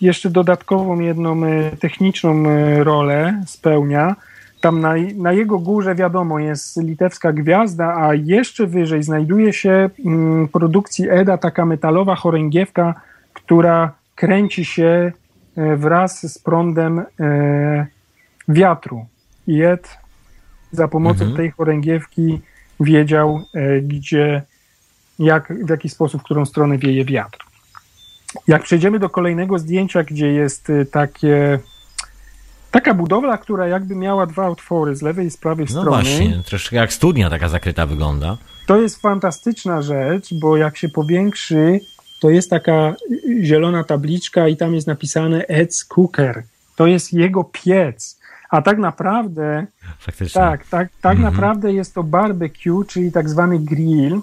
[0.00, 4.16] jeszcze dodatkową jedną e, techniczną e, rolę, spełnia.
[4.60, 10.48] Tam na, na, jego górze, wiadomo, jest litewska gwiazda, a jeszcze wyżej znajduje się mm,
[10.48, 12.94] produkcji EDA taka metalowa chorągiewka,
[13.32, 15.12] która kręci się
[15.56, 17.86] e, wraz z prądem e,
[18.48, 19.06] wiatru.
[19.46, 19.98] I Ed
[20.72, 21.36] za pomocą mhm.
[21.36, 22.40] tej chorągiewki
[22.80, 24.42] wiedział, e, gdzie,
[25.18, 27.38] jak, w jaki sposób, w którą stronę wieje wiatr.
[28.48, 31.58] Jak przejdziemy do kolejnego zdjęcia, gdzie jest takie
[32.76, 35.84] taka budowla, która jakby miała dwa otwory z lewej i z prawej no strony.
[35.84, 38.36] No właśnie, troszkę jak studnia taka zakryta wygląda.
[38.66, 41.80] To jest fantastyczna rzecz, bo jak się powiększy,
[42.20, 42.94] to jest taka
[43.42, 46.42] zielona tabliczka i tam jest napisane Ed's Cooker.
[46.76, 48.20] To jest jego piec.
[48.50, 49.66] A tak naprawdę,
[49.98, 50.40] Faktycznie.
[50.40, 51.34] tak, tak, tak mhm.
[51.34, 54.20] naprawdę jest to barbecue, czyli tak zwany grill.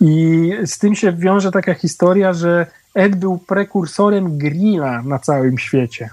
[0.00, 6.10] I z tym się wiąże taka historia, że Ed był prekursorem grilla na całym świecie.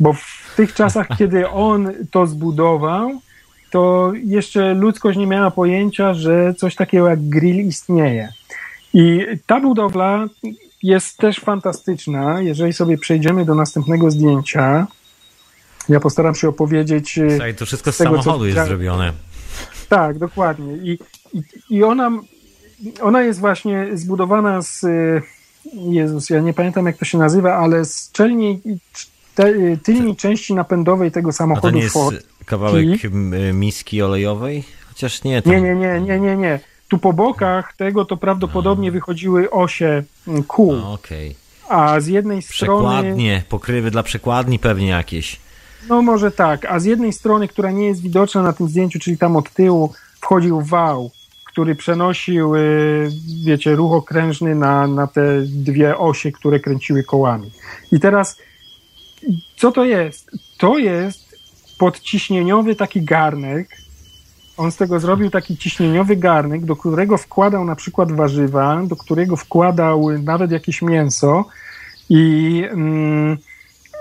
[0.00, 3.10] Bo w tych czasach, kiedy on to zbudował,
[3.70, 8.28] to jeszcze ludzkość nie miała pojęcia, że coś takiego jak grill istnieje.
[8.94, 10.26] I ta budowla
[10.82, 12.40] jest też fantastyczna.
[12.40, 14.86] Jeżeli sobie przejdziemy do następnego zdjęcia,
[15.88, 17.18] ja postaram się opowiedzieć.
[17.18, 18.46] E, Słuchaj, to wszystko z, tego, samochodu co...
[18.46, 19.12] jest zrobione.
[19.88, 20.76] Tak, dokładnie.
[20.76, 20.98] I,
[21.32, 22.10] i, i ona,
[23.00, 24.84] ona jest właśnie zbudowana z.
[24.84, 25.22] E,
[25.74, 28.60] Jezus, ja nie pamiętam jak to się nazywa, ale z czelni,
[29.36, 32.26] te, tylnej części napędowej tego samochodu A to nie jest Ford.
[32.46, 32.86] kawałek
[33.52, 34.64] miski olejowej?
[34.88, 35.42] Chociaż nie.
[35.42, 35.52] Tam...
[35.52, 36.60] Nie, nie, nie, nie, nie, nie.
[36.88, 40.74] Tu po bokach tego to prawdopodobnie wychodziły osie mm, kół.
[40.92, 41.34] Okay.
[41.68, 42.82] A z jednej strony.
[42.82, 45.40] Przekładnie, pokrywy dla przekładni pewnie jakieś.
[45.88, 49.18] No może tak, a z jednej strony, która nie jest widoczna na tym zdjęciu, czyli
[49.18, 51.10] tam od tyłu, wchodził wał,
[51.44, 53.10] który przenosił, y,
[53.44, 57.50] wiecie, ruch okrężny na, na te dwie osie, które kręciły kołami.
[57.92, 58.38] I teraz,
[59.56, 60.30] co to jest?
[60.58, 61.38] To jest
[61.78, 63.68] podciśnieniowy taki garnek,
[64.56, 69.36] on z tego zrobił taki ciśnieniowy garnek, do którego wkładał na przykład warzywa, do którego
[69.36, 71.44] wkładał nawet jakieś mięso
[72.08, 73.38] i mm,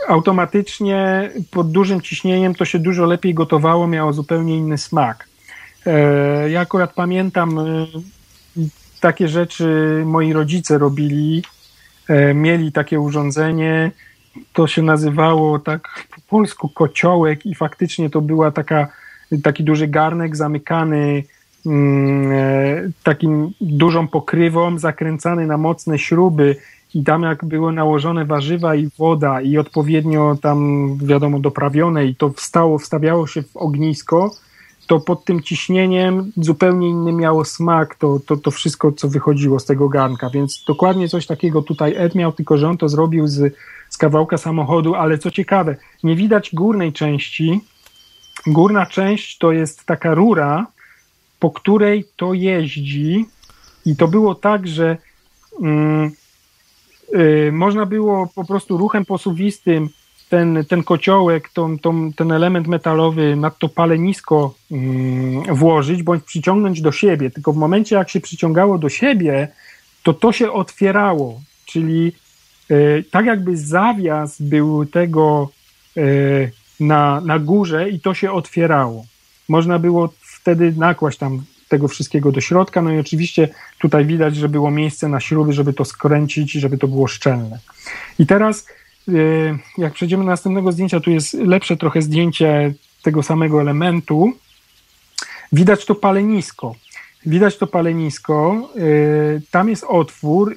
[0.07, 5.27] automatycznie pod dużym ciśnieniem to się dużo lepiej gotowało, miało zupełnie inny smak.
[5.85, 7.63] E, ja akurat pamiętam e,
[8.99, 11.43] takie rzeczy moi rodzice robili,
[12.07, 13.91] e, mieli takie urządzenie,
[14.53, 18.87] to się nazywało tak po polsku kociołek i faktycznie to była taka
[19.43, 21.23] taki duży garnek zamykany
[21.65, 26.55] mm, e, takim dużą pokrywą, zakręcany na mocne śruby
[26.93, 32.29] i tam jak były nałożone warzywa i woda i odpowiednio tam wiadomo doprawione i to
[32.29, 34.31] wstało, wstawiało się w ognisko,
[34.87, 39.65] to pod tym ciśnieniem zupełnie inny miało smak to, to, to wszystko, co wychodziło z
[39.65, 43.53] tego garnka, więc dokładnie coś takiego tutaj Ed miał, tylko że on to zrobił z,
[43.95, 47.61] z kawałka samochodu, ale co ciekawe, nie widać górnej części,
[48.47, 50.67] Górna część to jest taka rura,
[51.39, 53.25] po której to jeździ.
[53.85, 54.97] I to było tak, że
[55.61, 56.11] mm,
[57.15, 59.89] y, można było po prostu ruchem posuwistym
[60.29, 66.81] ten, ten kociołek, tą, tą, ten element metalowy nad to palenisko mm, włożyć, bądź przyciągnąć
[66.81, 67.31] do siebie.
[67.31, 69.47] Tylko w momencie, jak się przyciągało do siebie,
[70.03, 72.24] to to się otwierało, czyli y,
[73.11, 75.49] tak jakby zawias był tego
[75.97, 79.05] y, na, na górze i to się otwierało.
[79.49, 84.49] Można było wtedy nakłaść tam tego wszystkiego do środka, no i oczywiście tutaj widać, że
[84.49, 87.59] było miejsce na śruby, żeby to skręcić, żeby to było szczelne.
[88.19, 88.67] I teraz,
[89.07, 92.73] y, jak przejdziemy do następnego zdjęcia, tu jest lepsze trochę zdjęcie
[93.03, 94.33] tego samego elementu.
[95.51, 96.75] Widać to palenisko.
[97.25, 98.69] Widać to palenisko,
[99.51, 100.55] tam jest otwór.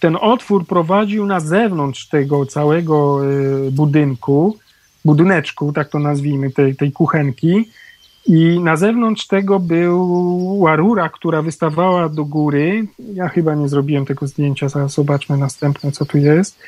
[0.00, 3.24] Ten otwór prowadził na zewnątrz tego całego
[3.66, 4.56] y, budynku
[5.04, 7.68] budyneczku, tak to nazwijmy, tej, tej kuchenki.
[8.26, 12.86] I na zewnątrz tego była rura, która wystawała do góry.
[13.14, 16.58] Ja chyba nie zrobiłem tego zdjęcia, zaraz zobaczmy następne, co tu jest.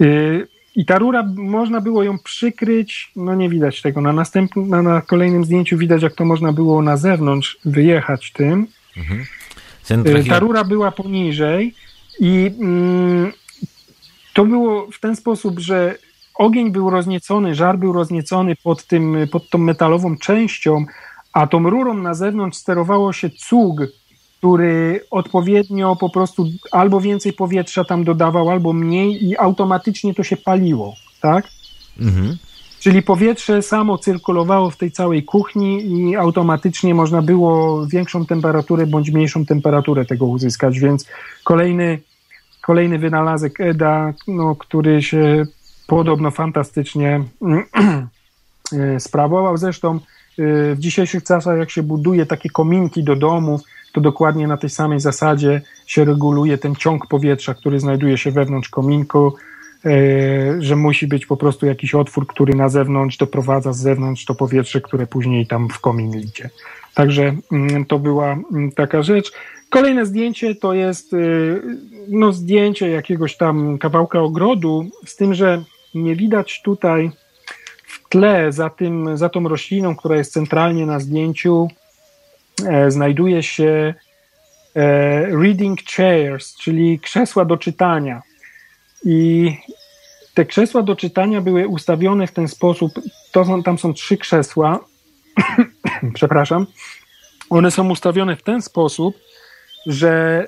[0.00, 0.46] Y,
[0.76, 4.00] I ta rura, można było ją przykryć, no nie widać tego.
[4.00, 8.66] Na następnym, na kolejnym zdjęciu widać, jak to można było na zewnątrz wyjechać tym.
[8.96, 9.24] Mhm.
[10.16, 11.74] Y, ta rura była poniżej
[12.20, 13.32] i mm,
[14.34, 15.98] to było w ten sposób, że
[16.34, 20.84] ogień był rozniecony, żar był rozniecony pod, tym, pod tą metalową częścią,
[21.32, 23.80] a tą rurą na zewnątrz sterowało się cug,
[24.38, 30.36] który odpowiednio po prostu albo więcej powietrza tam dodawał, albo mniej i automatycznie to się
[30.36, 30.94] paliło.
[31.20, 31.44] tak?
[32.00, 32.36] Mhm.
[32.80, 39.10] Czyli powietrze samo cyrkulowało w tej całej kuchni i automatycznie można było większą temperaturę bądź
[39.10, 41.06] mniejszą temperaturę tego uzyskać, więc
[41.44, 41.98] kolejny,
[42.68, 45.46] kolejny wynalazek EDA, no, który się
[45.86, 47.24] podobno fantastycznie
[48.72, 49.56] e, sprawował.
[49.56, 50.00] Zresztą e,
[50.74, 53.60] w dzisiejszych czasach, jak się buduje takie kominki do domów,
[53.92, 58.68] to dokładnie na tej samej zasadzie się reguluje ten ciąg powietrza, który znajduje się wewnątrz
[58.68, 59.32] kominku,
[59.84, 64.34] e, że musi być po prostu jakiś otwór, który na zewnątrz doprowadza z zewnątrz to
[64.34, 66.50] powietrze, które później tam w komin idzie.
[66.98, 69.32] Także mm, to była mm, taka rzecz.
[69.70, 71.12] Kolejne zdjęcie to jest
[72.08, 75.62] no, zdjęcie jakiegoś tam kawałka ogrodu, z tym, że
[75.94, 77.10] nie widać tutaj
[77.86, 81.68] w tle za, tym, za tą rośliną, która jest centralnie na zdjęciu,
[82.66, 83.94] e, znajduje się
[84.76, 88.22] e, reading chairs, czyli krzesła do czytania.
[89.04, 89.52] I
[90.34, 92.92] te krzesła do czytania były ustawione w ten sposób.
[93.32, 94.80] To są, tam są trzy krzesła.
[96.14, 96.66] Przepraszam.
[97.50, 99.16] One są ustawione w ten sposób,
[99.86, 100.44] że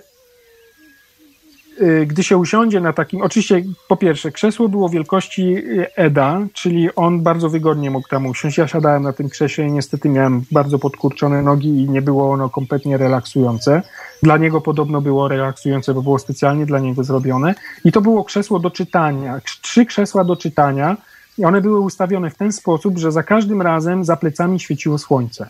[1.80, 6.94] Y, gdy się usiądzie na takim, oczywiście po pierwsze krzesło było wielkości y, EDA, czyli
[6.94, 8.58] on bardzo wygodnie mógł tam usiąść.
[8.58, 12.48] Ja siadałem na tym krześle i niestety miałem bardzo podkurczone nogi i nie było ono
[12.48, 13.82] kompletnie relaksujące.
[14.22, 17.54] Dla niego podobno było relaksujące, bo było specjalnie dla niego zrobione.
[17.84, 20.96] I to było krzesło do czytania, trzy krzesła do czytania
[21.40, 25.48] i one były ustawione w ten sposób, że za każdym razem za plecami świeciło słońce.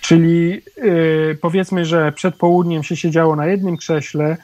[0.00, 4.36] Czyli yy, powiedzmy, że przed południem się siedziało na jednym krześle,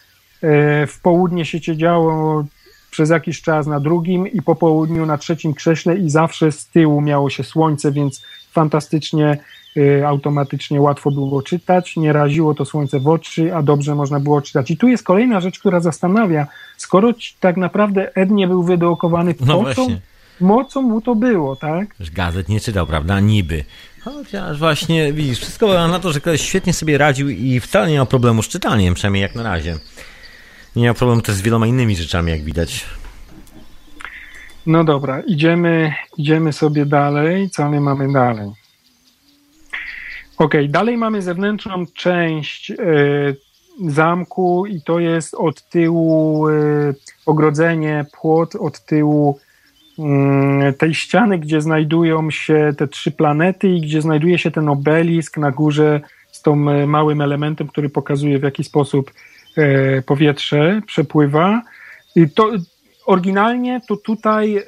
[0.43, 2.45] E, w południe się działo
[2.91, 7.01] przez jakiś czas na drugim i po południu na trzecim krześle i zawsze z tyłu
[7.01, 8.23] miało się słońce, więc
[8.53, 9.39] fantastycznie,
[9.77, 14.43] e, automatycznie łatwo było czytać, nie raziło to słońce w oczy, a dobrze można było
[14.43, 14.71] czytać.
[14.71, 19.63] I tu jest kolejna rzecz, która zastanawia, skoro tak naprawdę Ed nie był wydeokowany, no
[19.63, 19.87] po co,
[20.41, 21.89] mocą mu to było, tak?
[22.13, 23.21] Gazet nie czytał, prawda?
[23.21, 23.65] Niby.
[24.01, 28.07] Chociaż właśnie, widzisz, wszystko na to, że ktoś świetnie sobie radził i wcale nie ma
[28.07, 29.79] problemu z czytaniem, przynajmniej jak na razie.
[30.77, 32.87] Nie ma problemu też z wieloma innymi rzeczami, jak widać.
[34.67, 37.51] No dobra, idziemy, idziemy sobie dalej.
[37.51, 38.51] Co my mamy dalej?
[40.39, 42.77] Ok, dalej mamy zewnętrzną część y,
[43.89, 46.95] zamku i to jest od tyłu y,
[47.27, 49.39] ogrodzenie, płot od tyłu
[50.79, 55.51] tej ściany, gdzie znajdują się te trzy planety i gdzie znajduje się ten obelisk na
[55.51, 56.01] górze
[56.33, 56.57] z tą
[56.87, 59.11] małym elementem, który pokazuje w jaki sposób
[59.57, 61.63] E, powietrze przepływa.
[62.17, 62.51] I to
[63.07, 64.65] oryginalnie to tutaj e,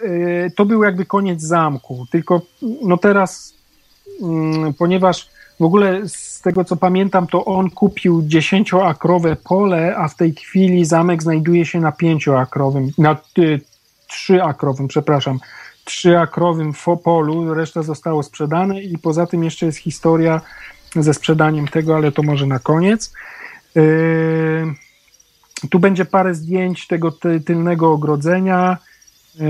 [0.57, 2.43] to był jakby koniec zamku, tylko
[2.83, 3.55] no teraz,
[4.23, 5.29] mm, ponieważ
[5.61, 10.85] w ogóle z tego co pamiętam, to on kupił dziesięcioakrowe pole, a w tej chwili
[10.85, 13.17] zamek znajduje się na pięcioakrowym, na
[14.09, 15.39] trzyakrowym, przepraszam,
[15.85, 16.73] trzyakrowym
[17.05, 20.41] polu, reszta zostało sprzedane i poza tym jeszcze jest historia
[20.97, 23.13] ze sprzedaniem tego, ale to może na koniec.
[23.75, 24.75] Yy,
[25.71, 27.13] tu będzie parę zdjęć tego
[27.47, 28.77] tylnego ogrodzenia.
[29.35, 29.47] Yy,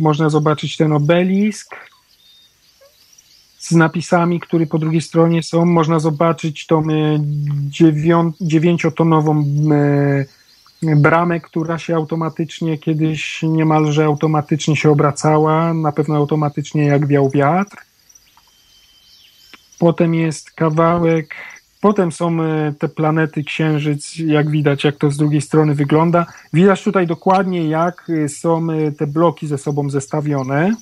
[0.00, 1.76] można zobaczyć ten obelisk
[3.58, 5.64] z napisami, które po drugiej stronie są.
[5.64, 6.82] Można zobaczyć tą
[7.68, 9.44] dziewią, dziewięciotonową
[10.82, 17.76] bramę, która się automatycznie kiedyś niemalże automatycznie się obracała, na pewno automatycznie jak wiał wiatr.
[19.78, 21.34] Potem jest kawałek
[21.80, 26.26] Potem są e, te planety, księżyc, jak widać, jak to z drugiej strony wygląda.
[26.52, 30.74] Widać tutaj dokładnie, jak e, są e, te bloki ze sobą zestawione.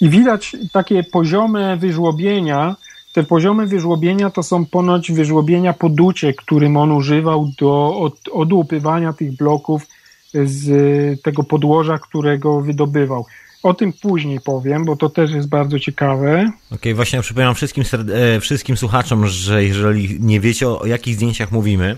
[0.00, 2.76] I widać takie poziome wyżłobienia.
[3.12, 9.36] Te poziomy wyżłobienia to są ponoć wyżłobienia poducie, którym on używał do od, odłupywania tych
[9.36, 9.86] bloków
[10.44, 13.26] z tego podłoża, którego wydobywał.
[13.62, 16.52] O tym później powiem, bo to też jest bardzo ciekawe.
[16.66, 21.14] Okej, okay, właśnie przypominam wszystkim, e, wszystkim słuchaczom, że jeżeli nie wiecie o, o jakich
[21.14, 21.96] zdjęciach mówimy,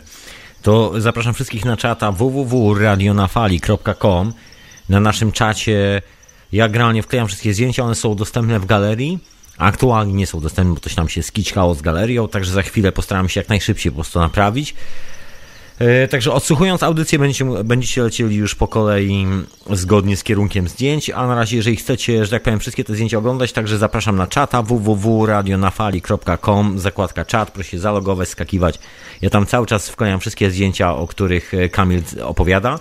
[0.62, 4.32] to zapraszam wszystkich na czata www.radionafali.com.
[4.88, 6.02] Na naszym czacie
[6.52, 9.18] ja generalnie wklejam wszystkie zdjęcia, one są dostępne w galerii.
[9.60, 13.28] Aktualnie nie są dostępne, bo coś nam się skiczkało z galerią, także za chwilę postaram
[13.28, 14.74] się jak najszybciej po prostu naprawić.
[15.78, 19.26] E, także odsłuchując audycję będziecie, będziecie lecieli już po kolei
[19.70, 23.18] zgodnie z kierunkiem zdjęć, a na razie jeżeli chcecie, że tak powiem, wszystkie te zdjęcia
[23.18, 28.78] oglądać, także zapraszam na czata www.radionafali.com, zakładka czat, proszę się zalogować, skakiwać.
[29.22, 32.78] Ja tam cały czas wklejam wszystkie zdjęcia, o których e, Kamil opowiada.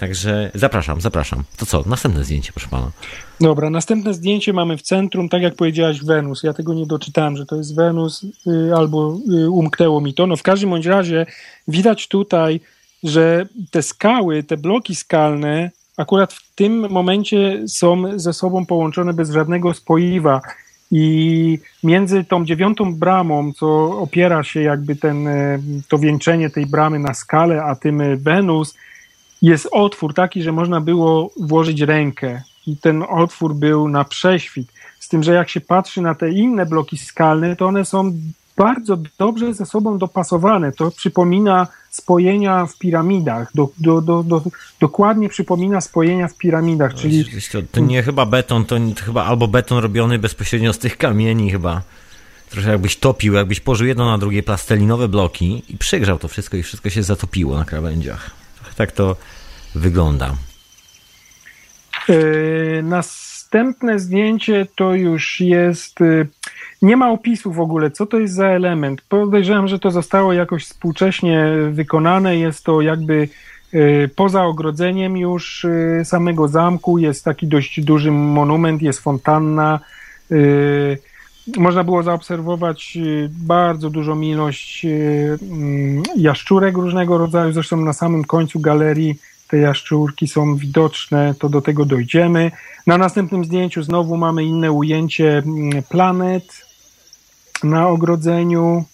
[0.00, 1.44] Także zapraszam, zapraszam.
[1.56, 2.90] To co, następne zdjęcie, proszę pana.
[3.40, 6.42] Dobra, następne zdjęcie mamy w centrum, tak jak powiedziałaś, Wenus.
[6.42, 10.26] Ja tego nie doczytałem, że to jest Wenus, y, albo y, umknęło mi to.
[10.26, 11.26] No w każdym bądź razie
[11.68, 12.60] widać tutaj,
[13.02, 19.30] że te skały, te bloki skalne akurat w tym momencie są ze sobą połączone bez
[19.30, 20.40] żadnego spoiwa.
[20.90, 25.58] I między tą dziewiątą bramą, co opiera się jakby ten, e,
[25.88, 28.74] to wieńczenie tej bramy na skalę, a tym Wenus,
[29.42, 32.42] jest otwór taki, że można było włożyć rękę.
[32.66, 34.72] I ten otwór był na prześwit.
[34.98, 38.12] Z tym, że jak się patrzy na te inne bloki skalne, to one są
[38.56, 40.72] bardzo dobrze ze sobą dopasowane.
[40.72, 43.50] To przypomina spojenia w piramidach.
[43.54, 44.42] Do, do, do, do,
[44.80, 47.24] dokładnie przypomina spojenia w piramidach, czyli...
[47.52, 51.50] To, to nie chyba beton, to, to chyba albo beton robiony bezpośrednio z tych kamieni
[51.50, 51.82] chyba.
[52.50, 56.62] Trochę jakbyś topił, jakbyś położył jedno na drugie plastelinowe bloki i przygrzał to wszystko i
[56.62, 58.39] wszystko się zatopiło na krawędziach.
[58.76, 59.16] Tak to
[59.74, 60.34] wygląda.
[62.08, 66.26] Yy, następne zdjęcie to już jest yy,
[66.82, 69.02] nie ma opisu w ogóle, co to jest za element.
[69.02, 72.36] Podejrzewam, że to zostało jakoś współcześnie wykonane.
[72.36, 73.28] Jest to jakby
[73.74, 75.66] y, poza ogrodzeniem już
[76.04, 76.98] samego zamku.
[76.98, 79.80] Jest taki dość duży monument, jest fontanna.
[81.48, 82.98] Y, można było zaobserwować
[83.28, 87.52] bardzo dużą ilość mm, jaszczurek różnego rodzaju.
[87.52, 89.18] Zresztą na samym końcu galerii
[89.48, 92.50] te jaszczurki są widoczne, to do tego dojdziemy.
[92.86, 96.70] Na następnym zdjęciu znowu mamy inne ujęcie mm, planet,
[97.64, 98.84] na ogrodzeniu.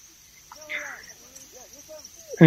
[2.40, 2.47] E,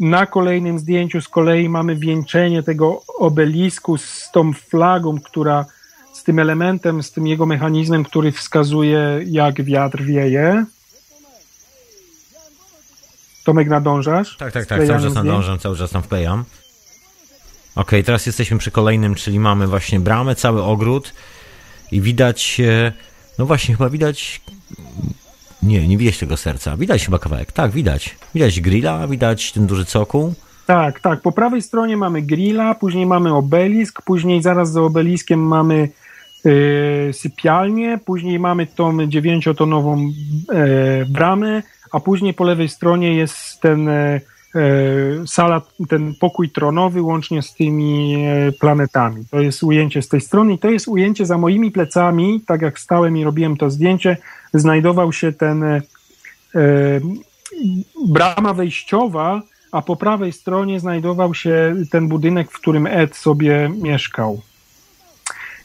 [0.00, 5.66] na kolejnym zdjęciu z kolei mamy wieńczenie tego obelisku z tą flagą, która
[6.22, 10.64] z tym elementem, z tym jego mechanizmem, który wskazuje, jak wiatr wieje.
[13.44, 14.36] Tomek, nadążasz?
[14.36, 16.44] Tak, tak, tak, cały czas nadążam, cały czas tam wklejam.
[17.74, 21.14] Ok, teraz jesteśmy przy kolejnym, czyli mamy właśnie bramę, cały ogród
[21.92, 22.60] i widać,
[23.38, 24.40] no właśnie, chyba widać
[25.62, 26.76] nie, nie widać tego serca.
[26.76, 27.52] Widać chyba kawałek.
[27.52, 28.16] Tak, widać.
[28.34, 30.34] Widać grilla, widać ten duży cokół.
[30.66, 31.20] Tak, tak.
[31.20, 35.88] Po prawej stronie mamy grilla, później mamy obelisk, później zaraz za obeliskiem mamy
[37.12, 40.12] sypialnię, później mamy tą dziewięciotonową yy,
[41.08, 41.62] bramę,
[41.92, 43.86] a później po lewej stronie jest ten
[44.54, 48.24] yy, sala, ten pokój tronowy łącznie z tymi
[48.60, 49.24] planetami.
[49.30, 52.78] To jest ujęcie z tej strony i to jest ujęcie za moimi plecami, tak jak
[52.78, 54.16] stałem i robiłem to zdjęcie,
[54.54, 55.80] znajdował się ten e,
[58.06, 59.42] brama wejściowa,
[59.72, 64.40] a po prawej stronie znajdował się ten budynek, w którym Ed sobie mieszkał.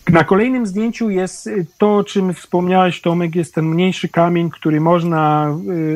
[0.09, 5.47] Na kolejnym zdjęciu jest to, o czym wspomniałeś, Tomek, jest ten mniejszy kamień, który można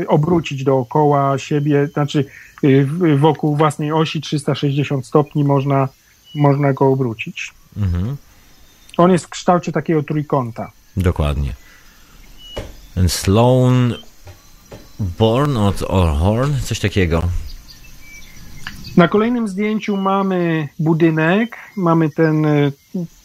[0.01, 2.25] e, obrócić dookoła siebie, znaczy
[2.63, 5.87] e, wokół własnej osi 360 stopni można,
[6.35, 7.53] można go obrócić.
[7.77, 8.17] Mhm.
[8.97, 10.71] On jest w kształcie takiego trójkąta.
[10.97, 11.53] Dokładnie.
[13.07, 13.93] Sloan
[14.99, 15.79] Born od
[16.19, 17.23] Horn, coś takiego.
[18.97, 22.45] Na kolejnym zdjęciu mamy budynek, mamy ten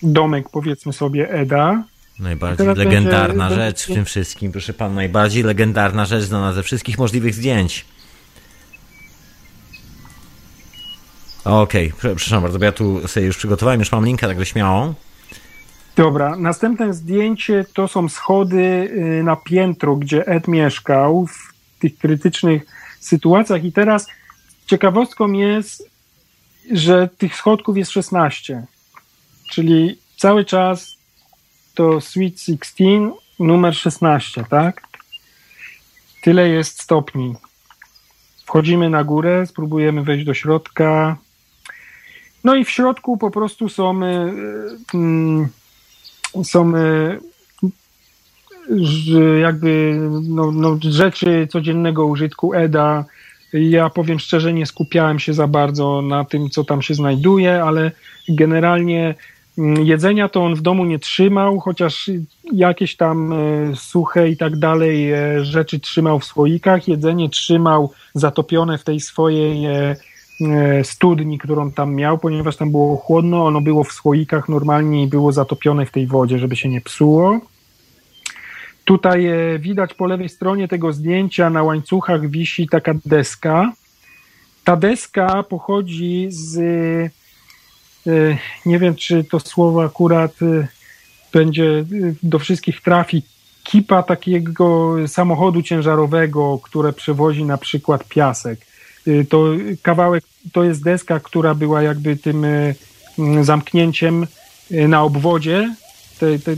[0.02, 1.84] domek, powiedzmy sobie, Eda.
[2.18, 3.64] Najbardziej legendarna będzie...
[3.64, 7.84] rzecz w tym wszystkim, proszę pan, najbardziej legendarna rzecz znana ze wszystkich możliwych zdjęć.
[11.44, 14.94] Okej, okay, przepraszam bardzo, bo ja tu sobie już przygotowałem, już mam linka, także śmiało.
[15.96, 22.62] Dobra, następne zdjęcie to są schody y, na piętro, gdzie Ed mieszkał w tych krytycznych
[23.00, 24.06] sytuacjach i teraz
[24.66, 25.90] ciekawostką jest,
[26.72, 28.66] że tych schodków jest 16,
[29.50, 30.96] czyli cały czas
[31.74, 32.84] to Sweet 16,
[33.38, 34.82] numer 16, tak?
[36.22, 37.34] Tyle jest stopni.
[38.44, 41.16] Wchodzimy na górę, spróbujemy wejść do środka.
[42.44, 44.06] No i w środku po prostu są y,
[46.38, 47.18] y, są e,
[49.40, 53.04] jakby no, no, rzeczy codziennego użytku EDA.
[53.52, 57.92] Ja powiem szczerze, nie skupiałem się za bardzo na tym, co tam się znajduje, ale
[58.28, 59.35] generalnie mm,
[59.82, 62.10] jedzenia to on w domu nie trzymał, chociaż
[62.52, 63.36] jakieś tam e,
[63.76, 66.88] suche i tak dalej e, rzeczy trzymał w słoikach.
[66.88, 69.66] Jedzenie trzymał zatopione w tej swojej
[70.40, 75.06] E, studni, którą tam miał, ponieważ tam było chłodno, ono było w słoikach normalnie i
[75.06, 77.40] było zatopione w tej wodzie, żeby się nie psuło.
[78.84, 79.28] Tutaj
[79.58, 83.72] widać po lewej stronie tego zdjęcia na łańcuchach wisi taka deska.
[84.64, 86.58] Ta deska pochodzi z,
[88.66, 90.32] nie wiem czy to słowo akurat
[91.32, 91.84] będzie
[92.22, 93.22] do wszystkich trafi,
[93.66, 98.66] kipa takiego samochodu ciężarowego, które przewozi na przykład piasek.
[99.08, 99.44] Y, to
[99.82, 102.74] kawałek, to jest deska, która była jakby tym y,
[103.18, 104.26] mm, zamknięciem
[104.70, 105.74] y, na obwodzie
[106.18, 106.56] te, te,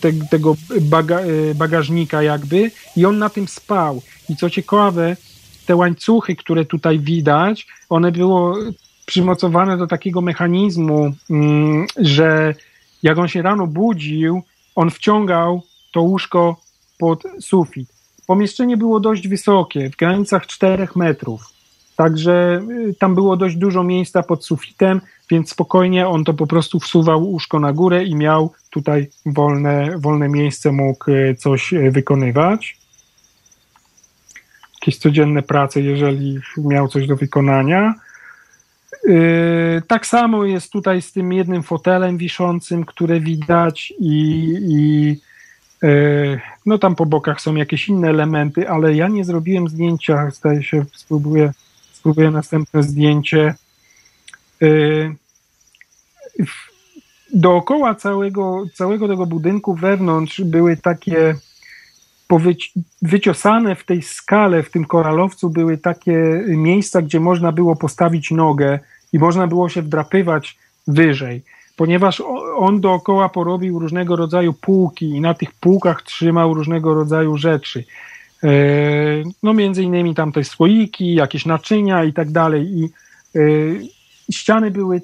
[0.00, 1.20] te, tego baga,
[1.54, 4.02] bagażnika jakby i on na tym spał.
[4.28, 5.16] I co ciekawe,
[5.66, 8.56] te łańcuchy, które tutaj widać, one było
[9.10, 12.54] przymocowane do takiego mechanizmu, mm, że
[13.02, 14.42] jak on się rano budził,
[14.74, 15.62] on wciągał
[15.92, 16.56] to łóżko
[16.98, 17.88] pod sufit.
[18.26, 21.42] Pomieszczenie było dość wysokie, w granicach 4 metrów.
[21.96, 25.00] Także y, tam było dość dużo miejsca pod sufitem,
[25.30, 30.28] więc spokojnie on to po prostu wsuwał łóżko na górę i miał tutaj wolne, wolne
[30.28, 32.78] miejsce, mógł y, coś y, wykonywać.
[34.80, 37.94] Jakieś codzienne prace, jeżeli miał coś do wykonania.
[39.86, 45.16] Tak samo jest tutaj z tym jednym fotelem wiszącym, które widać i, i
[46.66, 50.84] no tam po bokach są jakieś inne elementy, ale ja nie zrobiłem zdjęcia, zdaje się,
[50.92, 51.52] spróbuję
[52.00, 53.54] spróbuję następne zdjęcie.
[54.62, 55.14] Y,
[57.34, 61.34] dookoła całego, całego tego budynku wewnątrz były takie
[63.02, 68.78] wyciosane w tej skale, w tym koralowcu były takie miejsca, gdzie można było postawić nogę
[69.12, 71.42] i można było się wdrapywać wyżej,
[71.76, 72.22] ponieważ
[72.56, 77.84] on dookoła porobił różnego rodzaju półki i na tych półkach trzymał różnego rodzaju rzeczy.
[78.44, 78.48] E,
[79.42, 82.66] no między innymi tam te słoiki, jakieś naczynia i tak dalej.
[82.66, 83.40] I e,
[84.32, 85.00] ściany były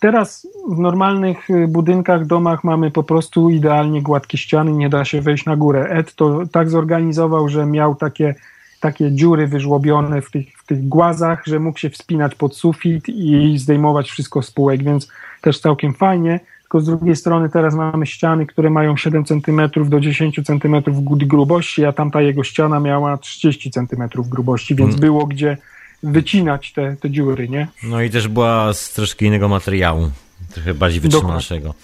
[0.00, 5.20] Teraz w normalnych e, budynkach, domach mamy po prostu idealnie gładkie ściany, nie da się
[5.20, 5.86] wejść na górę.
[5.90, 8.34] Ed to tak zorganizował, że miał takie,
[8.80, 13.58] takie dziury wyżłobione w tych, w tych głazach, że mógł się wspinać pod sufit i
[13.58, 15.08] zdejmować wszystko z półek, więc
[15.40, 16.40] też całkiem fajnie
[16.70, 21.84] tylko z drugiej strony teraz mamy ściany, które mają 7 cm do 10 cm grubości,
[21.84, 25.00] a tamta jego ściana miała 30 cm grubości, więc mm.
[25.00, 25.56] było gdzie
[26.02, 27.68] wycinać te, te dziury, nie?
[27.82, 30.10] No i też była z troszkę innego materiału,
[30.54, 31.74] trochę bardziej wytrzymalszego.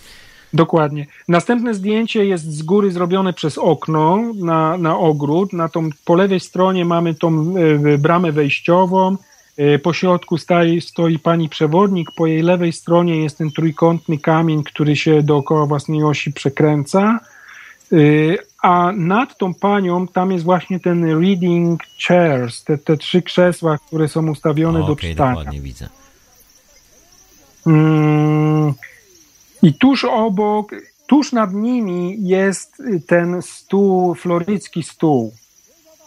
[0.52, 1.06] Dokładnie.
[1.28, 5.52] Następne zdjęcie jest z góry zrobione przez okno na, na ogród.
[5.52, 9.16] Na tą, po lewej stronie mamy tą y, bramę wejściową,
[9.56, 14.64] E, po środku stoi, stoi pani przewodnik, po jej lewej stronie jest ten trójkątny kamień,
[14.64, 17.20] który się dookoła własnej osi przekręca,
[18.63, 24.09] a nad tą panią tam jest właśnie ten reading chairs, te, te trzy krzesła, które
[24.09, 25.35] są ustawione o, do okay, czytania.
[25.35, 25.89] dokładnie widzę.
[27.67, 28.75] Mm,
[29.63, 30.71] I tuż obok,
[31.07, 35.33] tuż nad nimi jest ten stół, florycki stół.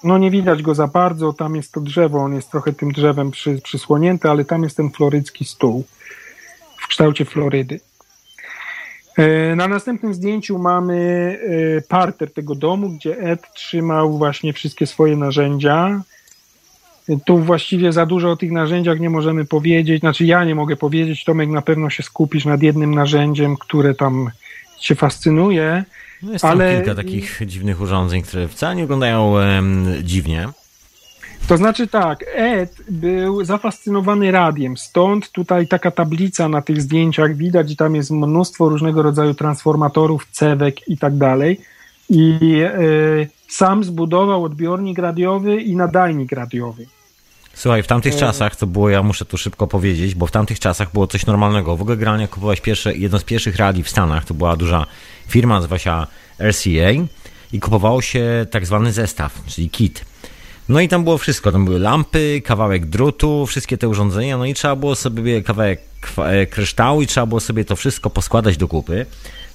[0.03, 3.31] No nie widać go za bardzo, tam jest to drzewo, on jest trochę tym drzewem
[3.31, 5.83] przy, przysłonięty, ale tam jest ten florycki stół
[6.77, 7.79] w kształcie Florydy.
[9.19, 10.95] E, na następnym zdjęciu mamy
[11.77, 16.01] e, parter tego domu, gdzie Ed trzymał właśnie wszystkie swoje narzędzia.
[17.09, 20.75] E, tu właściwie za dużo o tych narzędziach nie możemy powiedzieć, znaczy ja nie mogę
[20.75, 24.31] powiedzieć, Tomek na pewno się skupisz nad jednym narzędziem, które tam
[24.79, 25.83] się fascynuje.
[26.21, 26.75] No jest ale...
[26.75, 30.47] kilka takich dziwnych urządzeń, które wcale nie wyglądają um, dziwnie.
[31.49, 37.71] To znaczy tak, Ed był zafascynowany radiem, stąd tutaj taka tablica na tych zdjęciach widać
[37.71, 41.61] i tam jest mnóstwo różnego rodzaju transformatorów, cewek i tak dalej.
[42.09, 42.71] I e,
[43.47, 46.85] sam zbudował odbiornik radiowy i nadajnik radiowy.
[47.53, 48.17] Słuchaj, w tamtych e...
[48.17, 51.77] czasach to było, ja muszę tu szybko powiedzieć, bo w tamtych czasach było coś normalnego.
[51.77, 54.85] W ogóle generalnie kupowałeś pierwsze, jedno z pierwszych radii w Stanach, to była duża
[55.27, 56.05] firma, nazywa się
[56.39, 56.91] RCA
[57.53, 60.08] i kupowało się tak zwany zestaw, czyli kit.
[60.69, 64.53] No i tam było wszystko, tam były lampy, kawałek drutu, wszystkie te urządzenia, no i
[64.53, 65.81] trzeba było sobie kawałek
[66.17, 69.05] e, kryształu i trzeba było sobie to wszystko poskładać do kupy,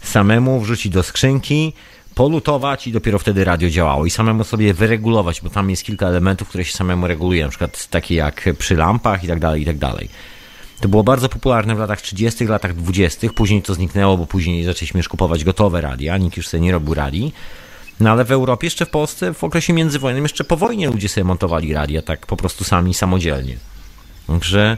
[0.03, 1.73] samemu wrzucić do skrzynki,
[2.15, 6.49] polutować i dopiero wtedy radio działało i samemu sobie wyregulować, bo tam jest kilka elementów,
[6.49, 9.79] które się samemu reguluje, na przykład takie jak przy lampach i tak dalej, i tak
[9.79, 10.09] dalej.
[10.81, 14.99] To było bardzo popularne w latach 30., latach 20., później to zniknęło, bo później zaczęliśmy
[14.99, 17.33] już kupować gotowe radia, nikt już sobie nie robił radi.
[18.01, 21.25] No ale w Europie, jeszcze w Polsce, w okresie międzywojennym, jeszcze po wojnie ludzie sobie
[21.25, 23.57] montowali radia, tak po prostu sami, samodzielnie.
[24.27, 24.77] Także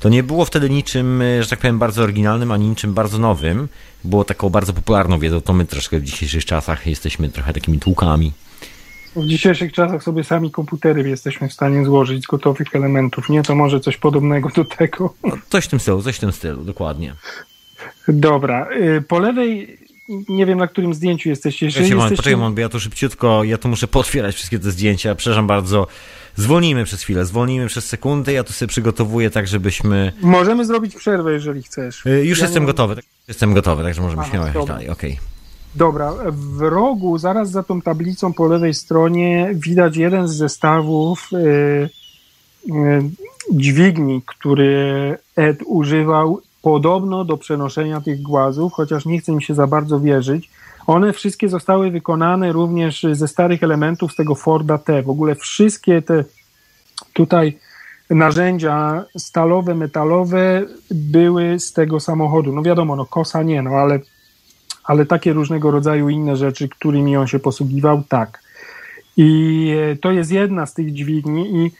[0.00, 3.68] to nie było wtedy niczym, e, że tak powiem, bardzo oryginalnym, ani niczym bardzo nowym.
[4.04, 8.32] Było taką bardzo popularną wiedzą, to my troszkę w dzisiejszych czasach jesteśmy trochę takimi tłukami.
[9.16, 13.42] W dzisiejszych czasach sobie sami komputery jesteśmy w stanie złożyć z gotowych elementów, nie?
[13.42, 15.14] To może coś podobnego do tego.
[15.24, 17.14] No, coś w tym stylu, coś w tym stylu, dokładnie.
[18.08, 18.68] Dobra.
[18.72, 19.78] Y, po lewej
[20.28, 21.66] nie wiem, na którym zdjęciu jesteście.
[21.66, 22.16] Jeżeli ja jesteście...
[22.16, 25.14] Poczekaj, moment, bo ja tu szybciutko, ja tu muszę potwierać wszystkie te zdjęcia.
[25.14, 25.86] Przepraszam bardzo.
[26.36, 28.32] Zwolnijmy przez chwilę, zwolnijmy przez sekundę.
[28.32, 30.12] Ja tu sobie przygotowuję tak, żebyśmy...
[30.20, 32.06] Możemy zrobić przerwę, jeżeli chcesz.
[32.06, 32.96] Y, już ja jestem gotowy.
[32.96, 34.88] Tak, jestem gotowy, także możemy Aha, śmiało jechać dalej.
[34.88, 35.12] Okej.
[35.12, 35.24] Okay.
[35.74, 41.88] Dobra, w rogu, zaraz za tą tablicą po lewej stronie widać jeden z zestawów yy,
[42.66, 43.02] yy,
[43.52, 49.66] dźwigni, który Ed używał podobno do przenoszenia tych głazów, chociaż nie chce mi się za
[49.66, 50.50] bardzo wierzyć.
[50.86, 55.02] One wszystkie zostały wykonane również ze starych elementów z tego Forda T.
[55.02, 56.24] W ogóle wszystkie te
[57.12, 57.58] tutaj
[58.10, 62.52] narzędzia stalowe, metalowe były z tego samochodu.
[62.52, 64.00] No wiadomo, no kosa nie, no ale,
[64.84, 68.42] ale takie różnego rodzaju inne rzeczy, którymi on się posługiwał, tak.
[69.16, 69.28] I
[69.92, 71.70] e, to jest jedna z tych dźwigni i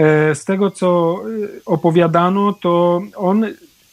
[0.00, 1.20] e, z tego, co
[1.66, 3.44] opowiadano, to on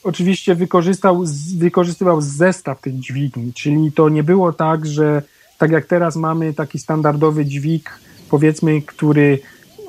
[0.05, 1.23] oczywiście wykorzystał,
[1.57, 5.21] wykorzystywał zestaw tych dźwigni, czyli to nie było tak, że
[5.57, 7.99] tak jak teraz mamy taki standardowy dźwig,
[8.29, 9.39] powiedzmy, który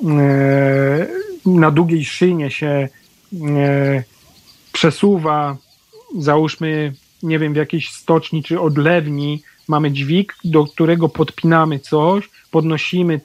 [0.07, 1.07] e,
[1.45, 4.03] na długiej szynie się e,
[4.71, 5.57] przesuwa,
[6.19, 13.21] załóżmy, nie wiem, w jakiejś stoczni czy odlewni, mamy dźwig, do którego podpinamy coś, podnosimy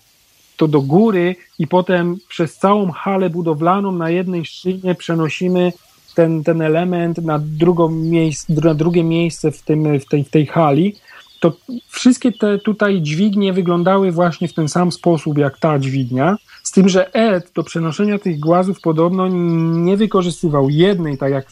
[0.56, 5.72] to do góry i potem przez całą halę budowlaną na jednej szynie przenosimy
[6.14, 10.46] ten, ten element na, drugą miejsce, na drugie miejsce w, tym, w, tej, w tej
[10.46, 10.96] hali,
[11.40, 11.52] to
[11.88, 16.88] wszystkie te tutaj dźwignie wyglądały właśnie w ten sam sposób jak ta dźwignia, z tym,
[16.88, 21.46] że Ed do przenoszenia tych głazów podobno nie wykorzystywał jednej, tak jak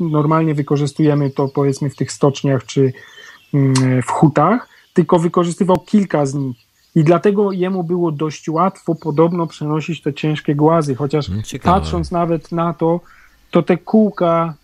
[0.00, 2.92] normalnie wykorzystujemy to powiedzmy w tych stoczniach czy
[3.54, 6.56] mm, w hutach, tylko wykorzystywał kilka z nich.
[6.94, 11.80] I dlatego jemu było dość łatwo podobno przenosić te ciężkie głazy, chociaż no, Ciekawe.
[11.80, 13.00] patrząc nawet na to,
[13.54, 14.54] to te kółka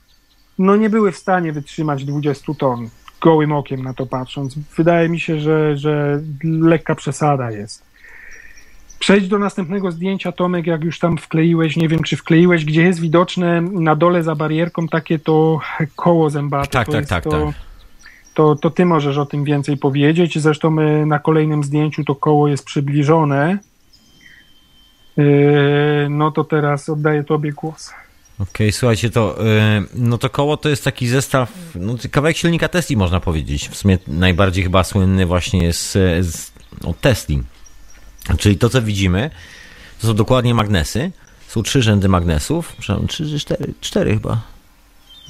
[0.58, 2.88] no nie były w stanie wytrzymać 20 ton,
[3.20, 4.54] gołym okiem na to patrząc.
[4.76, 7.82] Wydaje mi się, że, że lekka przesada jest.
[8.98, 13.00] Przejdź do następnego zdjęcia, Tomek, jak już tam wkleiłeś, nie wiem czy wkleiłeś, gdzie jest
[13.00, 15.60] widoczne na dole za barierką takie to
[15.96, 16.68] koło zębate.
[16.68, 17.54] Tak, to tak, tak, to, tak.
[18.34, 20.38] To, to ty możesz o tym więcej powiedzieć.
[20.38, 20.76] Zresztą
[21.06, 23.58] na kolejnym zdjęciu to koło jest przybliżone.
[25.16, 25.24] Yy,
[26.10, 27.92] no to teraz oddaję tobie głos.
[28.40, 32.68] Okej, okay, słuchajcie, to yy, no to koło to jest taki zestaw, no, kawałek silnika
[32.68, 33.68] Tesli można powiedzieć.
[33.68, 36.52] W sumie najbardziej chyba słynny właśnie jest z,
[36.84, 37.42] no, Tesli.
[38.38, 39.30] Czyli to, co widzimy,
[40.00, 41.12] to są dokładnie magnesy.
[41.48, 42.76] Są trzy rzędy magnesów.
[42.78, 44.42] Przepraszam, trzy, cztery, cztery chyba.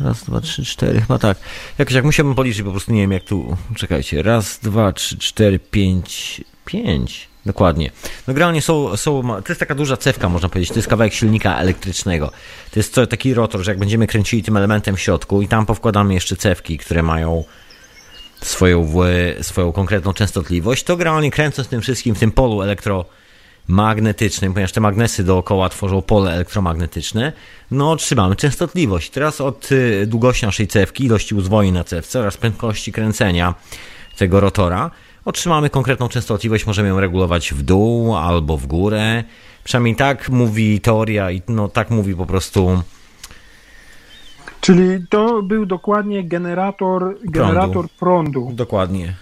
[0.01, 1.39] Raz, dwa, trzy, cztery, chyba tak.
[1.79, 3.57] Jakoś jak musiałbym policzyć, po prostu nie wiem jak tu.
[3.77, 4.23] Czekajcie.
[4.23, 7.30] Raz, dwa, trzy, cztery, pięć, pięć.
[7.47, 7.91] Dokładnie.
[8.29, 11.59] No generalnie są, są, to jest taka duża cewka, można powiedzieć, to jest kawałek silnika
[11.59, 12.31] elektrycznego.
[12.71, 16.15] To jest taki rotor, że jak będziemy kręcili tym elementem w środku i tam powkładamy
[16.15, 17.45] jeszcze cewki, które mają
[18.43, 18.93] swoją,
[19.43, 25.25] swoją konkretną częstotliwość, to generalnie kręcąc tym wszystkim w tym polu elektromagnetycznym, ponieważ te magnesy
[25.25, 27.33] dookoła tworzą pole elektromagnetyczne,
[27.71, 29.11] no otrzymamy częstotliwość.
[29.11, 33.55] Teraz od y, długości naszej cewki, ilości uzwolnień na cewce oraz prędkości kręcenia
[34.17, 34.91] tego rotora,
[35.25, 39.25] otrzymamy konkretną częstotliwość, możemy ją regulować w dół albo w górę.
[39.65, 42.83] Przynajmniej tak mówi teoria i no tak mówi po prostu.
[44.61, 47.31] Czyli to był dokładnie generator, prądu.
[47.31, 48.51] generator prądu.
[48.53, 49.15] Dokładnie.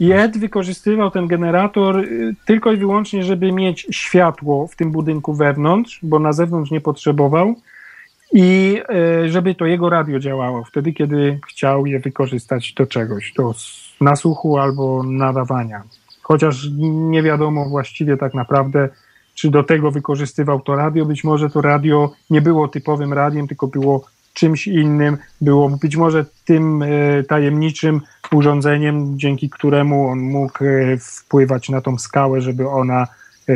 [0.00, 5.34] I Ed wykorzystywał ten generator y, tylko i wyłącznie, żeby mieć światło w tym budynku
[5.34, 7.54] wewnątrz, bo na zewnątrz nie potrzebował
[8.32, 8.78] i
[9.24, 13.54] y, żeby to jego radio działało wtedy, kiedy chciał je wykorzystać do czegoś, do
[14.00, 15.82] nasłuchu albo nadawania.
[16.22, 18.88] Chociaż nie wiadomo właściwie tak naprawdę,
[19.34, 21.04] czy do tego wykorzystywał to radio.
[21.04, 24.04] Być może to radio nie było typowym radiem, tylko było
[24.36, 26.88] czymś innym, było być może tym e,
[27.22, 28.00] tajemniczym
[28.32, 33.06] urządzeniem, dzięki któremu on mógł e, wpływać na tą skałę, żeby ona
[33.48, 33.52] e,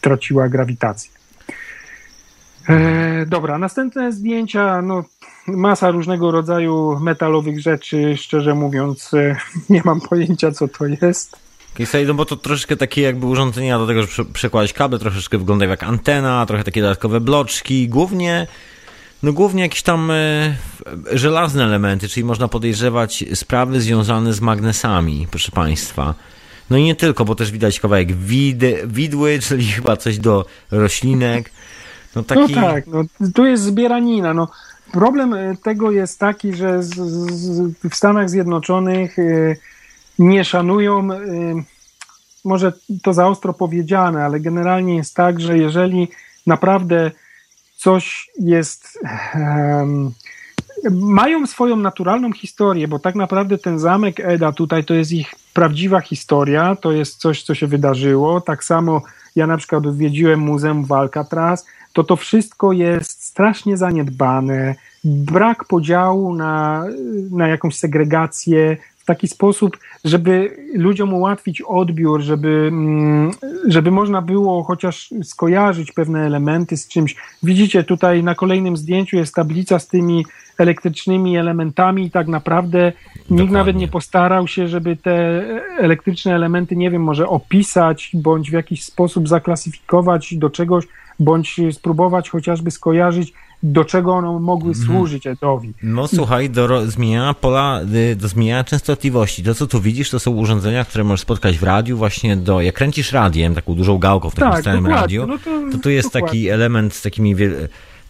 [0.00, 1.10] traciła grawitację.
[3.26, 5.04] dobra, następne zdjęcia, no
[5.48, 9.36] masa różnego rodzaju metalowych rzeczy, szczerze mówiąc, e,
[9.70, 11.36] nie mam pojęcia, co to jest.
[12.06, 15.82] No bo to troszeczkę takie jakby urządzenia do tego, żeby przekładać kable, troszeczkę wyglądają jak
[15.82, 18.46] antena, trochę takie dodatkowe bloczki, głównie
[19.22, 20.56] no głównie jakieś tam e,
[21.12, 26.14] żelazne elementy, czyli można podejrzewać sprawy związane z magnesami, proszę Państwa.
[26.70, 31.50] No i nie tylko, bo też widać kawałek wid, widły, czyli chyba coś do roślinek.
[32.16, 32.54] No, taki...
[32.54, 33.04] no tak, no,
[33.34, 34.34] tu jest zbieranina.
[34.34, 34.48] No,
[34.92, 36.94] Problem e, tego jest taki, że z,
[37.30, 39.56] z, w Stanach Zjednoczonych e,
[40.18, 41.18] nie szanują, e,
[42.44, 46.08] może to za ostro powiedziane, ale generalnie jest tak, że jeżeli
[46.46, 47.10] naprawdę
[47.76, 48.98] coś jest.
[50.90, 56.00] Mają swoją naturalną historię, bo tak naprawdę ten zamek Eda tutaj to jest ich prawdziwa
[56.00, 58.40] historia, to jest coś, co się wydarzyło.
[58.40, 59.02] Tak samo
[59.36, 64.74] ja na przykład odwiedziłem Muzeum w Alcatraz, to to wszystko jest strasznie zaniedbane,
[65.04, 66.84] brak podziału na,
[67.30, 73.30] na jakąś segregację w taki sposób, żeby ludziom ułatwić odbiór, żeby, mm,
[73.66, 77.16] żeby można było chociaż skojarzyć pewne elementy z czymś.
[77.42, 80.24] Widzicie, tutaj na kolejnym zdjęciu jest tablica z tymi
[80.58, 83.36] elektrycznymi elementami i tak naprawdę Dokładnie.
[83.42, 85.44] nikt nawet nie postarał się, żeby te
[85.78, 90.84] elektryczne elementy, nie wiem, może opisać bądź w jakiś sposób zaklasyfikować do czegoś,
[91.20, 93.32] bądź spróbować chociażby skojarzyć
[93.62, 94.86] do czego one mogły mhm.
[94.86, 95.72] służyć Edowi.
[95.82, 97.80] No słuchaj, do zmieniania pola,
[98.12, 99.42] y, do zmieniania częstotliwości.
[99.42, 102.74] To, co tu widzisz, to są urządzenia, które możesz spotkać w radiu właśnie do, jak
[102.74, 106.08] kręcisz radiem, taką dużą gałką w takim tak, stałym radiu, no to, to tu jest
[106.08, 106.28] dokładnie.
[106.28, 107.34] taki element z takimi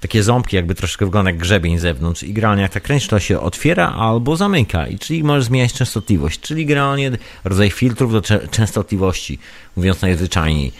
[0.00, 2.22] takie ząbki, jakby troszkę wygląda jak grzebień z zewnątrz.
[2.22, 4.86] I generalnie jak ta kręć to się otwiera albo zamyka.
[4.86, 7.10] I czyli możesz zmieniać częstotliwość, czyli generalnie
[7.44, 9.38] rodzaj filtrów do częstotliwości,
[9.76, 10.72] mówiąc najzwyczajniej.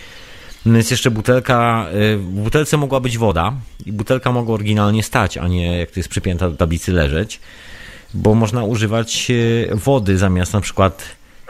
[0.67, 3.53] Jest jeszcze butelka, y, w butelce mogła być woda
[3.87, 7.41] i butelka mogła oryginalnie stać, a nie jak to jest przypięta do tablicy leżeć,
[8.15, 11.05] bo można używać y, wody zamiast na przykład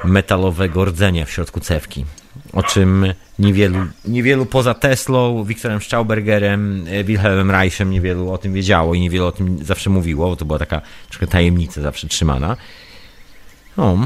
[0.05, 2.05] metalowego rdzenia w środku cewki,
[2.53, 3.07] o czym
[3.39, 9.27] niewielu, niewielu poza Teslą, Wiktorem Staubergerem, y, Wilhelmem Reichem niewielu o tym wiedziało i niewielu
[9.27, 12.57] o tym zawsze mówiło, bo to była taka troszkę tajemnica zawsze trzymana.
[13.77, 13.99] No,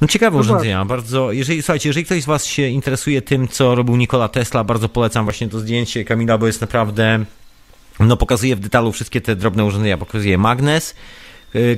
[0.00, 3.74] no ciekawe no urządzenia, bardzo, jeżeli, słuchajcie, jeżeli ktoś z was się interesuje tym, co
[3.74, 7.24] robił Nikola Tesla, bardzo polecam właśnie to zdjęcie Kamila, bo jest naprawdę,
[8.00, 10.94] no pokazuje w detalu wszystkie te drobne urządzenia, pokazuje magnes,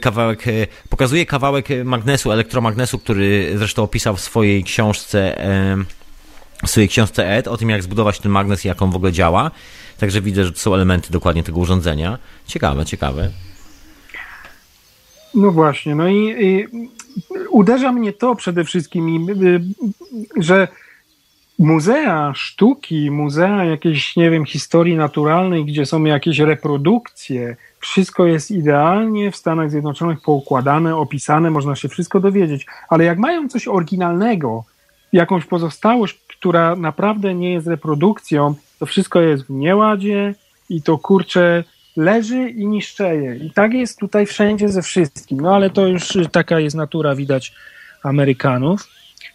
[0.01, 5.37] kawałek, y, pokazuje kawałek magnesu, elektromagnesu, który zresztą opisał w swojej książce,
[6.67, 9.13] w swojej książce Ed, o tym jak zbudować ten magnes i jak on w ogóle
[9.13, 9.51] działa.
[9.99, 12.19] Także widzę, że to są elementy dokładnie tego urządzenia.
[12.47, 13.31] Ciekawe, ciekawe.
[15.35, 16.67] No właśnie, no i, i
[17.51, 19.27] uderza mnie to przede wszystkim,
[20.37, 20.69] że
[21.59, 29.31] muzea sztuki, muzea jakiejś, nie wiem, historii naturalnej, gdzie są jakieś reprodukcje, wszystko jest idealnie
[29.31, 34.65] w Stanach Zjednoczonych poukładane, opisane, można się wszystko dowiedzieć, ale jak mają coś oryginalnego,
[35.13, 40.35] jakąś pozostałość, która naprawdę nie jest reprodukcją, to wszystko jest w nieładzie
[40.71, 41.65] i to kurczę
[41.97, 43.37] leży i niszczeje.
[43.37, 45.41] I tak jest tutaj wszędzie ze wszystkim.
[45.41, 47.55] No ale to już taka jest natura, widać,
[48.03, 48.89] Amerykanów.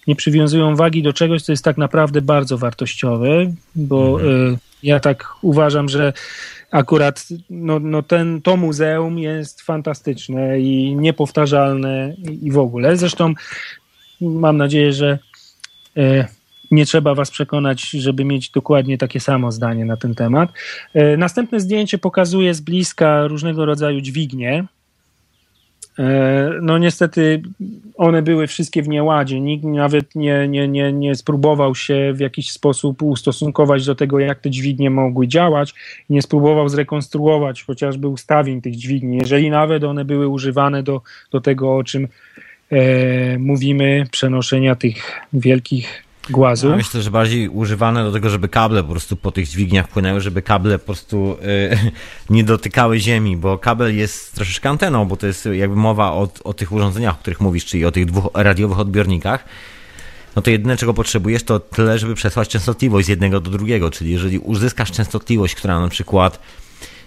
[0.07, 3.27] Nie przywiązują wagi do czegoś, co jest tak naprawdę bardzo wartościowe,
[3.75, 4.53] bo mhm.
[4.53, 6.13] y, ja tak uważam, że
[6.71, 12.97] akurat no, no ten, to muzeum jest fantastyczne i niepowtarzalne i w ogóle.
[12.97, 13.33] Zresztą
[14.21, 15.19] mam nadzieję, że
[15.97, 16.25] y,
[16.71, 20.49] nie trzeba was przekonać, żeby mieć dokładnie takie samo zdanie na ten temat.
[20.93, 24.65] E, następne zdjęcie pokazuje z bliska różnego rodzaju dźwignie.
[25.99, 27.41] E, no niestety
[27.97, 29.39] one były wszystkie w nieładzie.
[29.39, 34.39] Nikt nawet nie, nie, nie, nie spróbował się w jakiś sposób ustosunkować do tego, jak
[34.39, 35.73] te dźwignie mogły działać.
[36.09, 39.17] Nie spróbował zrekonstruować chociażby ustawień tych dźwigni.
[39.17, 41.01] Jeżeli nawet one były używane do,
[41.31, 42.07] do tego, o czym
[42.71, 46.69] e, mówimy, przenoszenia tych wielkich głazu.
[46.69, 50.21] Ja myślę, że bardziej używane do tego, żeby kable po prostu po tych dźwigniach płynęły,
[50.21, 51.91] żeby kable po prostu y,
[52.35, 56.53] nie dotykały ziemi, bo kabel jest troszeczkę anteną, bo to jest jakby mowa o, o
[56.53, 59.45] tych urządzeniach, o których mówisz, czyli o tych dwóch radiowych odbiornikach.
[60.35, 64.11] No to jedyne, czego potrzebujesz, to tyle, żeby przesłać częstotliwość z jednego do drugiego, czyli
[64.11, 66.39] jeżeli uzyskasz częstotliwość, która na przykład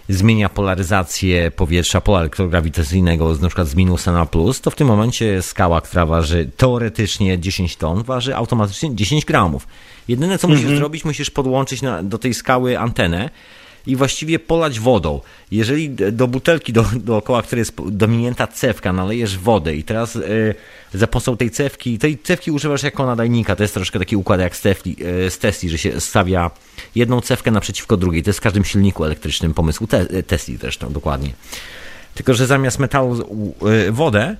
[0.09, 5.41] zmienia polaryzację powietrza, pola elektrograwitacyjnego na przykład z minusa na plus, to w tym momencie
[5.41, 9.67] skała, która waży teoretycznie 10 ton, waży automatycznie 10 gramów.
[10.07, 10.79] Jedyne, co musisz mhm.
[10.79, 13.29] zrobić, musisz podłączyć na, do tej skały antenę,
[13.87, 15.21] i właściwie polać wodą.
[15.51, 20.55] Jeżeli do butelki do, dookoła, której jest dominięta cewka, nalejesz wodę i teraz y,
[20.93, 24.55] za pomocą tej cewki, tej cewki używasz jako nadajnika, to jest troszkę taki układ jak
[24.55, 24.95] z, tefli,
[25.25, 26.51] y, z Tesli, że się stawia
[26.95, 28.23] jedną cewkę naprzeciwko drugiej.
[28.23, 31.33] To jest w każdym silniku elektrycznym pomysłu te, y, Tesli zresztą, dokładnie.
[32.13, 33.25] Tylko, że zamiast metalu
[33.87, 34.35] y, wodę,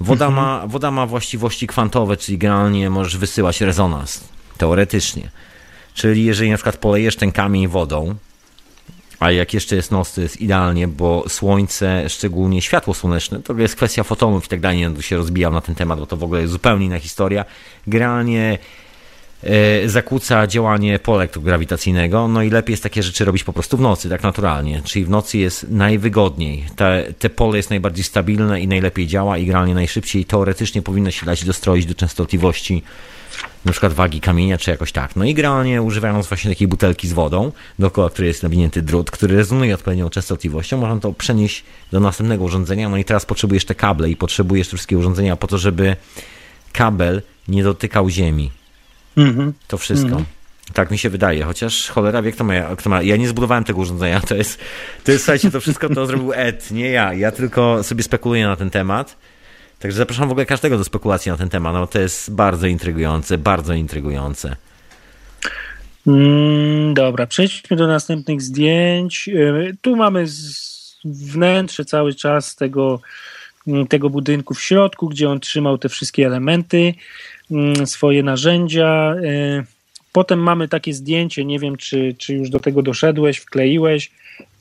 [0.00, 0.44] woda, mhm.
[0.44, 4.24] ma, woda ma właściwości kwantowe, czyli generalnie możesz wysyłać rezonans,
[4.58, 5.30] teoretycznie.
[5.94, 8.14] Czyli jeżeli na przykład polejesz ten kamień wodą,
[9.20, 13.76] a jak jeszcze jest noc, to jest idealnie, bo słońce, szczególnie światło słoneczne, to jest
[13.76, 16.24] kwestia fotonów i tak dalej, nie będę się rozbijał na ten temat, bo to w
[16.24, 17.44] ogóle jest zupełnie inna historia.
[17.86, 18.58] Generalnie
[19.42, 23.80] e, zakłóca działanie pola elektrograwitacyjnego, no i lepiej jest takie rzeczy robić po prostu w
[23.80, 28.68] nocy, tak naturalnie, czyli w nocy jest najwygodniej, te, te pole jest najbardziej stabilne i
[28.68, 32.82] najlepiej działa i generalnie najszybciej teoretycznie powinno się dać dostroić do częstotliwości
[33.64, 35.16] na przykład wagi kamienia, czy jakoś tak.
[35.16, 39.36] No i generalnie używając właśnie takiej butelki z wodą, dookoła której jest nawinięty drut, który
[39.36, 42.88] rezonuje odpowiednią częstotliwością, można to przenieść do następnego urządzenia.
[42.88, 45.96] No i teraz potrzebujesz te kable i potrzebujesz te wszystkie urządzenia po to, żeby
[46.72, 48.50] kabel nie dotykał ziemi.
[49.16, 49.52] Mm-hmm.
[49.68, 50.08] To wszystko.
[50.08, 50.24] Mm-hmm.
[50.72, 53.02] Tak mi się wydaje, chociaż cholera wie, kto ma, kto ma.
[53.02, 54.58] Ja nie zbudowałem tego urządzenia, to jest,
[55.04, 57.14] to jest, słuchajcie, to wszystko to zrobił Ed, nie ja.
[57.14, 59.16] Ja tylko sobie spekuluję na ten temat.
[59.80, 63.38] Także zapraszam w ogóle każdego do spekulacji na ten temat, no to jest bardzo intrygujące,
[63.38, 64.56] bardzo intrygujące.
[66.06, 69.28] Mm, dobra, przejdźmy do następnych zdjęć.
[69.28, 70.24] Y, tu mamy
[71.04, 73.00] wnętrze cały czas tego,
[73.66, 76.94] mm, tego budynku w środku, gdzie on trzymał te wszystkie elementy,
[77.50, 79.14] mm, swoje narzędzia.
[79.14, 79.64] Y,
[80.12, 84.10] potem mamy takie zdjęcie, nie wiem czy, czy już do tego doszedłeś, wkleiłeś.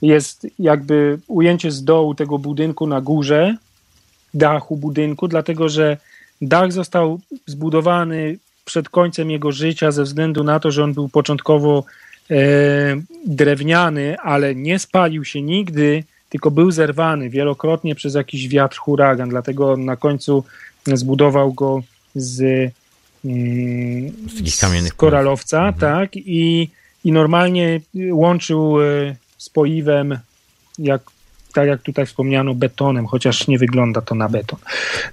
[0.02, 3.58] Jest jakby ujęcie z dołu tego budynku na górze,
[4.34, 5.98] dachu budynku, dlatego że
[6.42, 11.84] dach został zbudowany przed końcem jego życia ze względu na to, że on był początkowo
[12.32, 12.36] e,
[13.26, 19.72] drewniany, ale nie spalił się nigdy, tylko był zerwany wielokrotnie przez jakiś wiatr, huragan, dlatego
[19.72, 20.44] on na końcu
[20.86, 21.82] zbudował go
[22.16, 22.42] z,
[23.26, 24.12] mm,
[24.46, 25.76] z, z koralowca, mhm.
[25.80, 26.70] tak, i,
[27.06, 27.82] i normalnie
[28.12, 30.20] łączył e, z poiwem,
[30.80, 31.02] jak
[31.54, 34.60] tak jak tutaj wspomniano, betonem, chociaż nie wygląda to na beton.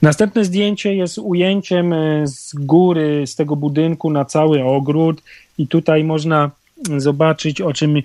[0.02, 5.22] Następne zdjęcie jest ujęciem e, z góry, z tego budynku na cały ogród
[5.58, 6.50] i tutaj można
[6.96, 8.02] zobaczyć, o czym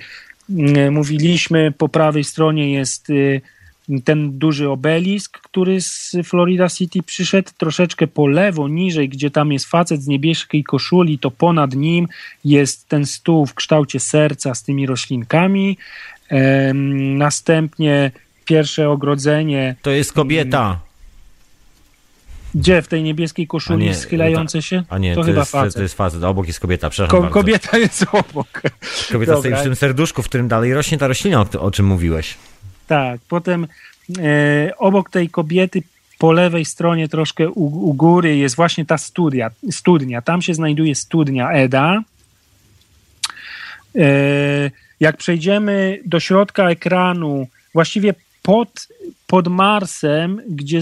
[0.49, 1.74] mm, mówiliśmy.
[1.78, 3.41] Po prawej stronie jest e,
[4.03, 9.66] ten duży obelisk, który z Florida City przyszedł troszeczkę po lewo, niżej, gdzie tam jest
[9.66, 12.08] facet z niebieskiej koszuli, to ponad nim
[12.45, 15.78] jest ten stół w kształcie serca z tymi roślinkami.
[17.18, 18.12] Następnie
[18.45, 19.76] pierwsze ogrodzenie.
[19.82, 20.80] To jest kobieta.
[22.56, 22.82] Gdzie?
[22.82, 24.84] W tej niebieskiej koszuli nie, schylające się?
[24.90, 25.74] A nie, to, to chyba jest, facet.
[25.74, 28.62] To jest facet, obok jest kobieta, przepraszam Ko Kobieta jest obok.
[29.12, 29.60] Kobieta Dobra.
[29.60, 32.38] w tym serduszku, w którym dalej rośnie ta roślina, o, o czym mówiłeś.
[32.88, 33.68] Tak, potem
[34.20, 35.84] e, obok tej kobiety
[36.18, 40.22] po lewej stronie troszkę u, u, góry jest właśnie ta studia, studnia.
[40.22, 42.03] Tam się znajduje studnia Eda.
[43.95, 44.72] E,
[45.02, 48.88] jak przejdziemy do środka ekranu, właściwie pod,
[49.28, 50.82] pod Marsem, gdzie,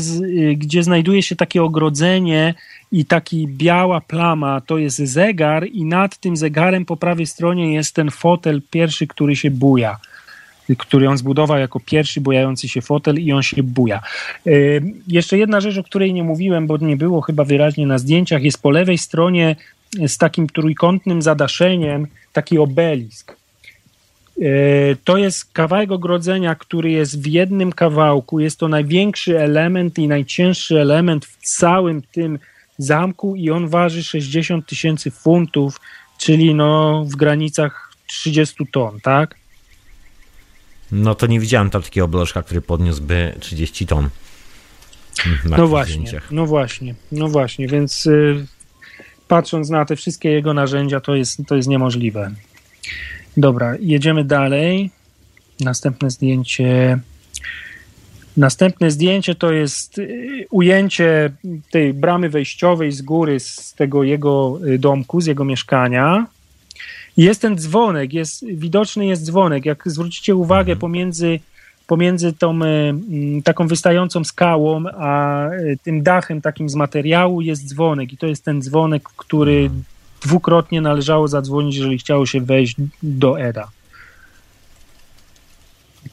[0.56, 2.54] gdzie znajduje się takie ogrodzenie
[2.92, 7.96] i taki biała plama, to jest zegar i nad tym zegarem po prawej stronie jest
[7.96, 9.98] ten fotel pierwszy, który się buja
[10.78, 14.02] który on zbudował jako pierwszy bujający się fotel i on się buja.
[14.46, 18.44] Yy, jeszcze jedna rzecz, o której nie mówiłem, bo nie było chyba wyraźnie na zdjęciach,
[18.44, 19.56] jest po lewej stronie
[20.08, 23.39] z takim trójkątnym zadaszeniem taki obelisk.
[24.42, 28.40] E, to jest kawałek ogrodzenia, który jest w jednym kawałku.
[28.40, 32.40] Jest to największy element i najcięższy element w całym tym
[32.78, 35.80] zamku i on waży 60 tysięcy funtów,
[36.18, 39.36] czyli no w granicach 30 ton, tak?
[40.92, 44.10] No to nie widziałem tam takiego oblożka, który podniósłby 30 ton.
[45.46, 46.32] No właśnie, zdjęciach.
[46.32, 48.46] no właśnie, no właśnie, więc y,
[49.28, 52.32] patrząc na te wszystkie jego narzędzia, to jest, to jest niemożliwe.
[53.40, 54.90] Dobra, jedziemy dalej.
[55.60, 57.00] Następne zdjęcie.
[58.38, 61.32] Następne zdjęcie to jest y, ujęcie
[61.72, 66.28] tej bramy wejściowej z góry, z tego jego y, domku, z jego mieszkania.
[67.18, 69.66] Jest ten dzwonek, jest, widoczny jest dzwonek.
[69.66, 70.80] Jak zwrócicie uwagę, mhm.
[70.80, 71.40] pomiędzy,
[71.88, 72.94] pomiędzy tą y,
[73.44, 75.46] taką wystającą skałą, a
[75.84, 78.14] tym dachem takim z materiału jest dzwonek.
[78.14, 79.84] I to jest ten dzwonek, który mhm
[80.22, 83.70] dwukrotnie należało zadzwonić, jeżeli chciało się wejść do ERA.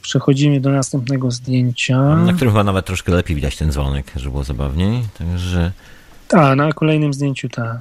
[0.03, 2.17] Przechodzimy do następnego zdjęcia.
[2.17, 5.03] Na którym chyba nawet troszkę lepiej widać ten dzwonek, żeby było zabawniej.
[5.19, 5.73] Także.
[6.29, 7.79] Tak, na kolejnym zdjęciu tak.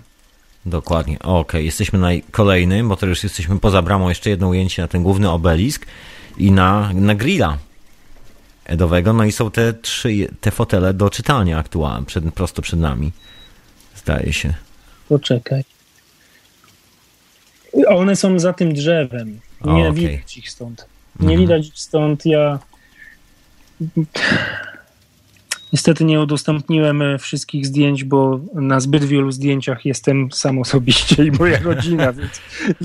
[0.66, 1.20] Dokładnie.
[1.20, 1.64] Okej, okay.
[1.64, 4.10] jesteśmy na kolejnym, bo to już jesteśmy poza bramą.
[4.10, 5.86] Jeszcze jedno ujęcie na ten główny obelisk
[6.38, 7.58] i na, na grilla
[8.66, 9.14] edowego.
[9.14, 13.12] No i są te trzy, te fotele do czytania aktualnie, przed, prosto przed nami.
[13.96, 14.54] Zdaje się.
[15.10, 15.75] Poczekaj.
[17.88, 19.40] One są za tym drzewem.
[19.66, 19.94] Nie o, okay.
[19.94, 20.86] widać ich stąd.
[21.20, 21.40] Nie mhm.
[21.40, 22.26] widać ich stąd.
[22.26, 22.60] Ja
[25.74, 31.32] niestety nie udostępniłem e, wszystkich zdjęć, bo na zbyt wielu zdjęciach jestem sam osobiście i
[31.32, 32.42] moja rodzina, więc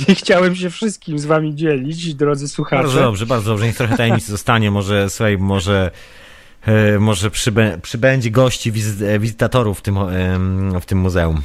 [0.09, 2.83] nie chciałem się wszystkim z wami dzielić, drodzy słuchacze.
[2.83, 3.67] Bardzo dobrze, bardzo dobrze.
[3.67, 4.71] Niech trochę tajemnicy zostanie.
[4.71, 5.91] Może, słuchaj, może
[6.67, 8.73] e, może przybę, przybędzie gości,
[9.07, 9.95] e, wizytatorów w tym,
[10.81, 11.43] w tym muzeum.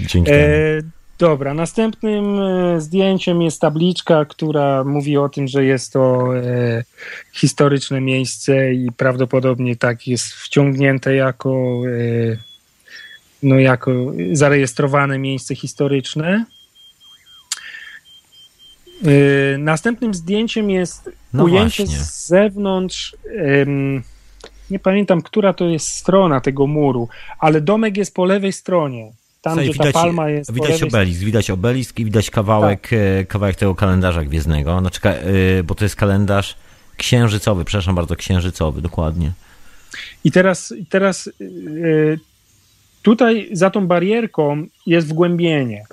[0.00, 0.90] Dzięki temu.
[1.20, 6.84] Dobra, następnym e, zdjęciem jest tabliczka, która mówi o tym, że jest to e,
[7.32, 12.36] historyczne miejsce i prawdopodobnie tak jest wciągnięte jako, e,
[13.42, 13.90] no jako
[14.32, 16.44] zarejestrowane miejsce historyczne.
[19.04, 22.04] E, następnym zdjęciem jest no ujęcie właśnie.
[22.04, 23.16] z zewnątrz.
[24.70, 29.19] nie pamiętam, która to jest strona tego muru, ale domek jest po lewej stronie.
[29.40, 30.52] Tam, Słuchaj, gdzie widać, ta palma jest.
[30.52, 32.92] Widać obelisk, widać obelisk i widać kawałek, tak.
[32.92, 34.80] E, kawałek tego kalendarza gwiezdnego.
[34.80, 36.56] Znaczy, e, bo to jest kalendarz
[36.96, 39.32] księżycowy, przepraszam bardzo, księżycowy, dokładnie.
[40.24, 41.30] I teraz, teraz
[43.02, 45.84] tutaj za tą barierką jest wgłębienie.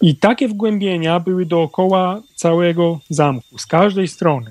[0.00, 4.50] I takie wgłębienia były dookoła całego zamku, z każdej strony.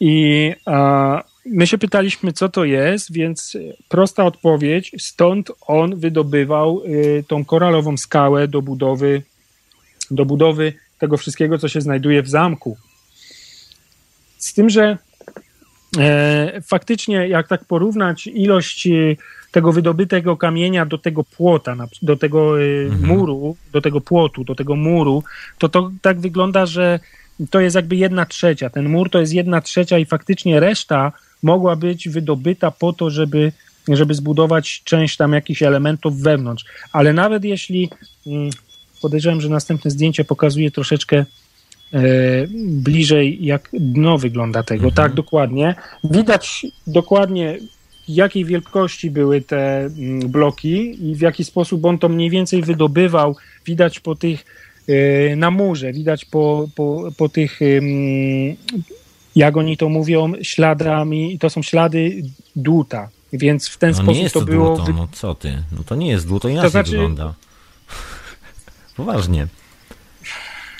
[0.00, 3.56] I a, my się pytaliśmy, co to jest, więc
[3.88, 9.22] prosta odpowiedź, stąd on wydobywał y, tą koralową skałę do budowy,
[10.10, 12.76] do budowy tego wszystkiego, co się znajduje w zamku.
[14.38, 14.98] Z tym, że
[15.98, 19.16] e, faktycznie, jak tak porównać ilość y,
[19.50, 23.06] tego wydobytego kamienia do tego płota, do tego y, mhm.
[23.06, 25.22] muru, do tego płotu, do tego muru,
[25.58, 27.00] to to tak wygląda, że
[27.50, 28.70] to jest jakby jedna trzecia.
[28.70, 31.12] Ten mur to jest jedna trzecia i faktycznie reszta
[31.42, 33.52] mogła być wydobyta po to, żeby,
[33.88, 36.64] żeby zbudować część tam jakichś elementów wewnątrz.
[36.92, 37.88] Ale nawet jeśli
[38.26, 38.50] mm,
[39.02, 41.26] podejrzewam, że następne zdjęcie pokazuje troszeczkę e,
[42.66, 44.84] bliżej, jak dno wygląda tego.
[44.84, 44.94] Mhm.
[44.94, 45.74] Tak, dokładnie.
[46.04, 47.58] Widać dokładnie
[48.08, 53.36] jakiej wielkości były te mm, bloki i w jaki sposób on to mniej więcej wydobywał.
[53.66, 54.44] Widać po tych
[54.88, 57.62] e, na murze, widać po, po, po tych,
[59.36, 62.22] jak oni to mówią, śladami, to są ślady
[62.56, 64.76] dłuta, więc w ten no sposób nie jest to, to było...
[64.76, 66.90] Dłuto, no co ty, no to nie jest dłuto, inaczej to znaczy...
[66.90, 67.34] wygląda.
[68.96, 69.46] Poważnie.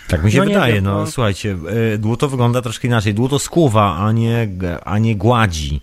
[0.08, 1.56] Tak mi się no wydaje, wiem, no, no słuchajcie,
[1.94, 3.14] e, dłuto wygląda troszkę inaczej.
[3.14, 4.48] Dłuto skłuwa, a nie,
[4.84, 5.80] a nie gładzi.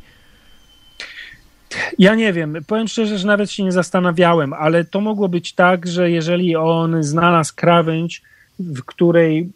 [2.00, 5.88] Ja nie wiem, powiem szczerze, że nawet się nie zastanawiałem, ale to mogło być tak,
[5.88, 8.22] że jeżeli on znalazł krawędź,
[8.60, 9.50] w której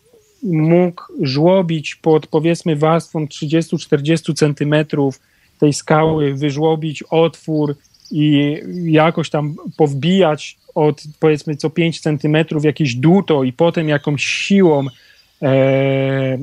[0.43, 5.19] mógł żłobić pod powiedzmy warstwą 30-40 centymetrów
[5.59, 7.75] tej skały, wyżłobić otwór
[8.11, 14.85] i jakoś tam powbijać od powiedzmy co 5 centymetrów jakieś dłuto i potem jakąś siłą
[15.41, 16.37] e,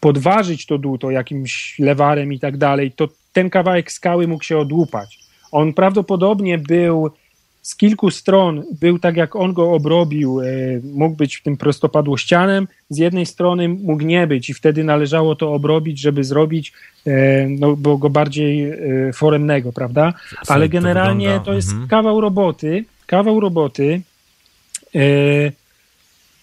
[0.00, 5.18] podważyć to dłuto jakimś lewarem i tak dalej, to ten kawałek skały mógł się odłupać.
[5.52, 7.10] On prawdopodobnie był
[7.64, 10.44] z kilku stron, był tak jak on go obrobił, e,
[10.82, 16.00] mógł być tym prostopadłościanem, z jednej strony mógł nie być i wtedy należało to obrobić,
[16.00, 16.72] żeby zrobić
[17.06, 18.76] e, no, było go bardziej e,
[19.12, 20.12] foremnego, prawda?
[20.48, 21.88] Ale generalnie to, to jest mhm.
[21.88, 24.00] kawał roboty, kawał roboty.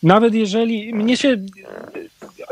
[0.04, 1.38] Nawet jeżeli mnie się.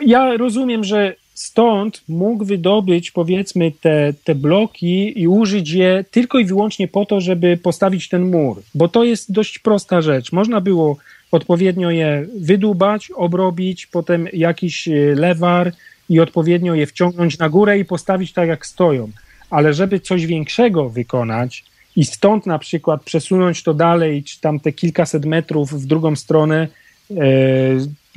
[0.01, 6.45] Ja rozumiem, że stąd mógł wydobyć powiedzmy te, te bloki i użyć je tylko i
[6.45, 10.31] wyłącznie po to, żeby postawić ten mur, bo to jest dość prosta rzecz.
[10.31, 10.97] Można było
[11.31, 15.71] odpowiednio je wydubać, obrobić, potem jakiś e, lewar
[16.09, 19.09] i odpowiednio je wciągnąć na górę i postawić tak jak stoją.
[19.49, 24.71] Ale żeby coś większego wykonać i stąd na przykład przesunąć to dalej, czy tam te
[24.71, 26.67] kilkaset metrów w drugą stronę
[27.11, 27.15] e,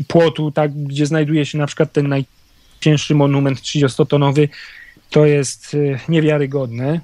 [0.08, 2.24] płotu, tak, gdzie znajduje się na przykład ten naj,
[2.82, 4.48] cięższy monument 30-tonowy,
[5.10, 7.00] to jest y, niewiarygodne,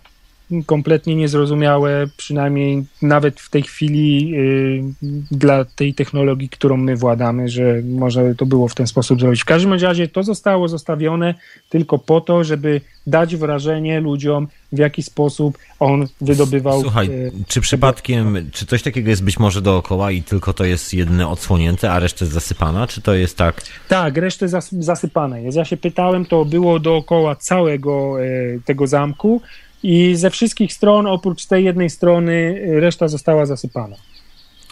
[0.67, 4.83] kompletnie niezrozumiałe, przynajmniej nawet w tej chwili y,
[5.31, 9.43] dla tej technologii, którą my władamy, że może to było w ten sposób zrobić.
[9.43, 11.35] W każdym razie to zostało zostawione
[11.69, 16.83] tylko po to, żeby dać wrażenie ludziom, w jaki sposób on wydobywał.
[16.83, 20.95] Słuchaj, e, czy przypadkiem, czy coś takiego jest być może dookoła i tylko to jest
[20.95, 23.63] jedne odsłonięte, a reszta jest zasypana, czy to jest tak?
[23.89, 25.57] Tak, resztę zasypane jest.
[25.57, 28.27] Ja się pytałem, to było dookoła całego e,
[28.65, 29.43] tego zamku
[29.83, 33.97] i ze wszystkich stron, oprócz tej jednej strony, reszta została zasypana.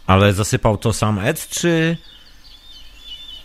[0.07, 1.97] Ale zasypał to sam Ed, czy,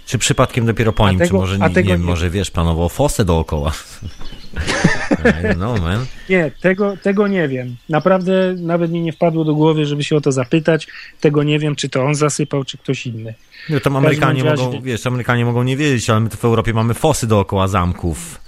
[0.05, 1.19] czy przypadkiem dopiero po nim?
[1.19, 3.71] Tego, czy może, nie, nie, może wiesz, planował fosę dookoła?
[5.55, 6.05] know, man.
[6.29, 7.75] Nie, tego, tego nie wiem.
[7.89, 10.87] Naprawdę nawet mi nie wpadło do głowy, żeby się o to zapytać.
[11.19, 13.33] Tego nie wiem, czy to on zasypał, czy ktoś inny.
[13.69, 16.93] No, tam Amerykanie mogą, wiesz, Amerykanie mogą nie wiedzieć, ale my tu w Europie mamy
[16.93, 18.41] fosy dookoła zamków.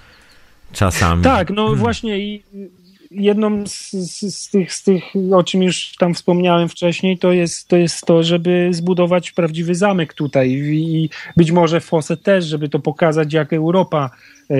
[0.71, 1.23] Czasami.
[1.23, 1.79] Tak, no hmm.
[1.79, 2.43] właśnie i
[3.15, 5.03] jedną z, z, z, tych, z tych,
[5.33, 10.13] o czym już tam wspomniałem wcześniej, to jest to, jest to żeby zbudować prawdziwy zamek
[10.13, 10.51] tutaj.
[10.51, 14.09] I być może Fosse też, żeby to pokazać, jak Europa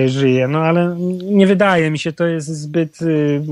[0.06, 0.48] żyje.
[0.48, 3.42] No ale nie wydaje mi się, to jest zbyt y,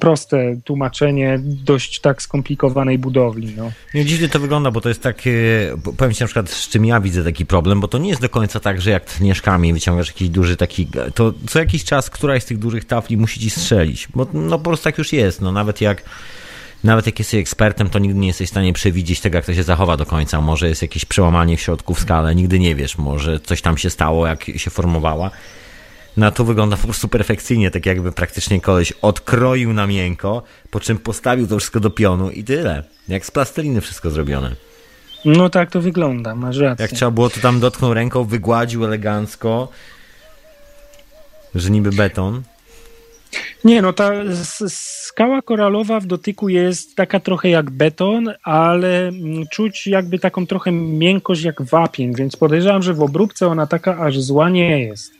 [0.00, 3.54] proste tłumaczenie dość tak skomplikowanej budowli.
[3.56, 3.70] No.
[3.94, 5.32] Nie, dziwnie to wygląda, bo to jest takie,
[5.96, 8.28] powiem ci na przykład, z czym ja widzę taki problem, bo to nie jest do
[8.28, 12.42] końca tak, że jak tniesz kamień, wyciągasz jakiś duży taki, to co jakiś czas któraś
[12.42, 15.52] z tych dużych tafli musi ci strzelić, bo no po prostu tak już jest, no
[15.52, 16.02] nawet jak
[16.84, 19.62] nawet jak jesteś ekspertem, to nigdy nie jesteś w stanie przewidzieć tego, jak to się
[19.62, 20.40] zachowa do końca.
[20.40, 23.90] Może jest jakieś przełamanie w środku w skale, nigdy nie wiesz, może coś tam się
[23.90, 25.30] stało, jak się formowała.
[26.18, 30.98] No to wygląda po prostu perfekcyjnie, tak jakby praktycznie koleś odkroił na miękko, po czym
[30.98, 32.84] postawił to wszystko do pionu i tyle.
[33.08, 34.56] Jak z plasteliny wszystko zrobione.
[35.24, 36.82] No tak to wygląda, masz rację.
[36.82, 39.68] Jak trzeba było, to tam dotknął ręką, wygładził elegancko,
[41.54, 42.42] że niby beton.
[43.64, 44.10] Nie, no ta
[44.68, 50.72] skała koralowa w dotyku jest taka trochę jak beton, ale mm, czuć jakby taką trochę
[50.72, 55.17] miękkość jak wapień, więc podejrzewam, że w obróbce ona taka aż zła nie jest.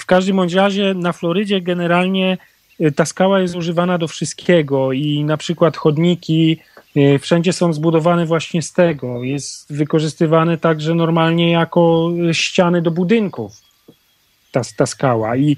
[0.00, 2.38] W każdym bądź razie na Florydzie generalnie
[2.80, 6.58] y, ta skała jest używana do wszystkiego i na przykład chodniki
[6.96, 9.24] y, wszędzie są zbudowane właśnie z tego.
[9.24, 13.70] Jest wykorzystywane także normalnie jako ściany do budynków
[14.52, 15.36] ta, ta skała.
[15.36, 15.56] I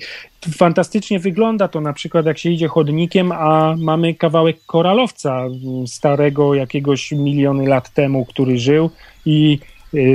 [0.56, 5.44] fantastycznie wygląda to na przykład, jak się idzie chodnikiem, a mamy kawałek koralowca
[5.86, 8.90] starego, jakiegoś miliony lat temu, który żył
[9.26, 9.58] i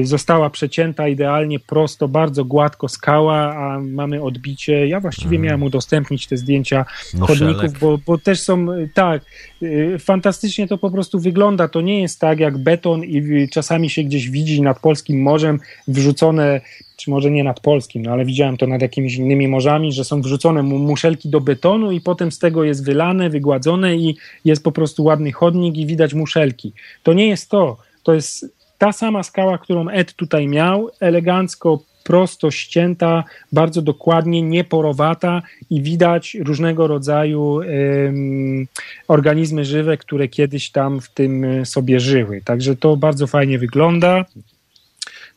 [0.04, 4.88] została przecięta idealnie prosto, bardzo gładko skała, a mamy odbicie.
[4.88, 5.42] Ja właściwie mm.
[5.42, 9.22] miałem udostępnić te zdjęcia no chodników, bo, bo też są tak,
[9.62, 11.68] y, fantastycznie to po prostu wygląda.
[11.68, 16.62] To nie jest tak jak beton i czasami się gdzieś widzi nad polskim morzem wrzucone
[16.98, 20.22] czy może nie nad polskim, no ale widziałem to nad jakimiś innymi morzami, że są
[20.22, 25.04] wrzucone muszelki do betonu i potem z tego jest wylane, wygładzone i jest po prostu
[25.04, 26.74] ładny chodnik i widać muszelki.
[27.04, 27.78] To nie jest to.
[28.04, 35.42] To jest ta sama skała, którą Ed tutaj miał, elegancko, prosto ścięta, bardzo dokładnie, nieporowata
[35.70, 38.68] i widać różnego rodzaju um,
[39.08, 42.42] organizmy żywe, które kiedyś tam w tym sobie żyły.
[42.46, 44.26] Także to bardzo fajnie wygląda.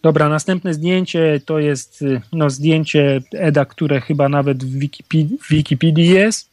[0.02, 5.48] Dobra, następne zdjęcie to jest y, no, zdjęcie Eda, które chyba nawet w Wikipedii, w
[5.48, 6.50] Wikipedii jest.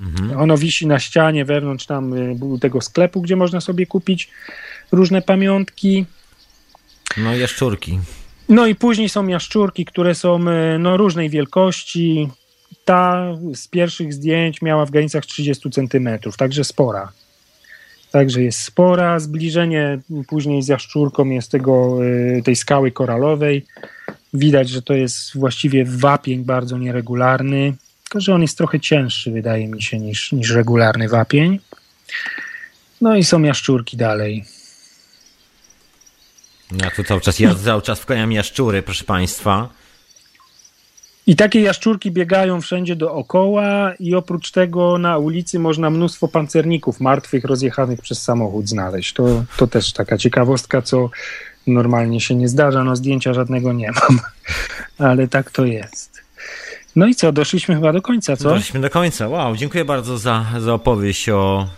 [0.00, 0.40] Mhm.
[0.40, 4.30] Ono wisi na ścianie wewnątrz tam y, tego sklepu, gdzie można sobie kupić
[4.92, 6.04] różne pamiątki.
[7.24, 7.98] No jaszczurki.
[8.48, 12.28] No i później są jaszczurki, które są y, no, różnej wielkości.
[12.84, 16.08] Ta z pierwszych zdjęć miała w granicach 30 cm,
[16.38, 17.12] także spora.
[18.10, 19.20] Także jest spora.
[19.20, 23.66] Zbliżenie później z jaszczurką jest tego, y, tej skały koralowej.
[24.34, 27.74] Widać, że to jest właściwie wapień bardzo nieregularny,
[28.04, 31.58] tylko że on jest trochę cięższy, wydaje mi się, niż, niż regularny wapień.
[33.00, 34.44] No i są jaszczurki dalej.
[36.72, 39.68] Ja tu cały czas, ja cały czas wkładam jaszczury, proszę Państwa.
[41.26, 47.44] I takie jaszczurki biegają wszędzie dookoła i oprócz tego na ulicy można mnóstwo pancerników martwych,
[47.44, 49.12] rozjechanych przez samochód znaleźć.
[49.12, 51.10] To, to też taka ciekawostka, co
[51.66, 52.84] normalnie się nie zdarza.
[52.84, 54.20] No zdjęcia żadnego nie mam,
[55.10, 56.22] ale tak to jest.
[56.96, 58.48] No i co, doszliśmy chyba do końca, co?
[58.48, 59.28] Doszliśmy do końca.
[59.28, 61.68] Wow, dziękuję bardzo za, za opowieść o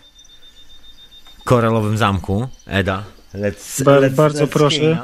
[1.44, 2.48] koralowym zamku.
[2.66, 3.04] Eda,
[3.34, 4.98] let's, ba let's Bardzo let's proszę.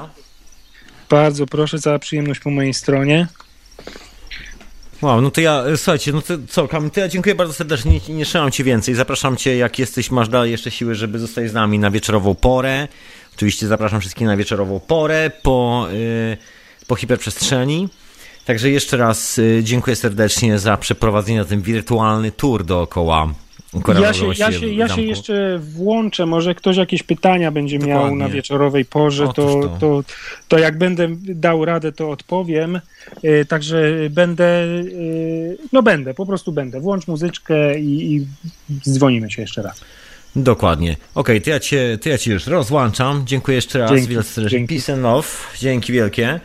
[1.09, 3.27] Bardzo proszę, cała przyjemność po mojej stronie.
[5.03, 8.01] Wow, no to ja, e, słuchajcie, no to co, Kamil, to ja dziękuję bardzo serdecznie,
[8.09, 11.51] nie, nie trzymam cię więcej, zapraszam cię, jak jesteś, masz dalej jeszcze siły, żeby zostać
[11.51, 12.89] z nami na wieczorową porę,
[13.37, 16.37] oczywiście zapraszam wszystkich na wieczorową porę po, yy,
[16.87, 17.89] po hiperprzestrzeni,
[18.45, 23.35] także jeszcze raz yy, dziękuję serdecznie za przeprowadzenie na ten wirtualny tour dookoła
[24.01, 28.01] ja się, ja, się, ja się jeszcze włączę, może ktoś jakieś pytania będzie Dokładnie.
[28.01, 29.77] miał na wieczorowej porze, to, to.
[29.81, 30.05] To,
[30.49, 32.81] to jak będę dał radę, to odpowiem.
[33.23, 34.79] E, także będę, e,
[35.73, 36.81] no będę, po prostu będę.
[36.81, 38.27] Włącz muzyczkę i, i
[38.89, 39.81] dzwonimy się jeszcze raz.
[40.37, 40.93] Dokładnie.
[40.93, 43.23] Okej, okay, to, ja cię, to ja cię już rozłączam.
[43.27, 44.07] Dziękuję jeszcze raz.
[44.07, 45.29] Wielce Peace and love.
[45.59, 46.41] Dzięki wielkie.